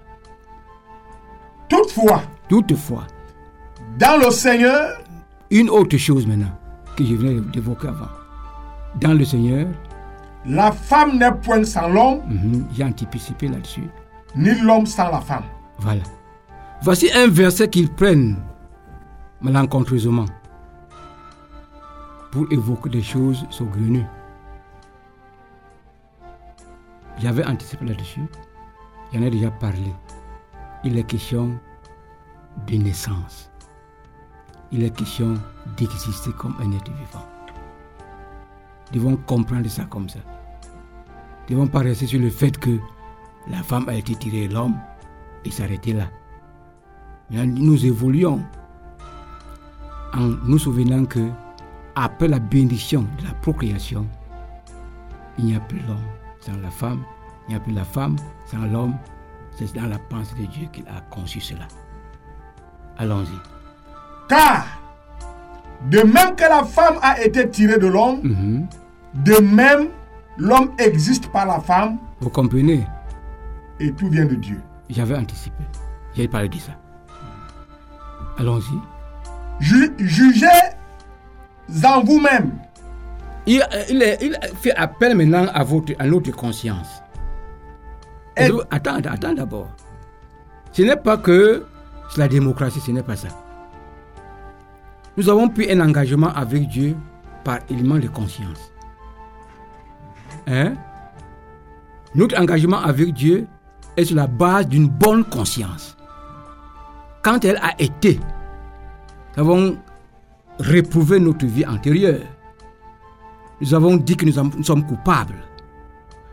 Toutefois, 1.70 2.22
Toutefois, 2.48 3.06
dans 3.98 4.18
le 4.24 4.32
Seigneur, 4.32 5.00
une 5.50 5.70
autre 5.70 5.98
chose 5.98 6.28
maintenant 6.28 6.52
que 6.96 7.06
je 7.06 7.16
venais 7.16 7.40
d'évoquer 7.54 7.88
avant. 7.88 8.10
Dans 9.00 9.14
le 9.14 9.24
Seigneur, 9.24 9.68
la 10.46 10.72
femme 10.72 11.18
n'est 11.18 11.32
point 11.32 11.64
sans 11.64 11.88
l'homme, 11.88 12.22
mhm, 12.28 12.68
j'ai 12.74 12.84
anticipé 12.84 13.48
là-dessus. 13.48 13.90
ni 14.36 14.52
l'homme 14.62 14.86
sans 14.86 15.10
la 15.10 15.20
femme. 15.22 15.44
Voilà. 15.80 16.04
Voici 16.82 17.10
un 17.14 17.28
verset 17.28 17.70
qu'ils 17.70 17.90
prennent 17.92 18.38
malencontreusement 19.42 20.26
pour 22.32 22.46
évoquer 22.52 22.90
des 22.90 23.02
choses 23.02 23.46
saugrenues. 23.50 24.06
J'avais 27.20 27.46
anticipé 27.46 27.86
là-dessus. 27.86 28.22
J'en 29.14 29.22
ai 29.22 29.30
déjà 29.32 29.50
parlé. 29.50 29.92
Il 30.84 30.98
est 31.00 31.04
question 31.04 31.60
de 32.68 32.76
naissance. 32.76 33.47
Il 34.72 34.84
est 34.84 34.96
question 34.96 35.36
d'exister 35.78 36.32
comme 36.32 36.56
un 36.60 36.72
être 36.74 36.92
vivant. 36.92 37.26
Devons 38.92 39.18
comprendre 39.18 39.68
ça 39.70 39.86
comme 39.86 40.10
ça. 40.10 40.20
Devons 41.50 41.68
pas 41.68 41.80
rester 41.80 42.08
sur 42.08 42.20
le 42.20 42.30
fait 42.30 42.58
que 42.58 42.78
la 43.50 43.64
femme 43.64 43.88
a 43.88 43.96
été 43.96 44.16
tirée 44.16 44.48
de 44.48 44.54
l'homme 44.54 44.76
et 45.46 45.52
s'arrêter 45.52 45.94
là. 45.94 46.10
Nous 47.30 47.86
évoluons 47.86 48.42
en 50.14 50.28
nous 50.28 50.60
souvenant 50.60 51.06
que 51.06 51.30
après 51.96 52.28
la 52.28 52.40
bénédiction 52.40 53.06
de 53.20 53.26
la 53.26 53.34
procréation, 53.36 54.06
il 55.38 55.46
n'y 55.46 55.56
a 55.56 55.60
plus 55.60 55.80
l'homme 55.88 55.98
sans 56.42 56.58
la 56.58 56.72
femme, 56.72 57.04
il 57.48 57.52
n'y 57.52 57.56
a 57.56 57.60
plus 57.60 57.74
la 57.74 57.84
femme 57.84 58.16
sans 58.46 58.66
l'homme. 58.66 58.96
C'est 59.52 59.74
dans 59.74 59.88
la 59.88 59.98
pensée 59.98 60.36
de 60.40 60.46
Dieu 60.46 60.68
qu'il 60.72 60.88
a 60.88 61.02
conçu 61.10 61.42
cela. 61.42 61.68
Allons-y. 62.98 63.57
Car, 64.30 64.66
de 65.90 66.02
même 66.02 66.36
que 66.36 66.44
la 66.44 66.64
femme 66.64 66.98
a 67.02 67.22
été 67.22 67.50
tirée 67.50 67.78
de 67.78 67.88
l'homme, 67.88 68.20
Mhm. 68.24 68.68
de 69.24 69.38
même 69.42 69.88
l'homme 70.38 70.72
existe 70.80 71.28
par 71.32 71.46
la 71.46 71.60
femme 71.60 71.98
Vous 72.20 72.30
comprenez? 72.30 72.86
Et 73.80 73.92
tout 73.94 74.10
vient 74.10 74.26
de 74.26 74.36
Dieu. 74.36 74.60
J'avais 74.90 75.16
anticipé. 75.16 75.64
J'avais 76.16 76.28
parlé 76.28 76.50
de 76.50 76.58
ça. 76.58 76.72
Allons-y. 78.40 78.80
Ju- 79.60 79.94
jugez 80.00 80.48
en 81.86 82.04
vous-même. 82.04 82.52
Il, 83.46 83.62
euh, 83.62 84.16
il 84.22 84.38
fait 84.62 84.76
appel 84.76 85.16
maintenant 85.16 85.46
à, 85.54 85.64
votre, 85.64 85.94
à 86.00 86.06
notre 86.06 86.32
conscience. 86.32 87.02
Et- 88.36 88.50
Attends, 88.72 88.96
attends, 88.96 89.12
attends 89.12 89.34
d'abord. 89.34 89.70
Ce 90.72 90.82
n'est 90.82 90.96
pas 90.98 91.18
que 91.18 91.66
c'est 92.10 92.20
la 92.20 92.28
démocratie, 92.28 92.80
ce 92.80 92.92
n'est 92.92 93.04
pas 93.04 93.16
ça. 93.16 93.30
Nous 95.18 95.30
avons 95.30 95.50
pris 95.50 95.72
un 95.72 95.80
engagement 95.80 96.32
avec 96.34 96.68
Dieu 96.68 96.96
par 97.44 97.60
élément 97.70 97.98
de 97.98 98.08
conscience. 98.08 98.72
Hein? 100.46 100.76
Notre 102.14 102.40
engagement 102.40 102.78
avec 102.78 103.14
Dieu 103.14 103.48
est 103.98 104.06
sur 104.06 104.16
la 104.16 104.28
base 104.28 104.68
d'une 104.68 104.88
bonne 104.88 105.24
conscience. 105.26 105.98
Quand 107.24 107.44
elle 107.44 107.58
a 107.58 107.74
été, 107.82 108.20
nous 109.36 109.44
avons 109.44 109.78
réprouvé 110.60 111.20
notre 111.20 111.48
vie 111.48 111.66
antérieure. 111.66 112.22
Nous 113.60 113.74
avons 113.74 113.98
dit 113.98 114.16
que 114.16 114.26
nous, 114.26 114.64
sommes 114.64 114.86
coupables. 114.86 115.44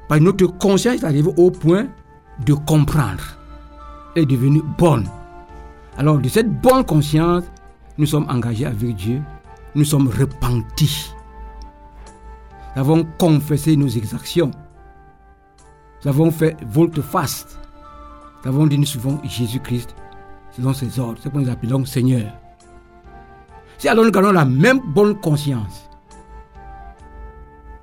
Parce 0.09 0.21
que 0.21 0.25
notre 0.25 0.47
conscience 0.59 0.97
est 0.97 1.05
arrivée 1.05 1.33
au 1.39 1.51
point 1.51 1.87
de 2.45 2.53
comprendre. 2.53 3.25
Elle 4.15 4.25
est 4.25 4.27
devenue 4.27 4.63
bonne. 4.79 5.07
Alors, 5.97 6.19
de 6.19 6.29
cette 6.29 6.51
bonne 6.61 6.85
conscience, 6.85 7.45
nous 7.99 8.07
sommes 8.07 8.27
engagés 8.29 8.67
avec 8.67 8.95
Dieu. 8.97 9.23
Nous 9.75 9.85
sommes 9.85 10.09
repentis. 10.09 11.13
Nous 12.75 12.81
avons 12.81 13.07
confessé 13.19 13.77
nos 13.77 13.89
exactions. 13.89 14.51
Nous 16.03 16.09
avons 16.09 16.31
fait 16.31 16.57
volte-face. 16.67 17.59
Nous 18.45 18.51
avons 18.51 18.67
dit 18.67 18.79
nous 18.79 18.85
suivons 18.85 19.21
Jésus-Christ 19.25 19.95
selon 20.51 20.73
ses 20.73 20.99
ordres. 20.99 21.19
C'est 21.23 21.29
ce 21.29 21.35
que 21.35 21.39
nous 21.39 21.51
appelons 21.51 21.85
Seigneur. 21.85 22.33
Si 23.79 23.89
alors 23.89 24.05
nous 24.05 24.11
gardons 24.11 24.33
la 24.33 24.45
même 24.45 24.81
bonne 24.95 25.19
conscience, 25.21 25.89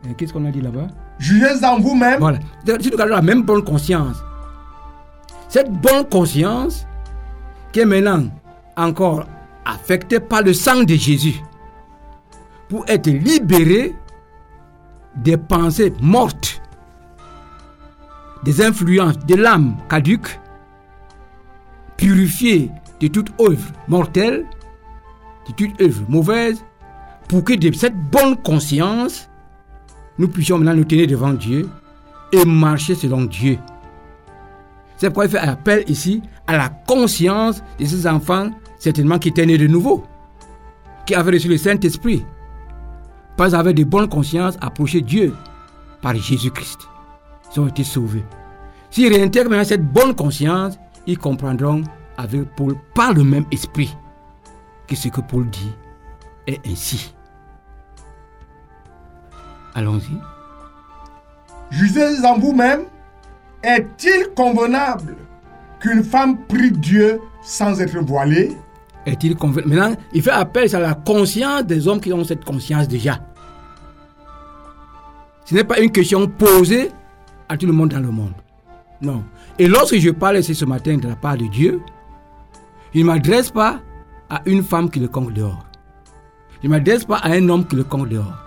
euh, 0.05 0.13
qu'est-ce 0.17 0.33
qu'on 0.33 0.45
a 0.45 0.51
dit 0.51 0.61
là-bas? 0.61 0.87
Jugez 1.19 1.63
en 1.65 1.79
vous-même. 1.79 2.19
Voilà. 2.19 2.39
Si 2.65 2.89
nous 2.89 2.97
gardons 2.97 3.15
la 3.15 3.21
même 3.21 3.43
bonne 3.43 3.63
conscience, 3.63 4.17
cette 5.47 5.71
bonne 5.71 6.07
conscience 6.07 6.85
qui 7.71 7.81
est 7.81 7.85
maintenant 7.85 8.29
encore 8.77 9.25
affectée 9.65 10.19
par 10.19 10.41
le 10.41 10.53
sang 10.53 10.83
de 10.83 10.95
Jésus, 10.95 11.41
pour 12.69 12.85
être 12.87 13.07
libérée 13.07 13.95
des 15.15 15.37
pensées 15.37 15.93
mortes, 16.01 16.61
des 18.43 18.61
influences 18.63 19.19
de 19.19 19.35
l'âme 19.35 19.75
caduque, 19.89 20.39
purifiée 21.97 22.71
de 22.99 23.07
toute 23.07 23.29
œuvre 23.39 23.71
mortelle, 23.87 24.45
de 25.47 25.53
toute 25.53 25.81
œuvre 25.81 26.03
mauvaise, 26.07 26.63
pour 27.27 27.43
que 27.43 27.53
de 27.53 27.73
cette 27.75 27.95
bonne 27.95 28.35
conscience, 28.37 29.29
nous 30.17 30.27
puissions 30.27 30.57
maintenant 30.57 30.75
nous 30.75 30.85
tenir 30.85 31.07
devant 31.07 31.33
Dieu 31.33 31.69
et 32.31 32.45
marcher 32.45 32.95
selon 32.95 33.23
Dieu. 33.25 33.57
C'est 34.97 35.07
pourquoi 35.07 35.25
il 35.25 35.31
fait 35.31 35.37
appel 35.39 35.83
ici 35.87 36.21
à 36.45 36.57
la 36.57 36.69
conscience 36.69 37.63
de 37.79 37.85
ces 37.85 38.05
enfants, 38.05 38.51
certainement 38.81 39.19
qui 39.19 39.29
étaient 39.29 39.45
nés 39.45 39.59
de 39.59 39.67
nouveau, 39.67 40.03
qui 41.05 41.13
avaient 41.13 41.33
reçu 41.33 41.47
le 41.47 41.57
Saint-Esprit, 41.57 42.25
pas 43.37 43.55
avec 43.55 43.75
de 43.75 43.83
bonnes 43.83 44.09
consciences, 44.09 44.57
approcher 44.59 45.01
Dieu 45.01 45.35
par 46.01 46.15
Jésus-Christ. 46.15 46.79
Ils 47.53 47.59
ont 47.59 47.67
été 47.67 47.83
sauvés. 47.83 48.25
S'ils 48.89 49.13
réintègrent 49.13 49.51
maintenant 49.51 49.65
cette 49.65 49.85
bonne 49.85 50.15
conscience, 50.15 50.79
ils 51.05 51.19
comprendront 51.19 51.83
avec 52.17 52.55
Paul, 52.55 52.75
par 52.95 53.13
le 53.13 53.23
même 53.23 53.45
esprit, 53.51 53.95
que 54.87 54.95
ce 54.95 55.09
que 55.09 55.21
Paul 55.21 55.47
dit 55.47 55.71
est 56.47 56.65
ainsi. 56.67 57.13
Allons-y. 59.75 60.17
Jugez 61.69 62.25
en 62.25 62.39
vous-même. 62.39 62.85
Est-il 63.63 64.33
convenable 64.35 65.17
qu'une 65.79 66.03
femme 66.03 66.39
prie 66.47 66.71
Dieu 66.71 67.21
sans 67.43 67.79
être 67.79 67.99
voilée? 67.99 68.57
Convaincu? 69.05 69.67
Maintenant, 69.67 69.95
il 70.13 70.21
fait 70.21 70.31
appel 70.31 70.73
à 70.75 70.79
la 70.79 70.93
conscience 70.93 71.65
des 71.65 71.87
hommes 71.87 71.99
qui 71.99 72.13
ont 72.13 72.23
cette 72.23 72.45
conscience 72.45 72.87
déjà. 72.87 73.19
Ce 75.45 75.55
n'est 75.55 75.63
pas 75.63 75.79
une 75.79 75.91
question 75.91 76.27
posée 76.27 76.91
à 77.49 77.57
tout 77.57 77.65
le 77.65 77.73
monde 77.73 77.89
dans 77.89 77.99
le 77.99 78.11
monde. 78.11 78.33
Non. 79.01 79.23
Et 79.57 79.67
lorsque 79.67 79.97
je 79.97 80.11
parle 80.11 80.37
ici 80.37 80.53
ce 80.53 80.65
matin 80.65 80.97
de 80.97 81.07
la 81.07 81.15
part 81.15 81.37
de 81.37 81.47
Dieu, 81.47 81.81
je 82.93 82.99
ne 82.99 83.05
m'adresse 83.05 83.49
pas 83.49 83.79
à 84.29 84.41
une 84.45 84.63
femme 84.63 84.89
qui 84.89 84.99
le 84.99 85.07
compte 85.07 85.33
dehors. 85.33 85.65
Je 86.61 86.67
ne 86.67 86.73
m'adresse 86.73 87.03
pas 87.03 87.17
à 87.17 87.31
un 87.31 87.49
homme 87.49 87.65
qui 87.65 87.75
le 87.75 87.83
compte 87.83 88.09
dehors. 88.09 88.37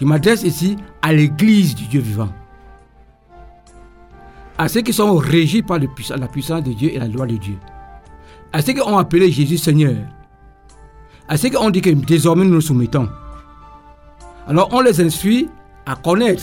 Je 0.00 0.06
m'adresse 0.06 0.42
ici 0.42 0.76
à 1.02 1.12
l'église 1.12 1.74
du 1.74 1.86
Dieu 1.86 2.00
vivant. 2.00 2.30
À 4.56 4.68
ceux 4.68 4.80
qui 4.80 4.92
sont 4.92 5.14
régis 5.16 5.62
par 5.62 5.78
la 5.78 6.28
puissance 6.28 6.62
de 6.62 6.72
Dieu 6.72 6.94
et 6.94 6.98
la 6.98 7.08
loi 7.08 7.26
de 7.26 7.36
Dieu 7.36 7.56
à 8.52 8.62
ceux 8.62 8.72
qui 8.72 8.80
ont 8.80 8.98
appelé 8.98 9.30
Jésus 9.30 9.58
Seigneur, 9.58 9.96
à 11.28 11.36
ceux 11.36 11.48
qui 11.48 11.56
ont 11.56 11.70
dit 11.70 11.80
que 11.80 11.90
désormais 11.90 12.44
nous 12.44 12.54
nous 12.54 12.60
soumettons. 12.60 13.08
Alors 14.46 14.68
on 14.72 14.80
les 14.80 15.00
instruit 15.00 15.48
à 15.86 15.94
connaître 15.96 16.42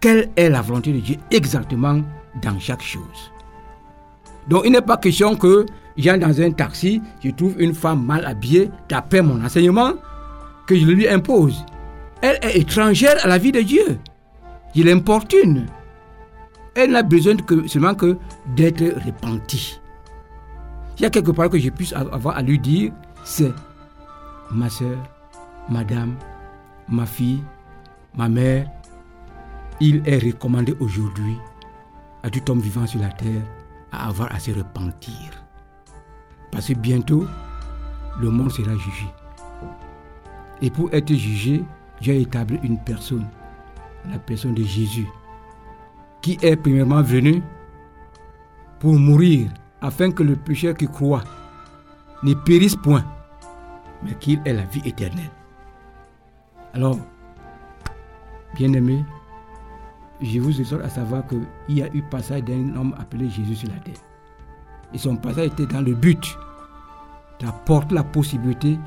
quelle 0.00 0.30
est 0.36 0.48
la 0.48 0.60
volonté 0.62 0.92
de 0.92 1.00
Dieu 1.00 1.16
exactement 1.30 2.00
dans 2.42 2.58
chaque 2.58 2.82
chose. 2.82 3.30
Donc 4.48 4.62
il 4.64 4.72
n'est 4.72 4.82
pas 4.82 4.96
question 4.96 5.36
que 5.36 5.66
j'ai 5.96 6.16
dans 6.18 6.40
un 6.40 6.50
taxi, 6.50 7.00
je 7.22 7.30
trouve 7.30 7.54
une 7.58 7.74
femme 7.74 8.04
mal 8.04 8.24
habillée, 8.26 8.70
d'après 8.88 9.22
mon 9.22 9.42
enseignement, 9.44 9.92
que 10.66 10.76
je 10.76 10.86
lui 10.86 11.08
impose. 11.08 11.64
Elle 12.20 12.38
est 12.42 12.58
étrangère 12.58 13.16
à 13.22 13.28
la 13.28 13.38
vie 13.38 13.52
de 13.52 13.60
Dieu. 13.60 13.98
Je 14.74 14.82
l'importune. 14.82 15.66
Elle 16.74 16.90
n'a 16.90 17.02
besoin 17.02 17.36
que, 17.36 17.68
seulement 17.68 17.94
que 17.94 18.16
d'être 18.56 18.82
repentie. 19.06 19.78
Il 20.96 21.02
y 21.02 21.04
a 21.04 21.10
quelque 21.10 21.32
part 21.32 21.50
que 21.50 21.58
je 21.58 21.70
puisse 21.70 21.92
avoir 21.92 22.36
à 22.36 22.42
lui 22.42 22.58
dire, 22.58 22.92
c'est 23.24 23.52
ma 24.50 24.70
soeur, 24.70 24.98
madame, 25.68 26.14
ma 26.88 27.06
fille, 27.06 27.42
ma 28.16 28.28
mère. 28.28 28.70
Il 29.80 30.02
est 30.06 30.18
recommandé 30.18 30.76
aujourd'hui 30.78 31.36
à 32.22 32.30
tout 32.30 32.48
homme 32.50 32.60
vivant 32.60 32.86
sur 32.86 33.00
la 33.00 33.08
terre 33.08 33.42
à 33.90 34.08
avoir 34.08 34.32
à 34.32 34.38
se 34.38 34.52
repentir. 34.52 35.44
Parce 36.52 36.68
que 36.68 36.74
bientôt, 36.74 37.26
le 38.20 38.30
monde 38.30 38.52
sera 38.52 38.72
jugé. 38.76 39.06
Et 40.62 40.70
pour 40.70 40.92
être 40.94 41.12
jugé, 41.12 41.64
Dieu 42.00 42.14
a 42.14 42.16
établi 42.16 42.58
une 42.62 42.78
personne, 42.78 43.26
la 44.10 44.18
personne 44.18 44.54
de 44.54 44.62
Jésus, 44.62 45.08
qui 46.22 46.38
est 46.40 46.56
premièrement 46.56 47.02
venu 47.02 47.42
pour 48.78 48.94
mourir 48.94 49.50
afin 49.84 50.10
que 50.10 50.22
le 50.22 50.34
pécheur 50.34 50.74
qui 50.74 50.86
croit 50.86 51.22
ne 52.22 52.32
périsse 52.32 52.74
point, 52.74 53.04
mais 54.02 54.14
qu'il 54.14 54.40
ait 54.46 54.54
la 54.54 54.64
vie 54.64 54.80
éternelle. 54.86 55.30
Alors, 56.72 56.98
bien-aimé, 58.54 59.04
je 60.22 60.40
vous 60.40 60.58
exhorte 60.58 60.82
à 60.82 60.88
savoir 60.88 61.26
qu'il 61.26 61.46
y 61.68 61.82
a 61.82 61.94
eu 61.94 62.00
passage 62.02 62.44
d'un 62.44 62.74
homme 62.74 62.94
appelé 62.98 63.28
Jésus 63.28 63.56
sur 63.56 63.68
la 63.68 63.78
terre. 63.80 64.00
Et 64.94 64.98
son 64.98 65.16
passage 65.16 65.48
était 65.48 65.66
dans 65.66 65.82
le 65.82 65.94
but 65.94 66.34
d'apporter 67.38 67.94
la 67.94 68.04
possibilité 68.04 68.78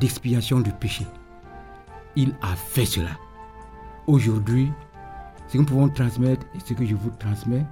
d'expiation 0.00 0.58
du 0.58 0.72
péché. 0.72 1.06
Il 2.16 2.34
a 2.42 2.56
fait 2.56 2.86
cela. 2.86 3.10
Aujourd'hui, 4.08 4.72
ce 5.46 5.52
que 5.52 5.58
nous 5.58 5.64
pouvons 5.64 5.88
transmettre 5.88 6.44
et 6.56 6.58
ce 6.60 6.74
que 6.74 6.84
je 6.84 6.96
vous 6.96 7.10
transmets, 7.20 7.64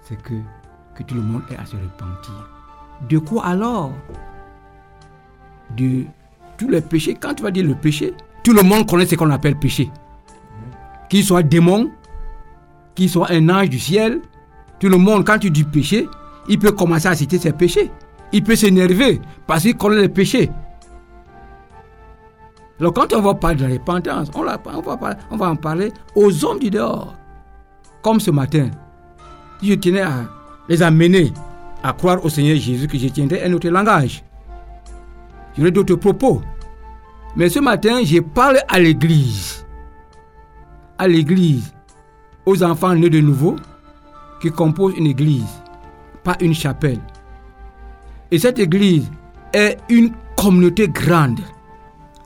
c'est 0.00 0.20
que, 0.22 0.34
que 1.00 1.04
tout 1.08 1.14
le 1.14 1.22
monde 1.22 1.42
ait 1.50 1.56
à 1.56 1.64
se 1.64 1.76
repentir. 1.76 2.34
De 3.08 3.18
quoi 3.18 3.46
alors? 3.46 3.92
De 5.76 6.04
tous 6.58 6.68
les 6.68 6.82
péchés. 6.82 7.16
Quand 7.18 7.34
tu 7.34 7.42
vas 7.42 7.50
dire 7.50 7.64
le 7.64 7.74
péché, 7.74 8.12
tout 8.44 8.52
le 8.52 8.62
monde 8.62 8.86
connaît 8.88 9.06
ce 9.06 9.14
qu'on 9.14 9.30
appelle 9.30 9.56
péché. 9.56 9.90
Qu'il 11.08 11.24
soit 11.24 11.42
démon, 11.42 11.90
qu'il 12.94 13.08
soit 13.08 13.30
un 13.30 13.48
ange 13.48 13.70
du 13.70 13.78
ciel, 13.78 14.20
tout 14.78 14.88
le 14.88 14.98
monde, 14.98 15.24
quand 15.24 15.38
tu 15.38 15.50
dis 15.50 15.64
péché, 15.64 16.08
il 16.48 16.58
peut 16.58 16.72
commencer 16.72 17.08
à 17.08 17.14
citer 17.14 17.38
ses 17.38 17.52
péchés. 17.52 17.90
Il 18.32 18.44
peut 18.44 18.56
s'énerver 18.56 19.20
parce 19.46 19.62
qu'il 19.62 19.76
connaît 19.76 20.02
les 20.02 20.08
péchés. 20.08 20.50
Alors 22.78 22.94
quand 22.94 23.12
on 23.12 23.20
va 23.20 23.34
parler 23.34 23.56
de 23.56 23.66
la 23.66 23.72
repentance, 23.72 24.30
on, 24.34 24.40
on 24.40 25.36
va, 25.36 25.50
en 25.50 25.56
parler 25.56 25.92
aux 26.14 26.44
hommes 26.44 26.58
du 26.58 26.70
dehors. 26.70 27.14
Comme 28.02 28.20
ce 28.20 28.30
matin, 28.30 28.70
je 29.62 29.74
tenais 29.74 30.00
à 30.00 30.24
les 30.70 30.82
amener 30.82 31.32
à 31.82 31.92
croire 31.92 32.24
au 32.24 32.28
Seigneur 32.28 32.56
Jésus, 32.56 32.86
que 32.86 32.96
je 32.96 33.08
tiendrais 33.08 33.42
un 33.42 33.52
autre 33.52 33.68
langage. 33.68 34.22
J'aurais 35.58 35.72
d'autres 35.72 35.96
propos. 35.96 36.40
Mais 37.34 37.48
ce 37.48 37.58
matin, 37.58 38.00
j'ai 38.04 38.20
parlé 38.20 38.60
à 38.68 38.78
l'église. 38.78 39.66
À 40.96 41.08
l'église, 41.08 41.74
aux 42.46 42.62
enfants 42.62 42.94
nés 42.94 43.10
de 43.10 43.20
nouveau, 43.20 43.56
qui 44.40 44.50
composent 44.50 44.96
une 44.96 45.06
église, 45.06 45.60
pas 46.22 46.36
une 46.40 46.54
chapelle. 46.54 47.00
Et 48.30 48.38
cette 48.38 48.60
église 48.60 49.10
est 49.52 49.76
une 49.88 50.12
communauté 50.36 50.86
grande. 50.88 51.40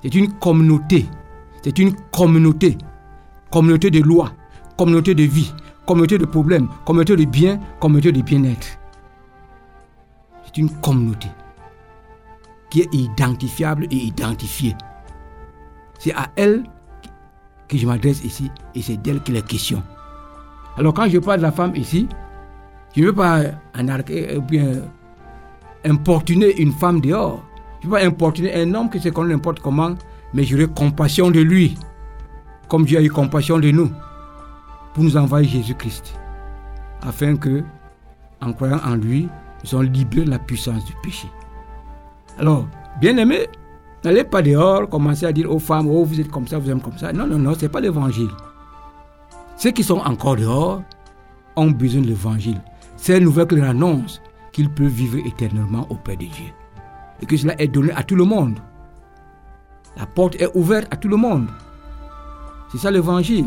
C'est 0.02 0.14
une 0.14 0.30
communauté. 0.34 1.06
C'est 1.62 1.78
une 1.78 1.94
communauté. 2.12 2.76
Communauté 3.50 3.90
de 3.90 4.00
loi, 4.00 4.32
communauté 4.76 5.14
de 5.14 5.22
vie, 5.22 5.54
communauté 5.86 6.18
de 6.18 6.24
problèmes, 6.24 6.68
communauté 6.84 7.16
de 7.16 7.24
bien, 7.24 7.60
communauté 7.80 8.12
de 8.12 8.22
bien-être. 8.22 8.78
C'est 10.44 10.58
une 10.58 10.70
communauté 10.80 11.28
qui 12.70 12.82
est 12.82 12.94
identifiable 12.94 13.86
et 13.90 13.96
identifiée. 13.96 14.74
C'est 15.98 16.14
à 16.14 16.28
elle 16.36 16.64
que 17.68 17.76
je 17.76 17.86
m'adresse 17.86 18.24
ici 18.24 18.50
et 18.74 18.82
c'est 18.82 18.96
d'elle 18.96 19.22
qu'il 19.22 19.36
est 19.36 19.46
question. 19.46 19.82
Alors 20.76 20.92
quand 20.92 21.08
je 21.08 21.18
parle 21.18 21.38
de 21.38 21.42
la 21.42 21.52
femme 21.52 21.74
ici, 21.76 22.08
je 22.96 23.00
ne 23.00 23.06
veux 23.06 23.12
pas 23.12 23.40
ou 23.40 24.40
bien 24.42 24.82
importuner 25.84 26.60
une 26.60 26.72
femme 26.72 27.00
dehors. 27.00 27.44
Je 27.80 27.86
ne 27.86 27.92
veux 27.92 27.98
pas 27.98 28.06
importuner 28.06 28.54
un 28.54 28.74
homme 28.74 28.90
qui 28.90 29.00
se 29.00 29.08
connaît 29.10 29.34
n'importe 29.34 29.60
comment, 29.60 29.94
mais 30.32 30.44
j'aurai 30.44 30.66
compassion 30.66 31.30
de 31.30 31.40
lui, 31.40 31.76
comme 32.68 32.84
Dieu 32.84 32.98
a 32.98 33.02
eu 33.02 33.10
compassion 33.10 33.58
de 33.58 33.70
nous, 33.70 33.90
pour 34.94 35.04
nous 35.04 35.16
envoyer 35.16 35.48
Jésus-Christ, 35.48 36.18
afin 37.02 37.36
que, 37.36 37.62
en 38.40 38.52
croyant 38.52 38.80
en 38.84 38.94
lui, 38.94 39.28
nous 39.62 39.68
soyons 39.68 39.90
libérés 39.90 40.24
de 40.24 40.30
la 40.30 40.38
puissance 40.38 40.84
du 40.84 40.92
péché. 41.02 41.28
Alors, 42.38 42.66
bien 43.00 43.16
aimé, 43.16 43.48
n'allez 44.04 44.24
pas 44.24 44.40
dehors 44.40 44.88
commencer 44.88 45.26
à 45.26 45.32
dire 45.32 45.50
aux 45.50 45.58
femmes, 45.58 45.88
oh 45.88 46.04
vous 46.04 46.20
êtes 46.20 46.30
comme 46.30 46.46
ça, 46.46 46.58
vous 46.58 46.70
êtes 46.70 46.82
comme 46.82 46.96
ça. 46.96 47.12
Non, 47.12 47.26
non, 47.26 47.38
non, 47.38 47.54
ce 47.54 47.62
n'est 47.62 47.68
pas 47.68 47.80
l'évangile. 47.80 48.30
Ceux 49.56 49.72
qui 49.72 49.82
sont 49.82 49.98
encore 49.98 50.36
dehors 50.36 50.82
ont 51.56 51.70
besoin 51.70 52.02
de 52.02 52.06
l'évangile. 52.08 52.60
C'est 52.96 53.18
une 53.18 53.24
nouvelle 53.24 53.46
qui 53.46 53.56
leur 53.56 53.70
annonce 53.70 54.22
qu'ils 54.52 54.70
peuvent 54.70 54.86
vivre 54.86 55.18
éternellement 55.26 55.86
auprès 55.90 56.16
de 56.16 56.26
Dieu. 56.26 56.52
Et 57.20 57.26
que 57.26 57.36
cela 57.36 57.60
est 57.60 57.68
donné 57.68 57.92
à 57.92 58.02
tout 58.02 58.16
le 58.16 58.24
monde. 58.24 58.58
La 59.96 60.06
porte 60.06 60.40
est 60.40 60.50
ouverte 60.54 60.92
à 60.92 60.96
tout 60.96 61.08
le 61.08 61.16
monde. 61.16 61.46
C'est 62.70 62.78
ça 62.78 62.90
l'évangile. 62.90 63.46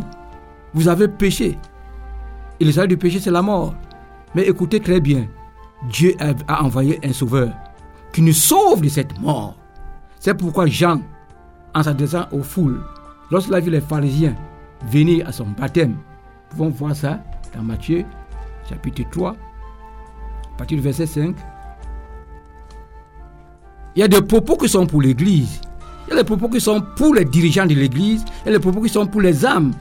Vous 0.77 0.87
avez 0.87 1.07
péché. 1.07 1.57
Et 2.59 2.65
le 2.65 2.71
salut 2.71 2.89
du 2.89 2.97
péché, 2.97 3.19
c'est 3.19 3.31
la 3.31 3.41
mort. 3.41 3.73
Mais 4.35 4.43
écoutez 4.43 4.79
très 4.79 4.99
bien. 4.99 5.25
Dieu 5.89 6.15
a 6.19 6.63
envoyé 6.63 6.99
un 7.03 7.11
sauveur 7.13 7.51
qui 8.13 8.21
nous 8.21 8.31
sauve 8.31 8.81
de 8.81 8.87
cette 8.87 9.19
mort. 9.19 9.55
C'est 10.19 10.35
pourquoi 10.35 10.67
Jean, 10.67 11.01
en 11.73 11.81
s'adressant 11.81 12.27
aux 12.31 12.43
foules, 12.43 12.79
lorsqu'il 13.31 13.55
a 13.55 13.59
vu 13.59 13.71
les 13.71 13.81
pharisiens 13.81 14.35
venir 14.91 15.27
à 15.27 15.31
son 15.31 15.47
baptême, 15.47 15.93
nous 15.93 16.49
pouvons 16.51 16.69
voir 16.69 16.95
ça 16.95 17.23
dans 17.55 17.63
Matthieu 17.63 18.05
chapitre 18.69 19.01
3, 19.09 19.31
à 19.31 20.57
partir 20.59 20.77
du 20.77 20.83
verset 20.83 21.07
5. 21.07 21.35
Il 23.95 24.01
y 24.01 24.03
a 24.03 24.07
des 24.07 24.21
propos 24.21 24.57
qui 24.57 24.69
sont 24.69 24.85
pour 24.85 25.01
l'Église. 25.01 25.59
Il 26.05 26.11
y 26.11 26.13
a 26.13 26.21
des 26.21 26.23
propos 26.23 26.49
qui 26.49 26.61
sont 26.61 26.83
pour 26.95 27.15
les 27.15 27.25
dirigeants 27.25 27.65
de 27.65 27.73
l'Église. 27.73 28.23
Il 28.45 28.51
y 28.51 28.55
a 28.55 28.57
des 28.59 28.61
propos 28.61 28.81
qui 28.81 28.89
sont 28.89 29.07
pour 29.07 29.21
les 29.21 29.43
âmes. 29.43 29.73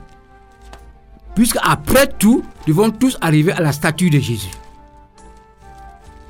Puisque 1.36 1.58
après 1.62 2.06
tout, 2.08 2.42
nous 2.66 2.74
devons 2.74 2.90
tous 2.90 3.16
arriver 3.20 3.52
à 3.52 3.60
la 3.60 3.70
statue 3.70 4.08
de 4.08 4.18
Jésus. 4.18 4.50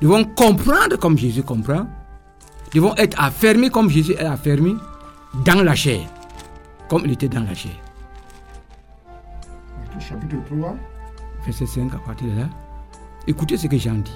Nous 0.01 0.09
devons 0.09 0.25
comprendre 0.25 0.97
comme 0.97 1.17
Jésus 1.17 1.41
comprend. 1.41 1.87
Nous 2.75 2.81
devons 2.81 2.95
être 2.97 3.19
affermis 3.19 3.71
comme 3.71 3.89
Jésus 3.89 4.11
est 4.11 4.25
affermi 4.25 4.75
dans 5.45 5.63
la 5.63 5.73
chair. 5.75 6.01
Comme 6.89 7.03
il 7.05 7.13
était 7.13 7.29
dans 7.29 7.43
la 7.43 7.55
chair. 7.55 7.71
Chapitre 9.99 10.35
3, 10.45 10.75
Verset 11.45 11.65
5 11.65 11.93
à 11.93 11.97
partir 11.97 12.27
de 12.27 12.39
là. 12.41 12.49
Écoutez 13.25 13.57
ce 13.57 13.67
que 13.67 13.77
j'en 13.77 13.95
dis. 13.95 14.11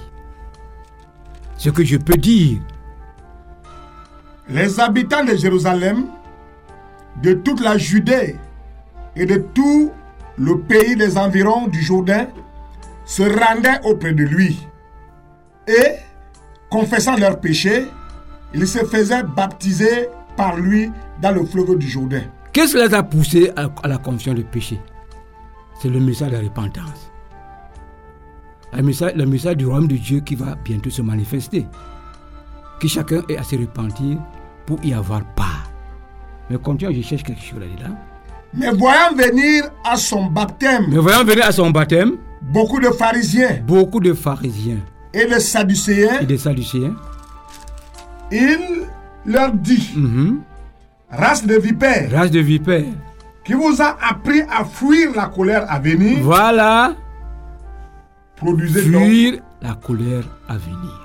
Ce 1.56 1.70
que 1.70 1.84
je 1.84 1.96
peux 1.96 2.16
dire, 2.16 2.60
Les 4.48 4.78
habitants 4.78 5.24
de 5.24 5.34
Jérusalem, 5.36 6.06
de 7.22 7.32
toute 7.32 7.60
la 7.60 7.78
Judée 7.78 8.36
et 9.16 9.24
de 9.24 9.36
tout 9.54 9.90
le 10.38 10.58
pays 10.60 10.96
des 10.96 11.18
environs 11.18 11.68
du 11.68 11.80
Jourdain 11.82 12.26
se 13.04 13.22
rendaient 13.22 13.80
auprès 13.84 14.12
de 14.12 14.24
lui. 14.24 14.66
Et, 15.66 15.96
confessant 16.70 17.16
leurs 17.16 17.40
péchés, 17.40 17.86
ils 18.54 18.66
se 18.66 18.78
faisaient 18.84 19.22
baptiser 19.22 20.08
par 20.36 20.56
lui 20.56 20.90
dans 21.20 21.32
le 21.32 21.44
fleuve 21.44 21.78
du 21.78 21.88
Jourdain. 21.88 22.22
qu'est-ce 22.52 22.76
qui 22.76 22.82
les 22.82 22.94
a 22.94 23.02
poussés 23.02 23.50
à, 23.56 23.88
la 23.88 23.98
confession 23.98 24.34
de 24.34 24.42
péché? 24.42 24.80
C'est 25.80 25.88
le 25.88 26.00
message 26.00 26.30
de 26.30 26.36
la 26.36 26.42
repentance. 26.42 27.10
Le 28.74 28.82
message, 28.82 29.12
le 29.14 29.26
message 29.26 29.56
du 29.56 29.66
royaume 29.66 29.88
de 29.88 29.96
Dieu 29.96 30.20
qui 30.20 30.34
va 30.34 30.54
bientôt 30.64 30.90
se 30.90 31.02
manifester. 31.02 31.66
Que 32.80 32.88
chacun 32.88 33.22
ait 33.28 33.36
à 33.36 33.42
se 33.42 33.56
repentir 33.56 34.18
pour 34.66 34.82
y 34.84 34.94
avoir 34.94 35.24
part. 35.34 35.70
Mais 36.48 36.58
continuons, 36.58 36.92
je 36.94 37.02
cherche 37.02 37.22
quelque 37.22 37.42
chose 37.42 37.60
là-dedans. 37.60 37.96
Mais 38.54 38.70
voyant 38.70 39.14
venir 39.16 39.64
à 39.84 39.96
son 39.96 40.26
baptême 40.26 40.86
Mais 40.88 40.98
voyons 40.98 41.24
venir 41.24 41.46
à 41.46 41.52
son 41.52 41.70
baptême, 41.70 42.12
beaucoup 42.42 42.78
de 42.80 42.88
pharisiens 42.90 43.60
beaucoup 43.66 44.00
de 44.00 44.12
pharisiens 44.12 44.78
et 45.14 45.26
de 45.26 45.38
sadducéens, 45.38 46.20
et 46.20 46.26
de 46.26 46.36
sadducéens. 46.36 46.94
il 48.30 48.58
leur 49.26 49.52
dit, 49.52 49.90
Mhm. 49.96 50.40
race 51.10 51.46
de 51.46 51.54
vipères, 51.56 52.10
Race 52.12 52.30
de 52.30 52.40
vipères. 52.40 52.84
qui 53.44 53.52
vous 53.54 53.80
a 53.80 53.96
appris 54.10 54.42
à 54.42 54.64
fuir 54.64 55.10
la 55.14 55.26
colère 55.26 55.64
à 55.70 55.78
venir, 55.78 56.18
Voilà, 56.22 56.94
produisez 58.36 58.90
donc 58.90 59.04
fuir 59.04 59.40
la 59.62 59.74
colère 59.74 60.24
à 60.48 60.56
venir. 60.56 60.98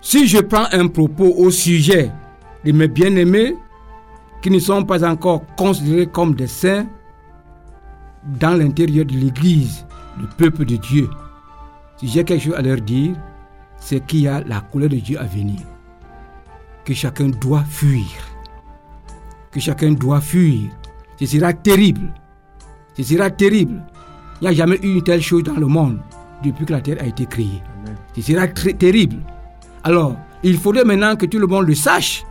Si 0.00 0.26
je 0.28 0.38
prends 0.38 0.66
un 0.72 0.86
propos 0.88 1.34
au 1.36 1.50
sujet 1.50 2.10
de 2.64 2.72
mes 2.72 2.88
bien-aimés 2.88 3.56
qui 4.42 4.50
ne 4.50 4.58
sont 4.58 4.84
pas 4.84 5.08
encore 5.08 5.44
considérés 5.56 6.06
comme 6.06 6.34
des 6.34 6.46
saints 6.46 6.86
dans 8.40 8.58
l'intérieur 8.58 9.04
de 9.04 9.14
l'Église, 9.14 9.86
le 10.20 10.26
peuple 10.26 10.64
de 10.64 10.76
Dieu, 10.76 11.08
si 11.96 12.08
j'ai 12.08 12.24
quelque 12.24 12.42
chose 12.44 12.54
à 12.54 12.62
leur 12.62 12.80
dire, 12.80 13.14
c'est 13.78 14.04
qu'il 14.06 14.20
y 14.20 14.28
a 14.28 14.40
la 14.40 14.60
colère 14.60 14.88
de 14.88 14.96
Dieu 14.96 15.18
à 15.20 15.24
venir, 15.24 15.60
que 16.84 16.94
chacun 16.94 17.28
doit 17.28 17.64
fuir, 17.64 18.06
que 19.50 19.60
chacun 19.60 19.92
doit 19.92 20.20
fuir. 20.20 20.70
Ce 21.18 21.26
sera 21.26 21.52
terrible, 21.52 22.12
ce 22.96 23.02
sera 23.02 23.30
terrible. 23.30 23.82
Il 24.40 24.44
n'y 24.44 24.48
a 24.48 24.52
jamais 24.52 24.78
eu 24.82 24.94
une 24.96 25.02
telle 25.02 25.22
chose 25.22 25.44
dans 25.44 25.56
le 25.56 25.66
monde 25.66 25.98
depuis 26.44 26.66
que 26.66 26.72
la 26.72 26.80
terre 26.80 26.98
a 27.00 27.06
été 27.06 27.24
créée. 27.26 27.62
Ce 28.14 28.22
sera 28.22 28.46
très 28.48 28.74
terrible. 28.74 29.16
Alors, 29.84 30.16
il 30.42 30.58
faudrait 30.58 30.84
maintenant 30.84 31.16
que 31.16 31.26
tout 31.26 31.38
le 31.38 31.46
monde 31.46 31.66
le 31.66 31.74
sache. 31.74 32.24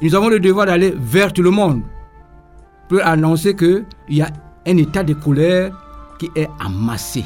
Nous 0.00 0.14
avons 0.14 0.28
le 0.28 0.38
devoir 0.38 0.66
d'aller 0.66 0.94
vers 0.96 1.32
tout 1.32 1.42
le 1.42 1.50
monde 1.50 1.82
pour 2.88 3.00
annoncer 3.04 3.56
qu'il 3.56 3.84
y 4.08 4.22
a 4.22 4.30
un 4.66 4.76
état 4.76 5.02
de 5.02 5.14
colère 5.14 5.72
qui 6.18 6.30
est 6.36 6.48
amassé, 6.60 7.24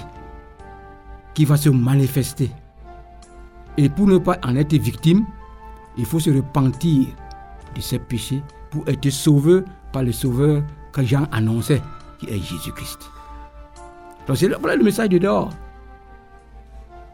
qui 1.35 1.45
va 1.45 1.57
se 1.57 1.69
manifester. 1.69 2.51
Et 3.77 3.89
pour 3.89 4.07
ne 4.07 4.19
pas 4.19 4.39
en 4.43 4.57
être 4.57 4.75
victime, 4.75 5.25
il 5.99 6.07
faut 6.07 6.21
se 6.21 6.31
repentir 6.31 7.07
de 7.75 7.81
ses 7.81 7.99
péchés 7.99 8.43
pour 8.71 8.89
être 8.89 9.11
sauvé 9.11 9.61
par 9.93 10.03
le 10.03 10.13
Sauveur 10.13 10.63
que 10.93 11.03
Jean 11.03 11.27
annonçait, 11.31 11.83
qui 12.19 12.27
est 12.27 12.39
Jésus-Christ. 12.39 13.11
Donc 14.27 14.37
c'est 14.37 14.49
voilà 14.49 14.77
le 14.77 14.85
message 14.85 15.11
du 15.11 15.21
dehors. 15.21 15.51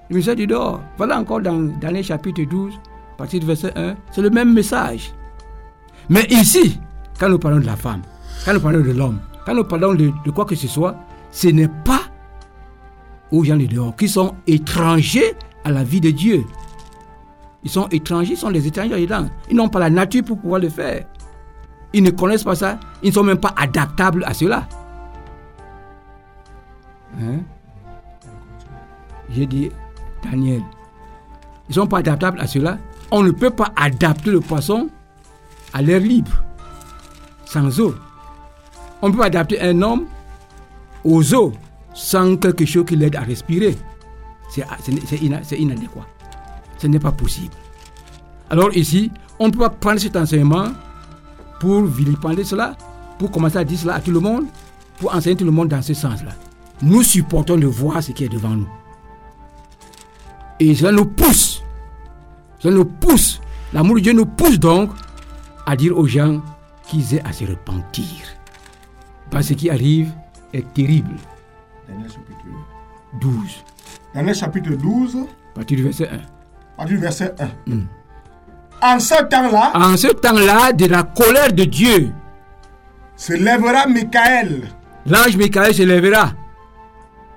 Le 0.08 0.16
message 0.16 0.36
du 0.36 0.46
dehors. 0.46 0.80
Voilà 0.96 1.18
encore 1.18 1.40
dans 1.40 1.58
Daniel 1.80 2.04
chapitre 2.04 2.42
12, 2.42 2.74
à 2.74 3.16
partir 3.16 3.40
du 3.40 3.46
verset 3.46 3.72
1, 3.76 3.96
c'est 4.12 4.22
le 4.22 4.30
même 4.30 4.52
message. 4.52 5.12
Mais 6.08 6.26
ici, 6.30 6.80
quand 7.18 7.28
nous 7.28 7.38
parlons 7.38 7.58
de 7.60 7.66
la 7.66 7.76
femme, 7.76 8.02
quand 8.44 8.54
nous 8.54 8.60
parlons 8.60 8.80
de 8.80 8.90
l'homme, 8.92 9.18
quand 9.44 9.54
nous 9.54 9.64
parlons 9.64 9.94
de, 9.94 10.10
de 10.24 10.30
quoi 10.30 10.44
que 10.44 10.54
ce 10.54 10.68
soit, 10.68 10.96
ce 11.30 11.48
n'est 11.48 11.68
pas 11.68 12.00
aux 13.30 13.44
gens 13.44 13.56
du 13.56 13.66
dehors 13.68 13.94
qui 13.96 14.08
sont 14.08 14.34
étrangers 14.46 15.34
à 15.64 15.70
la 15.70 15.84
vie 15.84 16.00
de 16.00 16.10
Dieu. 16.10 16.44
Ils 17.64 17.70
sont 17.70 17.88
étrangers, 17.88 18.32
ils 18.32 18.38
sont 18.38 18.50
des 18.50 18.66
étrangers 18.66 19.00
dedans. 19.00 19.28
Ils 19.50 19.56
n'ont 19.56 19.68
pas 19.68 19.80
la 19.80 19.90
nature 19.90 20.24
pour 20.24 20.38
pouvoir 20.38 20.60
le 20.60 20.68
faire. 20.68 21.04
Ils 21.92 22.02
ne 22.02 22.10
connaissent 22.10 22.44
pas 22.44 22.54
ça. 22.54 22.78
Ils 23.02 23.08
ne 23.08 23.14
sont 23.14 23.24
même 23.24 23.38
pas 23.38 23.54
adaptables 23.56 24.24
à 24.24 24.32
cela. 24.32 24.68
Hein? 27.20 27.40
J'ai 29.30 29.46
dit, 29.46 29.70
Daniel, 30.22 30.62
ils 31.68 31.70
ne 31.70 31.74
sont 31.74 31.86
pas 31.86 31.98
adaptables 31.98 32.40
à 32.40 32.46
cela. 32.46 32.78
On 33.10 33.22
ne 33.22 33.30
peut 33.30 33.50
pas 33.50 33.72
adapter 33.76 34.30
le 34.30 34.40
poisson 34.40 34.88
à 35.72 35.82
l'air 35.82 36.00
libre, 36.00 36.42
sans 37.44 37.80
eau. 37.80 37.94
On 39.02 39.12
peut 39.12 39.22
adapter 39.22 39.60
un 39.60 39.80
homme 39.82 40.06
aux 41.04 41.34
eaux 41.34 41.52
sans 41.94 42.36
quelque 42.36 42.64
chose 42.64 42.84
qui 42.86 42.96
l'aide 42.96 43.16
à 43.16 43.20
respirer. 43.20 43.76
C'est 44.50 44.64
c'est 45.44 45.56
inadéquat. 45.58 46.06
Ce 46.78 46.86
n'est 46.86 46.98
pas 46.98 47.12
possible. 47.12 47.54
Alors 48.50 48.74
ici, 48.76 49.10
on 49.38 49.50
peut 49.50 49.58
pas 49.58 49.70
prendre 49.70 50.00
cet 50.00 50.16
enseignement 50.16 50.68
pour 51.60 51.82
vilipender 51.84 52.44
cela, 52.44 52.76
pour 53.18 53.30
commencer 53.30 53.58
à 53.58 53.64
dire 53.64 53.78
cela 53.78 53.94
à 53.94 54.00
tout 54.00 54.10
le 54.10 54.20
monde, 54.20 54.46
pour 54.98 55.14
enseigner 55.14 55.36
tout 55.36 55.44
le 55.44 55.50
monde 55.50 55.68
dans 55.68 55.82
ce 55.82 55.94
sens-là. 55.94 56.32
Nous 56.82 57.02
supportons 57.02 57.56
de 57.56 57.66
voir 57.66 58.02
ce 58.02 58.12
qui 58.12 58.24
est 58.24 58.28
devant 58.28 58.50
nous. 58.50 58.68
Et 60.60 60.74
cela 60.74 60.92
nous 60.92 61.04
pousse, 61.04 61.62
cela 62.58 62.74
nous 62.74 62.84
pousse, 62.84 63.40
l'amour 63.72 63.96
de 63.96 64.00
Dieu 64.00 64.12
nous 64.12 64.26
pousse 64.26 64.58
donc 64.58 64.90
à 65.68 65.76
dire 65.76 65.96
aux 65.98 66.06
gens 66.06 66.40
qu'ils 66.86 67.14
aient 67.14 67.22
à 67.26 67.32
se 67.32 67.44
repentir. 67.44 68.06
Parce 69.30 69.48
que 69.48 69.52
ce 69.52 69.58
qui 69.58 69.68
arrive 69.68 70.10
est 70.54 70.72
terrible. 70.72 71.14
Daniel 71.86 72.10
chapitre 72.10 72.38
12, 73.20 73.64
Daniel 74.14 74.34
chapitre 74.34 74.70
12, 74.70 75.16
à 75.16 75.54
partir 75.54 75.76
du 75.76 75.82
verset 75.82 76.08
1. 76.08 76.14
à 76.14 76.18
partir 76.78 76.96
du 76.96 77.02
verset 77.02 77.34
1. 77.38 77.46
En 78.80 78.98
ce 79.00 79.22
temps-là, 79.24 79.72
En 79.74 79.96
ce 79.98 80.06
temps-là, 80.08 80.72
de 80.72 80.86
la 80.86 81.02
colère 81.02 81.52
de 81.52 81.64
Dieu, 81.64 82.12
se 83.16 83.34
lèvera 83.34 83.86
Michael, 83.86 84.68
l'ange 85.04 85.36
Michael 85.36 85.74
se 85.74 85.82
lèvera. 85.82 86.32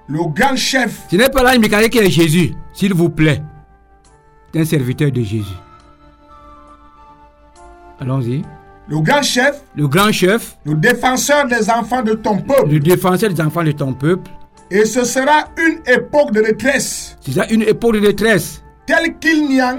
le 0.07 0.19
grand 0.33 0.55
chef, 0.55 1.01
Ce 1.11 1.15
n'est 1.17 1.29
pas 1.29 1.43
l'ange 1.43 1.59
Michael 1.59 1.89
qui 1.89 1.97
est 1.97 2.09
Jésus, 2.09 2.53
s'il 2.73 2.93
vous 2.93 3.09
plaît. 3.09 3.41
C'est 4.53 4.61
un 4.61 4.65
serviteur 4.65 5.11
de 5.11 5.21
Jésus. 5.21 5.57
Allons-y. 8.01 8.41
le 8.89 8.99
grand 8.99 9.21
chef, 9.21 9.61
Le 9.75 9.87
grand 9.87 10.11
chef, 10.11 10.57
le 10.65 10.73
défenseur 10.75 11.47
des 11.47 11.69
enfants 11.69 12.01
de 12.03 12.13
ton 12.13 12.37
peuple. 12.37 12.69
le 12.71 12.79
défenseur 12.79 13.29
des 13.31 13.39
enfants 13.41 13.63
de 13.63 13.71
ton 13.71 13.93
peuple, 13.93 14.29
Et 14.71 14.85
ce 14.85 15.03
sera 15.03 15.45
une 15.57 15.79
époque 15.85 16.31
de 16.31 16.41
détresse, 16.41 17.15
c'est 17.21 17.31
ça 17.33 17.45
une 17.49 17.61
époque 17.61 17.93
de 17.93 17.99
détresse. 17.99 18.63
telle 18.87 19.17
qu'il 19.19 19.47
n'y 19.47 19.61
en 19.61 19.77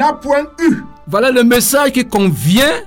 a 0.00 0.12
point 0.14 0.44
eu. 0.60 0.82
Voilà 1.06 1.30
le 1.30 1.42
message 1.44 1.92
qui 1.92 2.04
convient 2.04 2.82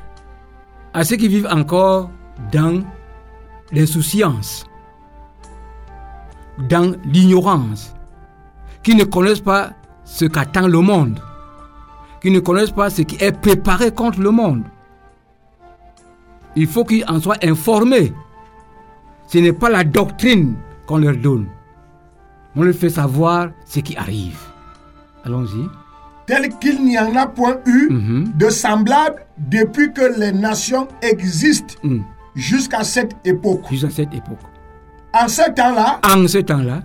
à 0.94 1.04
ceux 1.04 1.16
qui 1.16 1.28
vivent 1.28 1.48
encore 1.50 2.10
dans 2.52 2.84
l'insouciance, 3.72 4.66
dans 6.70 6.94
l'ignorance, 7.06 7.94
qui 8.84 8.96
ne 8.96 9.04
connaissent 9.06 9.40
pas 9.40 9.72
ce 10.04 10.26
qu'attend 10.26 10.68
le 10.68 10.80
monde, 10.82 11.20
qui 12.22 12.30
ne 12.32 12.40
connaissent 12.40 12.72
pas 12.72 12.90
ce 12.90 13.02
qui 13.02 13.18
est 13.24 13.32
préparé 13.32 13.92
contre 13.92 14.20
le 14.20 14.30
monde. 14.32 14.64
Il 16.56 16.68
faut 16.68 16.84
qu'ils 16.84 17.04
en 17.08 17.20
soient 17.20 17.38
informés. 17.44 18.14
Ce 19.28 19.38
n'est 19.40 19.54
pas 19.54 19.70
la 19.70 19.84
doctrine 19.84 20.56
qu'on 20.86 20.98
leur 20.98 21.16
donne. 21.18 21.48
On 22.56 22.62
leur 22.64 22.76
fait 22.76 22.90
savoir 22.90 23.50
ce 23.66 23.80
qui 23.80 23.96
arrive. 23.98 24.38
Allons-y. 25.26 25.68
tel 26.26 26.48
qu'il 26.58 26.86
n'y 26.86 26.98
en 26.98 27.14
a 27.18 27.28
point 27.28 27.58
eu 27.66 27.90
Mhm. 27.92 28.32
de 28.38 28.50
semblable 28.50 29.26
depuis 29.38 29.92
que 29.92 30.18
les 30.20 30.32
nations 30.32 30.88
existent 31.02 31.74
Mm. 31.84 32.00
jusqu'à 32.34 32.84
cette 32.86 33.14
époque. 33.26 33.64
Jusqu'à 33.70 33.90
cette 33.90 34.14
époque. 34.14 34.40
En 35.14 35.28
ce 35.28 35.52
temps-là, 35.52 36.00
En 36.10 36.26
ce 36.26 36.38
temps-là, 36.38 36.80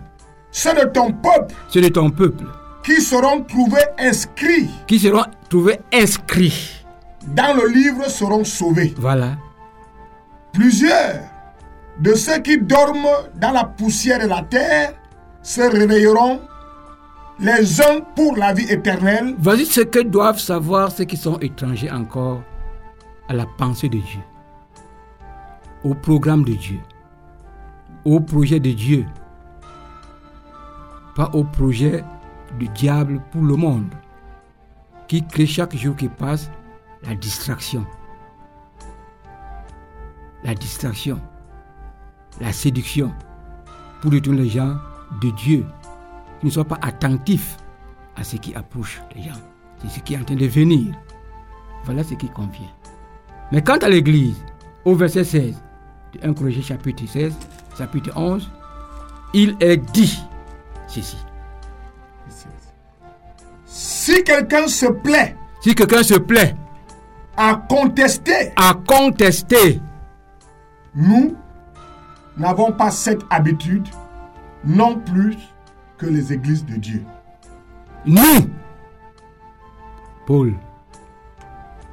ceux 0.50 0.74
de 0.74 0.88
ton 0.88 1.12
peuple 1.12 1.54
c'est 1.68 1.80
de 1.80 1.88
ton 1.88 2.10
peuple 2.10 2.44
qui 2.82 3.00
seront 3.00 3.42
trouvés 3.42 3.86
inscrits 3.98 4.68
qui 4.88 4.98
seront 4.98 5.22
trouvés 5.48 5.78
inscrits. 5.92 6.84
dans 7.28 7.54
le 7.54 7.68
livre 7.68 8.08
seront 8.10 8.42
sauvés. 8.42 8.92
Voilà. 8.98 9.36
Plusieurs 10.58 11.20
de 12.00 12.14
ceux 12.14 12.40
qui 12.40 12.58
dorment 12.58 13.06
dans 13.36 13.52
la 13.52 13.62
poussière 13.62 14.18
de 14.18 14.26
la 14.26 14.42
terre 14.42 14.92
se 15.40 15.60
réveilleront, 15.60 16.40
les 17.38 17.80
uns 17.80 18.00
pour 18.16 18.36
la 18.36 18.52
vie 18.52 18.68
éternelle, 18.68 19.36
Voici 19.38 19.66
ce 19.66 19.82
que 19.82 20.00
doivent 20.00 20.40
savoir 20.40 20.90
ceux 20.90 21.04
qui 21.04 21.16
sont 21.16 21.38
étrangers 21.38 21.92
encore 21.92 22.42
à 23.28 23.34
la 23.34 23.46
pensée 23.56 23.88
de 23.88 23.98
Dieu, 23.98 24.18
au 25.84 25.94
programme 25.94 26.44
de 26.44 26.54
Dieu, 26.54 26.80
au 28.04 28.18
projet 28.18 28.58
de 28.58 28.72
Dieu, 28.72 29.06
pas 31.14 31.30
au 31.34 31.44
projet 31.44 32.02
du 32.58 32.66
diable 32.70 33.22
pour 33.30 33.42
le 33.42 33.54
monde, 33.54 33.94
qui 35.06 35.24
crée 35.24 35.46
chaque 35.46 35.76
jour 35.76 35.94
qui 35.94 36.08
passe 36.08 36.50
la 37.06 37.14
distraction. 37.14 37.86
La 40.44 40.54
distraction, 40.54 41.20
la 42.40 42.52
séduction, 42.52 43.12
pour 44.00 44.10
détourner 44.10 44.42
les 44.42 44.48
gens 44.50 44.76
de 45.20 45.30
Dieu, 45.30 45.66
qui 46.40 46.46
ne 46.46 46.50
soient 46.50 46.64
pas 46.64 46.78
attentifs 46.82 47.56
à 48.16 48.24
ce 48.24 48.36
qui 48.36 48.54
approche 48.54 49.00
les 49.14 49.22
gens. 49.22 49.38
C'est 49.78 49.88
ce 49.88 50.00
qui 50.00 50.14
est 50.14 50.18
en 50.18 50.24
train 50.24 50.36
de 50.36 50.46
venir. 50.46 50.94
Voilà 51.84 52.04
ce 52.04 52.14
qui 52.14 52.28
convient. 52.28 52.70
Mais 53.52 53.62
quant 53.62 53.78
à 53.78 53.88
l'Église, 53.88 54.36
au 54.84 54.94
verset 54.94 55.24
16 55.24 55.54
de 56.14 56.28
1 56.28 56.34
Corinthiens 56.34 56.62
chapitre 56.62 57.04
16, 57.06 57.32
chapitre 57.76 58.10
11, 58.16 58.50
il 59.34 59.56
est 59.60 59.76
dit 59.76 60.22
ceci. 60.86 61.16
si 63.66 64.24
quelqu'un 64.24 64.66
se 64.68 64.86
plaît 64.86 65.36
Si 65.60 65.74
quelqu'un 65.74 66.02
se 66.02 66.14
plaît 66.14 66.54
à 67.36 67.54
contester, 67.68 68.52
à 68.56 68.74
contester, 68.86 69.80
nous 70.98 71.36
n'avons 72.36 72.72
pas 72.72 72.90
cette 72.90 73.22
habitude 73.30 73.86
non 74.64 74.98
plus 74.98 75.36
que 75.96 76.06
les 76.06 76.32
églises 76.32 76.66
de 76.66 76.74
Dieu. 76.74 77.04
nous, 78.04 78.50
Paul, 80.26 80.54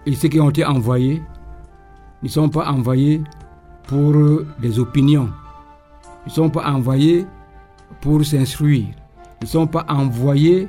et 0.08 0.16
ceux 0.16 0.28
qui 0.28 0.40
ont 0.40 0.50
été 0.50 0.66
envoyés, 0.66 1.22
ne 2.24 2.28
sont 2.28 2.50
pas 2.50 2.68
envoyés 2.72 3.24
pour 3.84 4.16
euh, 4.16 4.48
des 4.60 4.80
opinions. 4.80 5.30
Ils 6.26 6.30
ne 6.30 6.34
sont 6.34 6.50
pas 6.50 6.66
envoyés 6.72 7.28
pour 8.02 8.26
s'instruire. 8.26 8.88
Ils 9.42 9.46
ne 9.46 9.48
sont 9.48 9.68
pas 9.68 9.86
envoyés 9.88 10.68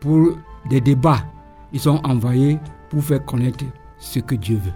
pour 0.00 0.36
des 0.68 0.80
débats. 0.80 1.22
Ils 1.72 1.80
sont 1.80 2.00
envoyés 2.04 2.58
pour 2.90 3.04
faire 3.04 3.24
connaître 3.24 3.64
ce 3.98 4.18
que 4.18 4.34
Dieu 4.34 4.56
veut. 4.56 4.72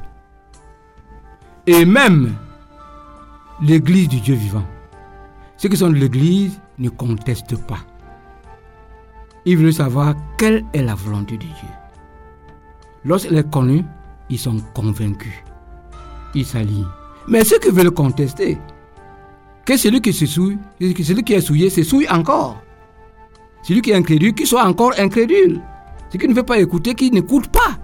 Et 1.66 1.84
même 1.84 2.34
l'Église 3.62 4.08
du 4.08 4.20
Dieu 4.20 4.34
vivant. 4.34 4.64
Ceux 5.56 5.68
qui 5.68 5.76
sont 5.76 5.90
de 5.90 5.94
l'Église 5.94 6.60
ne 6.78 6.88
contestent 6.88 7.56
pas. 7.66 7.78
Ils 9.44 9.56
veulent 9.56 9.72
savoir 9.72 10.14
quelle 10.36 10.64
est 10.72 10.82
la 10.82 10.96
volonté 10.96 11.36
de 11.36 11.44
Dieu. 11.44 11.68
Lorsqu'elle 13.04 13.38
est 13.38 13.50
connue, 13.50 13.84
ils 14.28 14.38
sont 14.38 14.56
convaincus. 14.74 15.44
Ils 16.34 16.44
s'alignent. 16.44 16.88
Mais 17.28 17.44
ceux 17.44 17.60
qui 17.60 17.70
veulent 17.70 17.92
contester, 17.92 18.58
que 19.64 19.76
celui 19.76 20.00
qui 20.00 20.12
se 20.12 20.26
souille, 20.26 20.58
que 20.80 21.02
celui 21.04 21.22
qui 21.22 21.34
est 21.34 21.40
souillé 21.40 21.70
se 21.70 21.84
souille 21.84 22.08
encore. 22.10 22.60
Celui 23.62 23.80
qui 23.80 23.92
est 23.92 23.94
incrédule, 23.94 24.34
qu'il 24.34 24.48
soit 24.48 24.64
encore 24.64 24.92
incrédule. 24.98 25.60
Ceux 26.10 26.18
qui 26.18 26.26
ne 26.26 26.34
veulent 26.34 26.44
pas 26.44 26.58
écouter, 26.58 26.96
qui 26.96 27.12
n'écoutent 27.12 27.52
pas. 27.52 27.78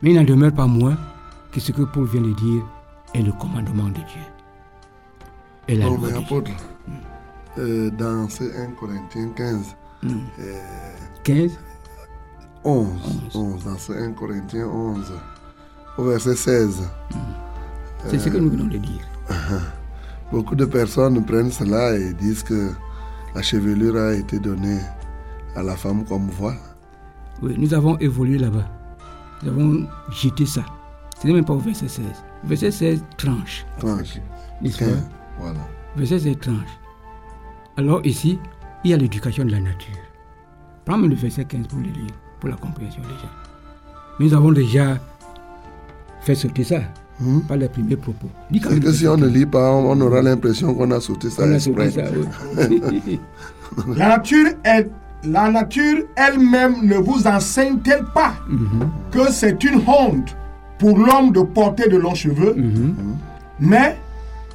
Mais 0.00 0.12
il 0.12 0.16
n'en 0.16 0.24
demeure 0.24 0.52
pas 0.52 0.66
moins 0.66 0.96
que 1.52 1.60
ce 1.60 1.72
que 1.72 1.82
Paul 1.82 2.06
vient 2.06 2.22
de 2.22 2.32
dire 2.32 2.62
est 3.14 3.22
le 3.22 3.32
commandement 3.32 3.88
de 3.88 4.00
Dieu. 4.00 4.35
Et 5.68 5.74
la 5.76 5.86
euh, 7.58 7.90
dans 7.90 8.28
ce 8.28 8.44
1 8.44 8.72
Corinthiens 8.78 9.30
15, 9.34 9.76
15. 11.24 11.58
11, 12.62 12.88
11, 13.34 13.64
dans 13.64 13.78
ce 13.78 13.92
1 13.92 14.12
Corinthiens 14.12 14.66
11, 14.66 15.12
au 15.98 16.04
verset 16.04 16.36
16, 16.36 16.82
C'est 18.08 18.18
ce 18.18 18.28
que 18.28 18.36
nous 18.36 18.50
venons 18.50 18.66
de 18.66 18.76
dire. 18.78 19.00
beaucoup 20.30 20.54
de 20.54 20.64
personnes 20.66 21.24
prennent 21.24 21.50
cela 21.50 21.96
et 21.96 22.12
disent 22.12 22.42
que 22.42 22.70
la 23.34 23.42
chevelure 23.42 23.96
a 23.96 24.14
été 24.14 24.38
donnée 24.38 24.80
à 25.56 25.62
la 25.62 25.76
femme 25.76 26.04
comme 26.04 26.28
voile. 26.28 26.58
Oui, 27.42 27.54
nous 27.58 27.72
avons 27.74 27.96
évolué 27.98 28.38
là-bas. 28.38 28.68
Nous 29.42 29.50
avons 29.50 29.86
jeté 30.10 30.46
ça. 30.46 30.64
Ce 31.20 31.26
n'est 31.26 31.32
même 31.32 31.44
pas 31.44 31.54
au 31.54 31.58
verset 31.58 31.88
16. 31.88 32.04
Verset 32.44 32.70
16 32.70 33.04
tranche. 33.16 33.66
Tranche. 33.78 34.20
N'est-ce 34.60 34.78
15, 34.78 34.90
pas 34.90 34.96
voilà. 35.38 35.60
Verset 35.96 36.18
16 36.20 36.38
tranche. 36.40 36.78
Alors 37.76 38.04
ici, 38.06 38.38
il 38.84 38.90
y 38.90 38.94
a 38.94 38.96
l'éducation 38.96 39.44
de 39.44 39.50
la 39.52 39.60
nature. 39.60 39.94
Prends 40.84 40.96
le 40.98 41.14
verset 41.14 41.44
15 41.44 41.66
pour 41.68 41.78
le 41.78 41.84
lire, 41.86 42.12
pour 42.40 42.48
la 42.50 42.56
compréhension 42.56 43.02
déjà. 43.02 43.30
Nous 44.20 44.32
avons 44.34 44.52
déjà 44.52 44.98
fait 46.20 46.34
sauter 46.34 46.64
ça 46.64 46.80
Hmm? 47.18 47.40
par 47.48 47.56
les 47.56 47.66
premiers 47.70 47.96
propos. 47.96 48.28
C'est 48.52 48.78
que 48.78 48.92
si 48.92 49.08
on 49.08 49.16
ne 49.16 49.22
15. 49.24 49.32
lit 49.32 49.46
pas, 49.46 49.72
on 49.72 49.98
aura 50.02 50.20
l'impression 50.20 50.74
qu'on 50.74 50.90
a 50.90 51.00
sauté 51.00 51.30
ça 51.30 51.44
On 51.46 51.52
a 51.54 51.58
sauté 51.58 51.90
ça, 51.90 52.02
oui. 52.12 53.18
La 53.96 54.08
nature, 54.08 54.48
est, 54.64 54.90
la 55.24 55.50
nature 55.50 56.04
elle-même 56.14 56.84
ne 56.86 56.96
vous 56.96 57.26
enseigne-t-elle 57.26 58.04
pas 58.12 58.34
que 59.10 59.32
c'est 59.32 59.64
une 59.64 59.80
honte 59.86 60.36
pour 60.78 60.98
l'homme 60.98 61.32
de 61.32 61.40
porter 61.40 61.88
de 61.88 61.96
longs 61.96 62.14
cheveux, 62.14 62.54
mais 63.58 63.96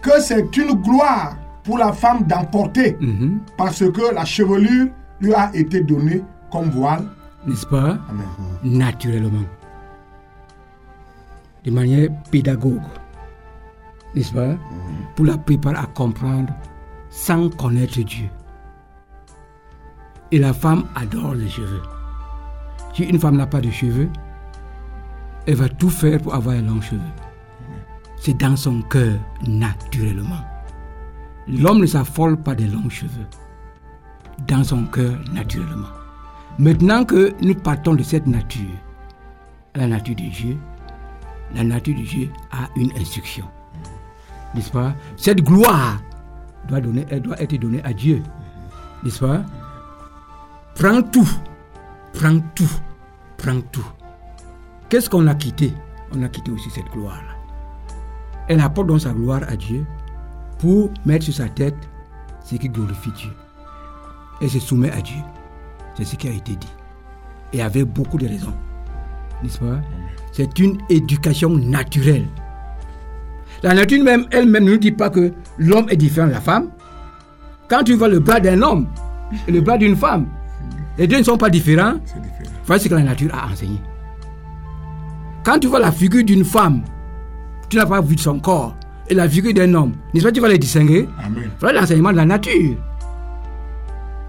que 0.02 0.20
c'est 0.22 0.56
une 0.58 0.74
gloire 0.82 1.36
pour 1.64 1.78
la 1.78 1.94
femme 1.94 2.24
d'en 2.28 2.44
porter, 2.46 2.98
Mhm. 3.00 3.40
parce 3.58 3.80
que 3.92 4.14
la 4.14 4.26
chevelure 4.26 4.88
lui 5.20 5.34
a 5.34 5.52
été 5.56 5.82
donnée 5.82 6.24
comme 6.52 6.70
voile. 6.70 7.06
N'est-ce 7.46 7.66
pas? 7.66 7.98
Amen. 8.10 8.26
naturellement, 8.64 9.46
de 11.66 11.72
manière 11.72 12.10
pédagogue, 12.32 12.82
n'est-ce 14.16 14.34
pas? 14.34 14.56
Pour 15.16 15.26
la 15.26 15.38
préparer 15.38 15.78
à 15.78 15.86
comprendre 15.86 16.54
sans 17.10 17.50
connaître 17.50 18.00
Dieu. 18.02 18.28
Et 20.32 20.40
la 20.40 20.54
femme 20.54 20.86
adore 20.96 21.36
les 21.36 21.50
cheveux. 21.50 21.82
Si 22.94 23.04
une 23.04 23.20
femme 23.20 23.38
n'a 23.38 23.48
pas 23.48 23.62
de 23.62 23.70
cheveux, 23.72 24.10
elle 25.48 25.56
va 25.56 25.68
tout 25.70 25.90
faire 25.90 26.20
pour 26.22 26.34
avoir 26.36 26.56
un 26.56 26.62
long 26.62 26.80
cheveux. 26.82 27.02
C'est 28.24 28.38
dans 28.38 28.56
son 28.56 28.84
cœur 28.84 29.18
naturellement. 29.48 30.46
L'homme 31.48 31.80
ne 31.80 31.88
s'affole 31.88 32.38
pas 32.38 32.54
des 32.54 32.68
longs 32.68 32.88
cheveux. 32.88 33.26
Dans 34.48 34.64
son 34.64 34.86
cœur 34.86 35.18
naturellement. 35.34 35.90
Maintenant 36.60 37.04
que 37.04 37.34
nous 37.42 37.56
partons 37.56 37.96
de 37.96 38.04
cette 38.04 38.28
nature, 38.28 38.78
la 39.74 39.88
nature 39.88 40.16
de 40.16 40.30
Dieu, 40.30 40.58
la 41.56 41.64
nature 41.64 41.96
de 41.96 42.04
Dieu 42.04 42.30
a 42.52 42.70
une 42.76 42.92
instruction. 42.96 43.46
N'est-ce 44.54 44.70
pas? 44.70 44.94
Cette 45.18 45.42
gloire 45.42 46.00
doit, 46.68 46.80
être 47.40 47.56
donnée 47.60 47.82
à 47.84 47.92
Dieu. 47.92 48.22
N'est-ce 49.04 49.20
pas? 49.20 49.42
Prends 50.76 51.02
tout. 51.02 51.30
Prends 52.14 52.40
tout. 52.54 52.72
Prends 53.38 53.62
tout. 53.72 53.88
Qu'est-ce 54.90 55.10
qu'on 55.10 55.26
a 55.26 55.34
quitté? 55.34 55.74
On 56.14 56.22
a 56.22 56.30
quitté 56.30 56.52
aussi 56.52 56.70
cette 56.70 56.92
gloire-là. 56.92 57.41
Elle 58.48 58.60
apporte 58.60 58.88
donc 58.88 59.02
sa 59.02 59.12
gloire 59.12 59.42
à 59.48 59.56
Dieu 59.56 59.86
pour 60.60 60.92
mettre 61.06 61.26
sur 61.26 61.34
sa 61.34 61.48
tête 61.48 61.76
ce 62.44 62.56
qui 62.56 62.70
glorifie 62.70 63.12
Dieu. 63.12 63.32
Elle 64.42 64.50
se 64.50 64.60
soumet 64.60 64.92
à 64.92 65.02
Dieu. 65.02 65.22
C'est 65.96 66.06
ce 66.06 66.16
qui 66.16 66.28
a 66.28 66.32
été 66.32 66.56
dit. 66.56 66.74
Et 67.54 67.62
avec 67.62 67.86
beaucoup 67.86 68.18
de 68.18 68.28
raisons. 68.28 68.54
N'est-ce 69.44 69.60
pas? 69.60 69.82
C'est 70.32 70.60
une 70.60 70.78
éducation 70.90 71.50
naturelle. 71.50 72.28
La 73.64 73.74
nature 73.74 74.04
même, 74.04 74.26
elle-même 74.32 74.64
ne 74.64 74.72
nous 74.72 74.78
dit 74.78 74.92
pas 74.92 75.10
que 75.10 75.34
l'homme 75.58 75.86
est 75.90 75.98
différent 75.98 76.28
de 76.28 76.32
la 76.32 76.42
femme. 76.42 76.70
Quand 77.68 77.84
tu 77.84 77.94
vois 77.94 78.08
le 78.08 78.20
bras 78.20 78.40
d'un 78.40 78.62
homme 78.62 78.88
et 79.48 79.52
le 79.52 79.62
bras 79.62 79.78
d'une 79.78 79.96
femme, 79.96 80.28
les 80.98 81.08
deux 81.08 81.20
ne 81.20 81.24
sont 81.24 81.38
pas 81.38 81.50
différents. 81.50 81.94
Différent. 81.94 82.22
Voilà 82.66 82.82
ce 82.82 82.88
que 82.88 82.96
la 82.96 83.04
nature 83.04 83.34
a 83.34 83.52
enseigné. 83.52 83.80
Quand 85.44 85.60
tu 85.60 85.68
vois 85.68 85.80
la 85.80 85.92
figure 85.92 86.24
d'une 86.24 86.46
femme, 86.46 86.84
tu 87.72 87.78
n'as 87.78 87.86
pas 87.86 88.02
vu 88.02 88.18
son 88.18 88.38
corps, 88.40 88.76
et 89.08 89.14
la 89.14 89.30
figure 89.30 89.54
d'un 89.54 89.74
homme, 89.74 89.94
n'est-ce 90.14 90.26
pas, 90.26 90.32
tu 90.34 90.42
vas 90.42 90.50
les 90.50 90.58
distinguer 90.58 91.08
Amen. 91.26 91.50
voilà 91.60 91.80
l'enseignement 91.80 92.12
de 92.12 92.18
la 92.18 92.26
nature. 92.26 92.76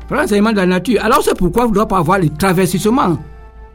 Voilà 0.08 0.22
l'enseignement 0.22 0.52
de 0.52 0.56
la 0.58 0.66
nature. 0.66 1.04
Alors 1.04 1.22
c'est 1.24 1.36
pourquoi 1.36 1.66
on 1.66 1.70
ne 1.70 1.74
doit 1.74 1.88
pas 1.88 1.98
avoir 1.98 2.20
le 2.20 2.28
traversissement. 2.28 3.18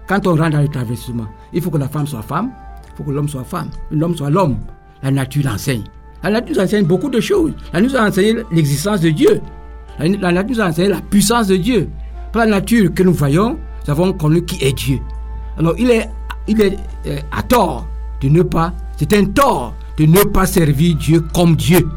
Quand 0.08 0.26
on 0.26 0.36
rentre 0.38 0.52
dans 0.52 0.62
le 0.62 0.70
traversissement, 0.70 1.28
il 1.52 1.62
faut 1.62 1.70
que 1.70 1.78
la 1.78 1.90
femme 1.90 2.08
soit 2.08 2.22
femme, 2.22 2.50
il 2.86 2.96
faut 2.96 3.04
que 3.04 3.12
l'homme 3.12 3.28
soit 3.28 3.44
femme, 3.44 3.70
l'homme 3.92 4.16
soit 4.16 4.30
l'homme. 4.30 4.58
La 5.04 5.12
nature 5.12 5.44
l'enseigne. 5.46 5.84
La 6.24 6.30
nature 6.30 6.56
nous 6.56 6.62
enseigne 6.64 6.86
beaucoup 6.86 7.10
de 7.10 7.20
choses. 7.20 7.52
La 7.74 7.82
nature 7.82 8.00
nous 8.00 8.06
a 8.06 8.10
enseigné 8.10 8.36
l'existence 8.52 9.02
de 9.02 9.10
Dieu. 9.10 9.42
La, 10.00 10.32
nature 10.32 10.56
nous 10.56 10.62
a 10.62 10.68
enseigné 10.70 10.88
la 10.90 11.02
puissance 11.02 11.48
de 11.48 11.58
Dieu. 11.58 11.90
Par 12.32 12.46
la 12.46 12.52
nature 12.52 12.94
que 12.94 13.04
nous 13.04 13.14
voyons, 13.14 13.60
nous 13.86 13.92
avons 13.92 14.14
connu 14.14 14.46
qui 14.46 14.64
est 14.64 14.72
Dieu. 14.72 15.00
Alors 15.58 15.76
il 15.78 15.92
est, 15.92 16.10
il 16.48 16.62
est 16.62 16.78
euh, 17.06 17.20
à 17.32 17.44
tort 17.44 17.86
de 18.22 18.30
ne 18.30 18.42
pas, 18.44 18.74
c'est 18.98 19.14
un 19.14 19.26
tort 19.26 19.74
de 19.98 20.06
ne 20.06 20.24
pas 20.24 20.46
servir 20.46 20.96
Dieu 20.96 21.22
comme 21.34 21.56
Dieu. 21.56 21.88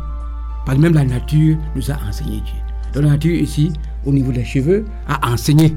Parce 0.65 0.77
que 0.77 0.83
même 0.83 0.95
la 0.95 1.05
nature 1.05 1.57
nous 1.75 1.91
a 1.91 1.97
enseigné 2.09 2.41
Dieu. 2.41 2.61
Donc 2.93 3.05
la 3.05 3.11
nature 3.11 3.35
ici, 3.35 3.73
au 4.05 4.13
niveau 4.13 4.33
des 4.33 4.45
cheveux, 4.45 4.85
a 5.09 5.33
enseigné 5.33 5.75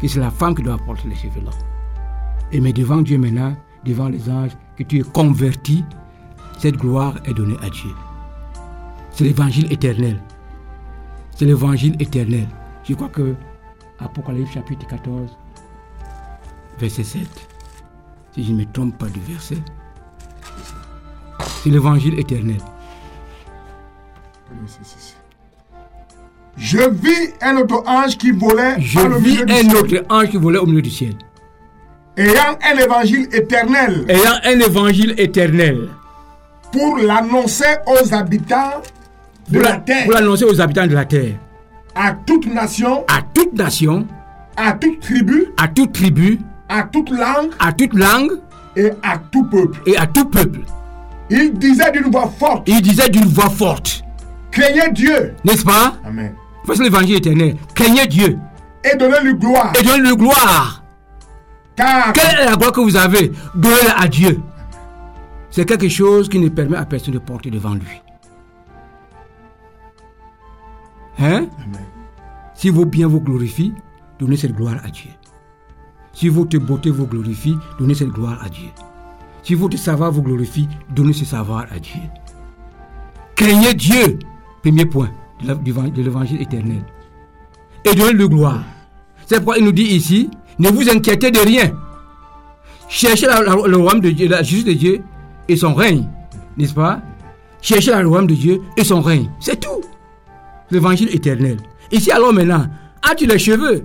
que 0.00 0.08
c'est 0.08 0.20
la 0.20 0.30
femme 0.30 0.54
qui 0.54 0.62
doit 0.62 0.78
porter 0.78 1.08
les 1.08 1.14
cheveux 1.14 1.44
là. 1.44 1.52
Et 2.50 2.60
mais 2.60 2.72
devant 2.72 3.00
Dieu 3.02 3.18
maintenant, 3.18 3.56
devant 3.84 4.08
les 4.08 4.28
anges, 4.28 4.50
que 4.76 4.82
tu 4.82 4.98
es 4.98 5.02
converti, 5.02 5.84
cette 6.58 6.76
gloire 6.76 7.14
est 7.24 7.34
donnée 7.34 7.56
à 7.62 7.70
Dieu. 7.70 7.90
C'est 9.10 9.24
l'évangile 9.24 9.72
éternel. 9.72 10.20
C'est 11.36 11.44
l'évangile 11.44 11.94
éternel. 12.00 12.48
Je 12.84 12.94
crois 12.94 13.08
que 13.08 13.34
Apocalypse 14.00 14.52
chapitre 14.52 14.86
14, 14.86 15.30
verset 16.78 17.04
7, 17.04 17.48
si 18.34 18.44
je 18.44 18.52
ne 18.52 18.58
me 18.58 18.64
trompe 18.72 18.98
pas 18.98 19.08
du 19.08 19.20
verset, 19.20 19.58
c'est 21.62 21.70
l'évangile 21.70 22.18
éternel. 22.18 22.58
Je 26.56 26.78
vis 26.90 27.32
un 27.40 27.56
autre 27.56 27.82
ange 27.86 28.16
qui 28.18 28.30
volait 28.30 28.74
Je 28.78 28.98
vis 29.00 29.30
milieu 29.30 29.44
du 29.46 29.52
un 29.52 29.56
ciel, 29.56 29.76
autre 29.76 30.04
ange 30.10 30.28
qui 30.30 30.36
volait 30.36 30.58
au 30.58 30.66
milieu 30.66 30.82
du 30.82 30.90
ciel, 30.90 31.14
ayant 32.16 32.58
un 32.62 32.76
évangile 32.78 33.28
éternel. 33.32 34.04
Ayant 34.08 34.38
un 34.44 34.60
évangile 34.60 35.14
éternel. 35.18 35.88
Pour 36.70 36.98
l'annoncer 36.98 37.64
aux 37.86 38.14
habitants 38.14 38.82
de 39.48 39.54
pour 39.54 39.62
la 39.62 39.70
la- 39.70 39.76
terre, 39.78 40.04
pour 40.04 40.12
l'annoncer 40.12 40.44
aux 40.44 40.60
habitants 40.60 40.86
de 40.86 40.94
la 40.94 41.04
terre, 41.04 41.34
à 41.94 42.12
toute 42.12 42.46
nation, 42.46 43.04
à 43.08 43.22
toute 43.34 43.52
nation, 43.54 44.06
à 44.56 44.72
toute 44.72 45.00
tribu, 45.00 45.46
à 45.56 45.68
toute 45.68 45.92
tribu, 45.92 46.38
à 46.68 46.82
toute 46.84 47.10
langue. 47.10 47.50
À 47.58 47.72
toute 47.72 47.94
langue. 47.94 48.32
Et 48.76 48.90
à 49.02 49.18
tout 49.30 49.44
peuple. 49.44 49.80
et 49.86 49.96
à 49.98 50.06
tout 50.06 50.24
peuple. 50.26 50.60
Il 51.34 51.54
disait 51.58 51.90
d'une 51.92 52.10
voix 52.10 52.28
forte, 52.38 52.68
Il 52.68 52.82
disait 52.82 53.08
d'une 53.08 53.24
voix 53.24 53.48
forte, 53.48 54.02
craignez 54.50 54.90
Dieu. 54.92 55.34
n'est-ce 55.44 55.64
pas? 55.64 55.94
Amen. 56.04 56.34
Voici 56.64 56.82
l'évangile 56.82 57.16
éternel. 57.16 57.56
Craignez 57.74 58.06
Dieu 58.06 58.38
Et 58.84 58.96
donnez-lui 58.96 59.34
gloire. 59.34 59.72
et 59.80 59.82
donnez-lui 59.82 60.16
gloire. 60.16 60.84
Car 61.74 62.12
Quelle 62.12 62.40
est 62.40 62.44
la 62.44 62.56
gloire 62.56 62.72
que 62.72 62.80
vous 62.80 62.96
avez? 62.96 63.32
Donnez-la 63.54 63.98
à 64.00 64.06
Dieu. 64.08 64.40
C'est 65.50 65.64
quelque 65.64 65.88
chose 65.88 66.28
qui 66.28 66.38
ne 66.38 66.48
permet 66.50 66.76
à 66.76 66.84
personne 66.84 67.14
de 67.14 67.18
porter 67.18 67.50
devant 67.50 67.74
lui. 67.74 68.00
Hein? 71.18 71.46
Si 72.54 72.68
vos 72.70 72.84
biens 72.84 73.06
vous 73.08 73.20
glorifient, 73.20 73.74
donnez 74.18 74.36
cette 74.36 74.54
gloire 74.54 74.76
à 74.84 74.88
Dieu. 74.88 75.10
Si 76.12 76.28
votre 76.28 76.58
beauté 76.58 76.90
vous 76.90 77.06
glorifie, 77.06 77.56
donnez 77.78 77.94
cette 77.94 78.08
gloire 78.10 78.38
à 78.44 78.48
Dieu. 78.48 78.68
Si 79.42 79.54
votre 79.54 79.76
savoir 79.78 80.12
vous 80.12 80.22
glorifie, 80.22 80.68
donnez 80.94 81.12
ce 81.12 81.24
savoir 81.24 81.66
à 81.74 81.78
Dieu. 81.78 82.00
Craignez 83.34 83.74
Dieu, 83.74 84.18
premier 84.62 84.84
point 84.86 85.10
de 85.42 86.02
l'évangile 86.02 86.40
éternel. 86.40 86.84
Et 87.84 87.94
donnez-le 87.94 88.28
gloire. 88.28 88.62
C'est 89.26 89.36
pourquoi 89.36 89.58
il 89.58 89.64
nous 89.64 89.72
dit 89.72 89.82
ici, 89.82 90.30
ne 90.58 90.68
vous 90.68 90.88
inquiétez 90.88 91.30
de 91.30 91.40
rien. 91.40 91.72
Cherchez 92.88 93.26
la- 93.26 93.40
le 93.42 93.76
royaume 93.76 94.00
de 94.00 94.10
Dieu, 94.10 94.28
la 94.28 94.42
justice 94.42 94.64
de 94.64 94.72
Dieu 94.74 95.02
et 95.48 95.56
son 95.56 95.74
règne. 95.74 96.06
N'est-ce 96.56 96.74
pas? 96.74 97.00
Cherchez 97.60 97.90
le 97.94 98.06
royaume 98.06 98.26
de 98.26 98.34
Dieu 98.34 98.60
et 98.76 98.84
son 98.84 99.00
règne. 99.00 99.28
C'est 99.40 99.58
tout. 99.58 99.80
L'évangile 100.70 101.08
éternel. 101.14 101.56
Ici 101.90 102.10
alors 102.12 102.32
maintenant, 102.32 102.66
as-tu 103.02 103.26
les 103.26 103.38
cheveux? 103.38 103.84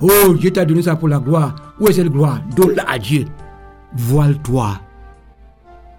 Oh, 0.00 0.34
Dieu 0.34 0.50
t'a 0.50 0.64
donné 0.64 0.82
ça 0.82 0.96
pour 0.96 1.08
la 1.08 1.18
gloire. 1.18 1.54
Où 1.80 1.88
est 1.88 1.92
cette 1.92 2.08
gloire? 2.10 2.40
Donne-la 2.54 2.88
à 2.90 2.98
Dieu. 2.98 3.24
Voile-toi. 3.96 4.80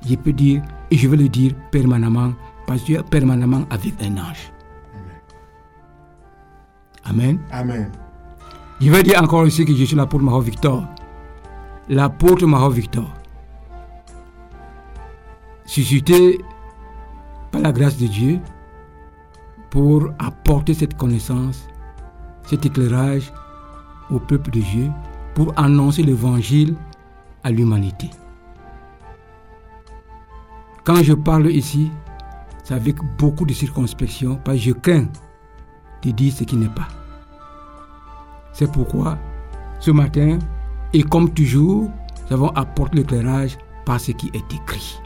Je 0.08 0.16
peux 0.16 0.34
dire, 0.34 0.62
et 0.92 0.98
je 0.98 1.08
vais 1.08 1.18
le 1.18 1.30
dire 1.30 1.54
permanemment, 1.72 2.34
parce 2.66 2.82
que 2.82 2.86
tu 2.86 2.94
es 2.96 3.04
permanemment 3.04 3.66
avec 3.70 3.94
un 4.02 4.18
ange. 4.18 4.52
Amen. 7.06 7.40
Amen. 7.52 7.92
Je 8.80 8.90
vais 8.90 9.04
dire 9.04 9.22
encore 9.22 9.46
ici 9.46 9.66
que 9.66 9.74
je 9.74 9.84
suis 9.84 9.96
l'apôtre 9.96 10.24
Maho 10.24 10.42
Victor. 10.42 10.86
L'apôtre 11.90 12.46
Maho 12.46 12.70
Victor. 12.70 13.10
Suscité 15.66 16.40
par 17.52 17.62
la 17.62 17.72
grâce 17.72 17.98
de 17.98 18.08
Dieu 18.08 18.40
pour 19.70 20.10
apporter 20.20 20.74
cette 20.74 20.96
connaissance, 20.98 21.68
cet 22.44 22.66
éclairage 22.66 23.34
au 24.10 24.20
peuple 24.20 24.52
de 24.52 24.62
Dieu, 24.62 24.92
pour 25.36 25.54
annoncer 25.58 26.04
l'évangile 26.04 26.76
à 27.44 27.52
l'humanité. 27.52 28.10
Quand 30.90 31.04
je 31.04 31.14
parle 31.14 31.52
ici, 31.52 31.92
c'est 32.64 32.74
avec 32.74 32.96
beaucoup 33.20 33.46
de 33.46 33.54
circonspection, 33.54 34.38
parce 34.44 34.58
que 34.58 34.64
je 34.64 34.72
crains 34.72 35.06
de 36.02 36.10
dire 36.10 36.34
ce 36.34 36.44
qui 36.44 36.56
n'est 36.56 36.66
pas. 36.66 36.88
C'est 38.54 38.72
pourquoi, 38.72 39.16
ce 39.80 39.92
matin, 39.92 40.40
et 40.92 41.04
comme 41.04 41.32
toujours, 41.32 41.92
nous 42.26 42.34
avons 42.34 42.50
apporté 42.56 42.98
l'éclairage 42.98 43.56
par 43.86 44.00
ce 44.00 44.14
qui 44.14 44.32
est 44.34 44.52
écrit. 44.52 45.00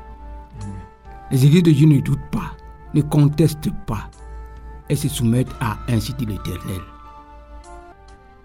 Les 1.31 1.45
églises 1.45 1.63
de 1.63 1.71
Dieu 1.71 1.87
ne 1.87 1.99
doutent 1.99 2.31
pas, 2.31 2.55
ne 2.93 3.01
contestent 3.01 3.73
pas, 3.85 4.09
et 4.87 4.95
se 4.95 5.09
soumettent 5.09 5.53
à 5.59 5.79
ainsi 5.89 6.13
dit 6.13 6.25
l'Éternel. 6.25 6.79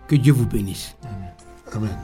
Que 0.08 0.16
Dieu 0.16 0.32
vous 0.32 0.46
bénisse. 0.46 0.96
Amen. 1.72 1.96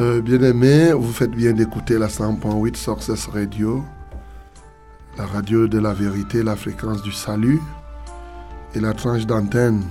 Euh, 0.00 0.22
Bien-aimés, 0.22 0.94
vous 0.94 1.12
faites 1.12 1.32
bien 1.32 1.52
d'écouter 1.52 1.98
la 1.98 2.06
100.8 2.06 2.76
Success 2.76 3.26
Radio, 3.26 3.84
la 5.18 5.26
radio 5.26 5.68
de 5.68 5.78
la 5.78 5.92
vérité, 5.92 6.42
la 6.42 6.56
fréquence 6.56 7.02
du 7.02 7.12
salut, 7.12 7.60
et 8.74 8.80
la 8.80 8.94
tranche 8.94 9.26
d'antenne 9.26 9.82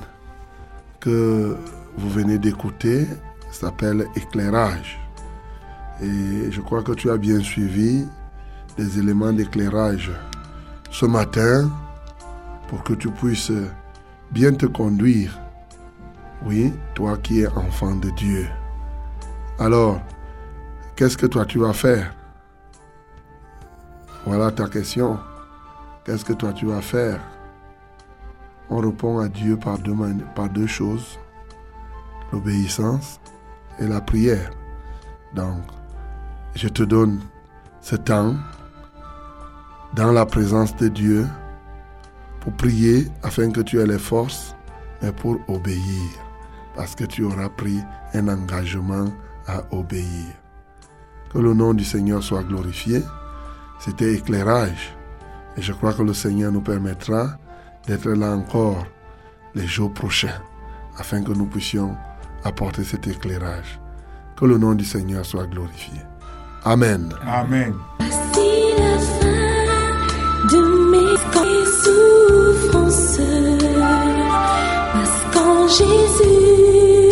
que 0.99 1.55
vous 1.97 2.09
venez 2.09 2.39
d'écouter 2.39 3.05
s'appelle 3.51 4.07
éclairage. 4.15 4.99
Et 6.01 6.51
je 6.51 6.61
crois 6.61 6.81
que 6.81 6.93
tu 6.93 7.11
as 7.11 7.17
bien 7.17 7.39
suivi 7.39 8.07
des 8.77 8.97
éléments 8.97 9.33
d'éclairage 9.33 10.11
ce 10.89 11.05
matin 11.05 11.69
pour 12.69 12.83
que 12.83 12.93
tu 12.93 13.11
puisses 13.11 13.51
bien 14.31 14.51
te 14.53 14.65
conduire. 14.65 15.39
Oui, 16.43 16.73
toi 16.95 17.19
qui 17.19 17.41
es 17.41 17.47
enfant 17.49 17.95
de 17.97 18.09
Dieu. 18.17 18.47
Alors, 19.61 20.01
qu'est-ce 20.95 21.15
que 21.15 21.27
toi 21.27 21.45
tu 21.45 21.59
vas 21.59 21.71
faire? 21.71 22.15
Voilà 24.25 24.49
ta 24.49 24.67
question. 24.67 25.19
Qu'est-ce 26.03 26.25
que 26.25 26.33
toi 26.33 26.51
tu 26.51 26.65
vas 26.65 26.81
faire? 26.81 27.19
On 28.71 28.77
répond 28.77 29.19
à 29.19 29.27
Dieu 29.27 29.57
par 29.57 29.77
deux, 29.77 30.65
choses. 30.65 31.19
L'obéissance 32.33 33.19
et 33.79 33.85
la 33.85 34.01
prière. 34.01 34.49
Donc, 35.35 35.61
je 36.55 36.67
te 36.67 36.81
donne 36.81 37.19
ce 37.81 37.95
temps 37.97 38.33
dans 39.93 40.11
la 40.11 40.25
présence 40.25 40.75
de 40.77 40.87
Dieu 40.87 41.27
pour 42.39 42.53
prier 42.53 43.11
afin 43.21 43.51
que 43.51 43.61
tu 43.61 43.79
aies 43.79 43.85
les 43.85 43.99
forces, 43.99 44.55
mais 45.03 45.11
pour 45.11 45.37
obéir, 45.47 46.09
parce 46.75 46.95
que 46.95 47.03
tu 47.03 47.23
auras 47.25 47.49
pris 47.49 47.77
un 48.15 48.27
engagement 48.27 49.05
à 49.47 49.63
obéir. 49.71 50.33
Que 51.31 51.39
le 51.39 51.53
nom 51.53 51.73
du 51.73 51.83
Seigneur 51.83 52.21
soit 52.21 52.43
glorifié. 52.43 53.01
C'était 53.79 54.13
éclairage. 54.13 54.95
Et 55.57 55.61
je 55.61 55.73
crois 55.73 55.93
que 55.93 56.03
le 56.03 56.13
Seigneur 56.13 56.51
nous 56.51 56.61
permettra 56.61 57.37
d'être 57.87 58.09
là 58.09 58.31
encore 58.31 58.85
les 59.55 59.67
jours 59.67 59.93
prochains, 59.93 60.41
afin 60.97 61.23
que 61.23 61.31
nous 61.31 61.45
puissions 61.45 61.95
apporter 62.43 62.83
cet 62.83 63.07
éclairage. 63.07 63.79
Que 64.35 64.45
le 64.45 64.57
nom 64.57 64.73
du 64.75 64.85
Seigneur 64.85 65.25
soit 65.25 65.47
glorifié. 65.47 65.99
Amen. 66.63 67.13
Amen. 67.25 67.73
Voici 67.99 68.73
la 68.77 68.97
fin 69.19 69.27
de 70.51 70.61
mes 70.91 71.17
souffrances. 71.81 73.19
Parce 74.93 75.21
qu'en 75.33 75.67
Jésus, 75.67 77.10